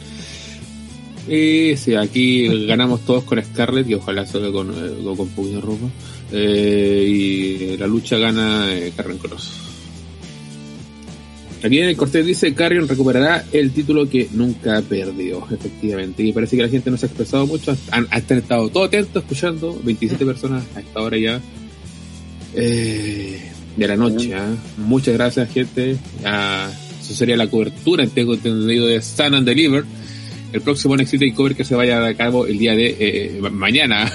[1.29, 5.61] Y sí, aquí ganamos todos con Scarlett y ojalá solo con, eh, con, poquito de
[5.61, 5.87] ropa.
[6.33, 9.64] Eh, y la lucha gana eh, Carrion Cross.
[11.65, 16.23] Aquí en el Cortés dice Carrion recuperará el título que nunca perdió, efectivamente.
[16.23, 17.75] Y parece que la gente no se ha expresado mucho.
[17.91, 19.81] Han, han estado todo atentos escuchando.
[19.83, 21.41] 27 personas a esta hora ya.
[22.55, 24.35] Eh, de la noche.
[24.35, 24.55] ¿ah?
[24.77, 25.97] Muchas gracias, gente.
[26.23, 26.71] Ya,
[27.01, 29.85] eso sería la cobertura, tengo entendido, de Stand and Deliver.
[30.53, 34.13] El próximo NXT Takeover que se vaya a cabo el día de eh, ma- mañana.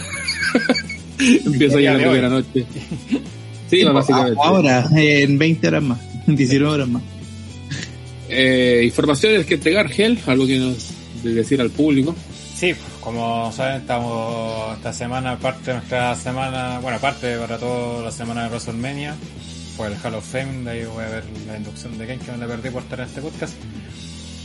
[1.20, 2.66] Empieza ya día a las de 9 de la noche.
[3.70, 4.40] Sí, básicamente.
[4.42, 7.02] Ahora, eh, en 20 horas más, 19 horas más.
[8.30, 10.94] Eh, informaciones que entregar, Gel, algo que nos
[11.24, 12.16] de decir al público.
[12.56, 18.04] Sí, pues, como saben, estamos esta semana, parte de nuestra semana, bueno, aparte para toda
[18.04, 19.16] la semana de WrestleMania,
[19.76, 22.32] fue el Hall of Fame, de ahí voy a ver la inducción de Ken, que
[22.32, 23.54] me la perdí por estar en este podcast.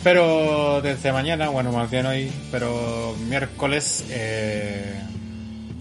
[0.04, 5.00] Pero desde mañana, bueno, más bien hoy, pero miércoles eh,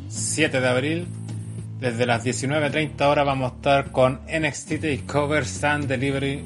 [0.10, 1.08] 7 de abril,
[1.80, 6.42] Desde las 19.30 horas vamos a estar con NXT Takeover Sun Delivery.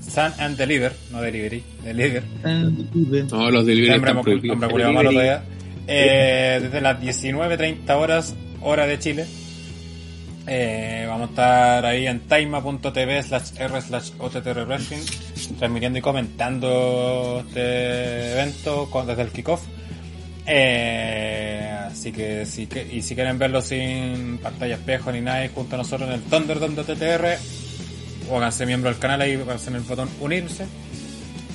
[0.00, 2.22] Sun and Deliver, no Delivery, Deliver.
[3.30, 4.58] No, los delivery están prohibidos.
[4.94, 5.42] malo todavía.
[5.86, 9.26] Eh, desde las 19.30 horas, hora de Chile.
[10.46, 14.10] Eh, vamos a estar ahí en taima.tv slash r slash
[15.58, 19.60] transmitiendo y comentando este evento con- desde el kickoff.
[20.46, 25.48] Eh, así que si, que- y si quieren verlo sin pantalla espejo ni nada, y
[25.48, 27.38] junto a nosotros en el Thunderdome de TTR,
[28.28, 30.66] o háganse miembro del canal ahí, en el botón unirse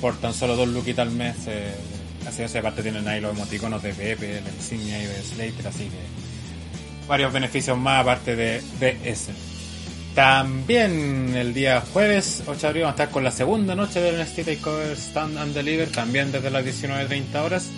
[0.00, 1.36] por tan solo dos luquitas al mes.
[1.46, 1.74] Eh,
[2.26, 5.84] así es, aparte tienen ahí los emoticonos de Pepe, la insignia y de Slater, así
[5.84, 9.32] que varios beneficios más aparte de, de ese.
[10.14, 14.22] También el día jueves 8 de abril vamos a estar con la segunda noche del
[14.22, 17.70] NXT Takeover Stand and Deliver, también desde las 19.30 horas.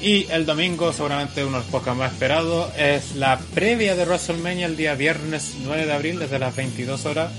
[0.00, 4.66] Y el domingo, seguramente uno de los podcasts más esperados, es la previa de WrestleMania
[4.66, 7.32] el día viernes 9 de abril desde las 22 horas.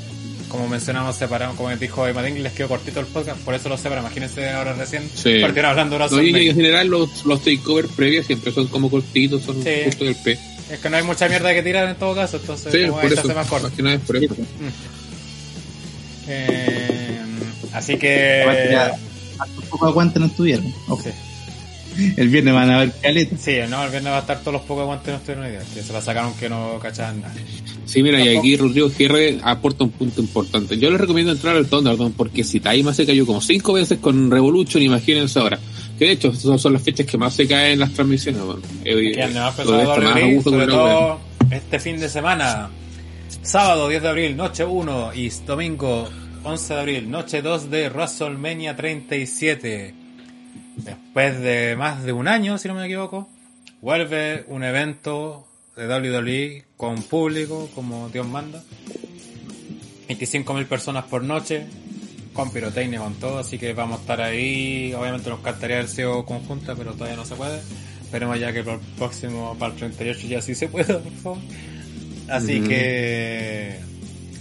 [0.49, 4.03] Como mencionamos, separado, como dijo Emadín, les quedó cortito el podcast, por eso lo separan.
[4.03, 5.39] Imagínense ahora recién Sí.
[5.41, 9.43] partieron hablando de No, y en general los, los takeover previos siempre son como cortitos,
[9.43, 9.69] son Sí.
[9.85, 10.37] justo del P.
[10.71, 13.13] Es que no hay mucha mierda que tirar en todo caso, entonces Sí, como por
[13.13, 13.27] eso.
[13.33, 13.67] más corto.
[13.67, 14.35] Más que nada es por eso.
[16.27, 17.19] Eh,
[17.73, 18.43] así que...
[19.81, 20.73] aguante no estuvieron.
[20.87, 21.03] Ojo.
[22.17, 23.35] El viernes van a ver caleta.
[23.37, 25.61] Sí, no, el viernes va a estar todos los pocos aguantes no estuvieron hoy día,
[25.73, 27.33] que se la sacaron que no cachaban nada.
[27.85, 30.77] Sí, mira, y aquí Rodrigo GR aporta un punto importante.
[30.77, 34.29] Yo les recomiendo entrar al Thunderdome porque si Taima se cayó como cinco veces con
[34.29, 35.59] Revolution, imagínense ahora.
[35.97, 38.41] Que de hecho, esas son las fechas que más se caen en las transmisiones.
[38.41, 41.19] Bueno, Eh, Que ande más todo pesado esto más gusto sobre todo
[41.51, 42.69] este fin de semana.
[43.41, 46.07] Sábado 10 de abril, noche 1 y domingo
[46.43, 49.93] 11 de abril, noche 2 de WrestleMania 37.
[50.83, 53.27] Después de más de un año, si no me equivoco,
[53.81, 58.63] vuelve un evento de WWE con público, como Dios manda.
[60.07, 61.67] 25.000 personas por noche,
[62.33, 64.93] con pirotecnia, con todo, así que vamos a estar ahí.
[64.93, 67.59] Obviamente nos encantaría haber sido conjunta, pero todavía no se puede.
[68.01, 71.39] Esperemos ya que para el próximo, para el 38 ya sí se pueda, por favor.
[72.27, 73.79] Así que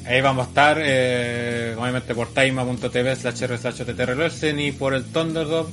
[0.06, 5.70] ahí vamos a estar, eh, obviamente por taima.tv slash r slash y por el Thunderdome,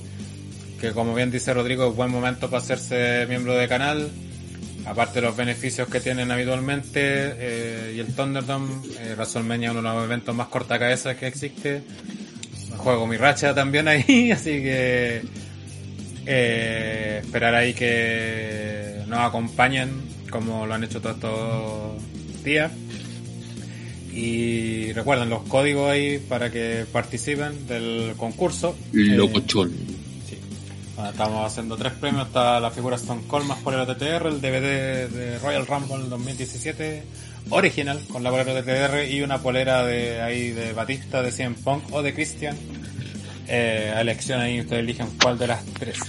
[0.80, 4.10] que como bien dice Rodrigo, es buen momento para hacerse miembro de canal.
[4.86, 9.90] Aparte de los beneficios que tienen habitualmente, eh, y el Thunderdome, eh, WrestleMania es uno
[9.90, 11.82] de los eventos más cortacabezas que existe.
[12.78, 15.24] Juego mi racha también ahí, así que
[16.26, 19.90] eh, esperar ahí que nos acompañen
[20.30, 22.72] como lo han hecho todos estos días.
[24.14, 28.76] Y recuerden los códigos ahí para que participen del concurso.
[28.94, 29.74] Eh, Locochón.
[30.96, 32.28] Bueno, estamos haciendo tres premios.
[32.28, 37.04] Está la figura Stone Cold más por el OTTR, el DVD de Royal Rumble 2017
[37.50, 41.84] original con la polera de y una polera de ahí de Batista, de CM Punk
[41.92, 42.56] o de Christian.
[43.48, 46.00] Eh, a elección ahí ustedes eligen cuál de las tres.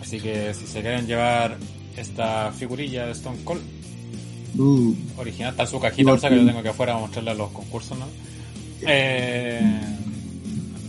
[0.00, 1.56] Así que si se quieren llevar
[1.96, 3.62] esta figurilla de Stone Cold
[4.58, 7.34] Uh, original, está su cajita, o sea que yo tengo que afuera a mostrarle a
[7.34, 8.06] los concursos, ¿no?
[8.86, 9.60] Eh,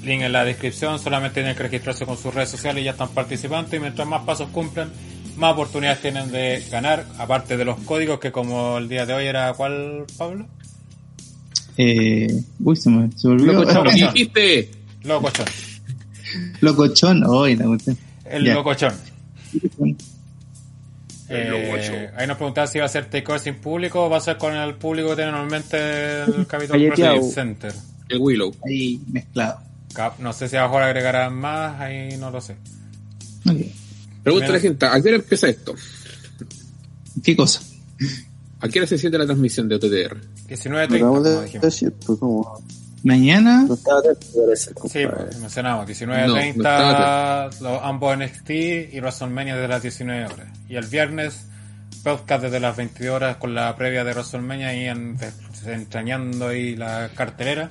[0.08, 3.10] link en la descripción, solamente tienen que registrarse con sus redes sociales y ya están
[3.10, 4.90] participando y mientras más pasos cumplan,
[5.38, 9.26] más oportunidades tienen de ganar, aparte de los códigos que como el día de hoy
[9.27, 10.48] era ¿cuál, Pablo?
[11.77, 13.53] eh, uy, se me, se olvidó.
[13.64, 13.84] Locochón.
[13.92, 14.72] ¿Qué dijiste?
[15.03, 15.45] Locochón.
[16.61, 17.98] Locochón, hoy la cuestión.
[18.26, 18.53] El Ya.
[18.56, 18.94] locochón.
[19.64, 19.95] El
[21.30, 22.08] Eh, locochón.
[22.18, 24.56] ahí nos preguntaban si va a ser takeover sin público o va a ser con
[24.56, 26.80] el público que tiene normalmente el Capitol.
[26.82, 27.74] Wrestling Center.
[28.10, 28.56] El Willow.
[28.66, 29.60] Ahí mezclado.
[29.98, 32.56] Cap- No sé si a lo mejor agregarán más, ahí no lo sé.
[33.50, 33.58] Ok.
[34.24, 35.74] Pregunta a la gente, ¿a qué hora empieza esto?
[37.24, 37.61] ¿Qué cosa?
[38.59, 40.17] ¿A qué hora se siente la transmisión de OTTR?
[40.48, 41.61] 19.30, Acabamos como de dijimos.
[41.66, 42.19] decir, pues
[43.03, 48.50] Mañana, no estaba atento, parece, Sí, pues, mencionamos, No, 19.30, los- ambos NXT
[48.93, 50.48] y WrestleMania desde las 19 horas.
[50.67, 51.45] Y el viernes,
[52.03, 55.17] podcast desde las 22 horas con la previa de WrestleMania y en,
[55.68, 57.70] entrañando ahí la cartelera,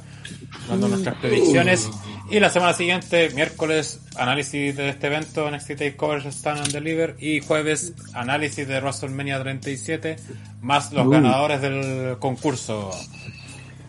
[0.68, 1.88] dando nuestras predicciones.
[2.30, 7.16] Y la semana siguiente, miércoles, análisis de este evento, NXT TakeOver Stand and Deliver.
[7.18, 10.16] Y jueves, análisis de WrestleMania 37,
[10.60, 12.90] más los ganadores del concurso.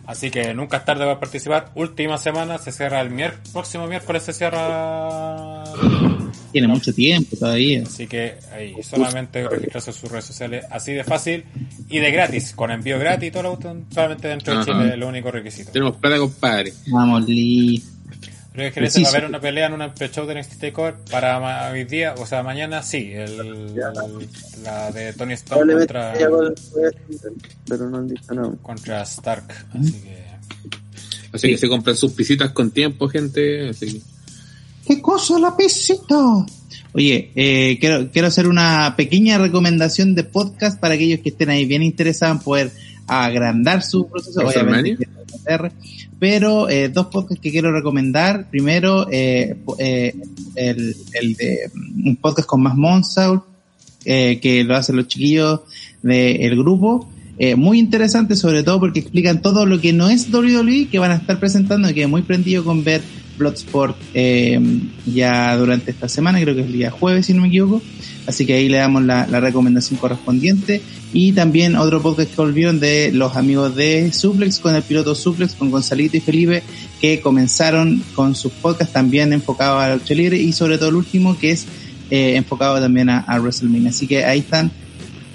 [0.06, 1.70] Así que nunca es tarde para participar.
[1.74, 5.64] Última semana, se cierra el mier próximo miércoles, se cierra.
[6.58, 7.82] Tiene mucho tiempo todavía.
[7.82, 11.44] Así que ahí solamente registrarse en sus redes sociales, así de fácil
[11.88, 13.58] y de gratis, con envío gratis y todo lo
[13.92, 14.64] solamente dentro de.
[14.64, 15.70] Chile, es el único requisito.
[15.72, 16.72] Tenemos plata, compadre.
[16.88, 17.82] Vamos, Lee.
[18.52, 21.84] Creo que va a haber una pelea en una pre-show de NXT TakeOver para hoy
[21.84, 23.76] día, o sea, mañana sí, el,
[24.64, 26.12] la de Tony Probablemente contra,
[27.68, 29.44] pero no Stark.
[29.72, 30.28] Así que
[31.32, 33.68] Así que se compran sus pisitas con tiempo, gente.
[33.68, 34.17] Así que-
[34.88, 36.16] ¿Qué cosa la pesita?
[36.92, 41.66] Oye, eh, quiero, quiero hacer una pequeña recomendación de podcast para aquellos que estén ahí
[41.66, 42.72] bien interesados en poder
[43.06, 44.40] agrandar su proceso.
[44.40, 45.06] Obviamente,
[46.18, 48.48] pero eh, dos podcasts que quiero recomendar.
[48.48, 50.14] Primero, eh, eh,
[50.54, 51.70] el, el de
[52.06, 53.42] un podcast con más Monsaul,
[54.06, 55.60] eh, que lo hacen los chiquillos
[56.02, 57.10] del grupo.
[57.38, 61.10] Eh, muy interesante, sobre todo porque explican todo lo que no es WWE que van
[61.10, 63.02] a estar presentando y que muy prendido con ver
[63.38, 64.60] Bloodsport eh,
[65.06, 67.82] ya durante esta semana, creo que es el día jueves, si no me equivoco.
[68.26, 70.82] Así que ahí le damos la, la recomendación correspondiente.
[71.12, 75.54] Y también otro podcast que volvieron de los amigos de Suplex con el piloto Suplex,
[75.54, 76.62] con Gonzalito y Felipe,
[77.00, 80.96] que comenzaron con sus podcasts también enfocados a la lucha libre y sobre todo el
[80.96, 81.66] último que es
[82.10, 83.90] eh, enfocado también a, a WrestleMania.
[83.90, 84.70] Así que ahí están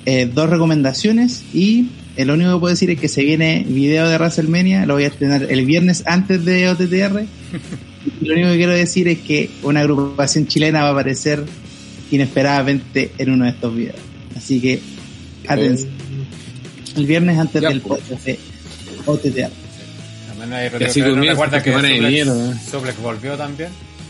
[0.06, 4.08] eh, dos recomendaciones y eh, lo único que puedo decir es que se viene video
[4.08, 7.26] de WrestleMania, lo voy a estrenar el viernes antes de OTTR.
[8.22, 11.44] Lo único que quiero decir es que una agrupación chilena va a aparecer
[12.12, 13.96] inesperadamente en uno de estos videos.
[14.36, 14.80] Así que
[15.48, 15.90] atención.
[16.96, 18.02] El viernes antes Ya, del pues.
[18.02, 18.40] podcast de
[19.06, 19.52] OTTR.
[20.28, 22.60] también hay Y así que no comienza recuerda esta que semana de Suplex, mierda.
[22.72, 23.70] Suplex volvió también,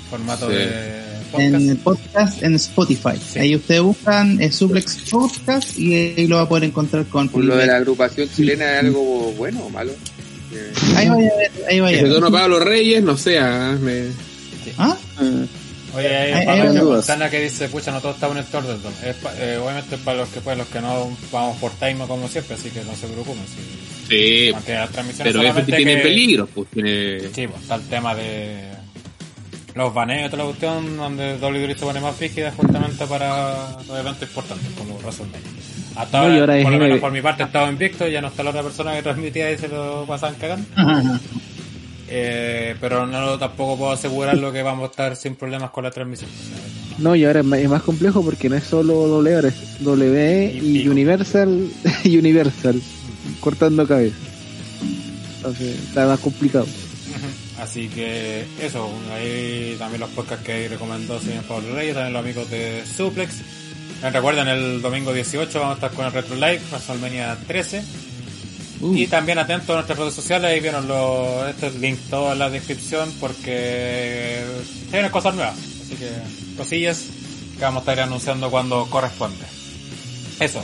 [0.09, 0.55] formato Sí.
[0.55, 1.39] de podcast.
[1.55, 3.19] En el podcast en Spotify.
[3.31, 3.39] Sí.
[3.39, 7.55] Ahí ustedes buscan eh, Suplex Podcast y ahí lo va a poder encontrar con lo
[7.55, 9.93] de la agrupación chilena es algo bueno o malo.
[10.95, 12.14] Ahí vaya a ver, ahí vaya ver.
[12.14, 14.07] tono Pablo Reyes, no sé, ah, me-
[14.77, 14.95] ¿Ah?
[15.95, 16.98] Oye, hay Ahí- un ahí Pablo van dudas.
[17.09, 18.95] Montana que dice, pucha, no todo está en el Thunderdome.
[19.06, 22.27] Es pa- eh, obviamente para los que pues, los que no vamos por time como
[22.27, 23.43] siempre, así que no se preocupen.
[23.45, 23.61] Si,
[24.09, 24.51] Sí,
[25.23, 27.19] pero eso tiene que- peligro, pues tiene...
[27.33, 28.73] Sí, pues está el tema de
[29.76, 34.68] los baneos la cuestión, donde WWE se pone más rígida justamente para los eventos importantes,
[34.77, 35.40] como WrestleMania.
[35.95, 38.50] Hasta No, ahora, por lo menos por mi parte, estaba invicto, ya no está la
[38.52, 40.66] otra persona que transmitía y se lo pasaban cagando.
[42.16, 45.90] Eh, pero no tampoco puedo asegurar lo que vamos a estar sin problemas con la
[45.90, 46.30] transmisión.
[47.00, 50.82] No, y ahora es más, complejo porque no es solo W, ahora es W Y
[50.82, 50.88] y.
[50.88, 51.69] Universal
[52.03, 52.80] y Universal,
[53.40, 54.16] cortando cabeza.
[55.38, 56.68] Entonces, está más complicado.
[57.64, 62.50] Así que eso, ahí también los podcasts que recomendó señor Pablo Reyes, también los amigos
[62.50, 63.40] de Suplex.
[64.03, 67.83] Eh, Recuerden, el domingo 18 vamos a estar con el Retro Live, WrestleMania 13.
[68.82, 72.50] Y también atentos a nuestras redes sociales, ahí vieron los, este link todo en la
[72.50, 74.43] descripción porque
[74.85, 75.56] se vienen cosas nuevas.
[75.56, 76.09] Así que
[76.58, 77.06] cosillas
[77.58, 79.45] que vamos a estar anunciando cuando corresponde.
[80.42, 80.61] Eso.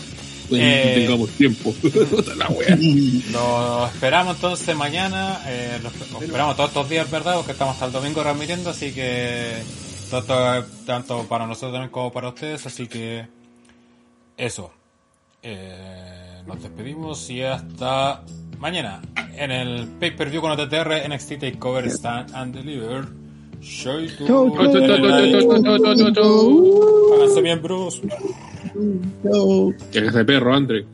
[0.49, 1.73] Pues, Eh, tengamos tiempo.
[2.37, 2.77] La wea.
[3.31, 7.35] Lo esperamos entonces mañana, eh, lo esperamos todos estos días, ¿verdad?
[7.35, 10.25] Porque estamos hasta el domingo transmitiendo, así que es
[10.85, 13.27] tanto para nosotros también como para ustedes, así que
[14.37, 14.71] eso.
[15.43, 18.23] Eh, nos despedimos y hasta
[18.57, 19.01] mañana
[19.37, 23.07] en el pay-per-view con OTTR NXT TakeOver Stand and Deliver.
[23.61, 27.13] Show Chau, chau, chau, chau, chau, chau, chau.
[27.13, 28.01] Háganse miembros.
[29.91, 30.85] Que ese perro, Andre.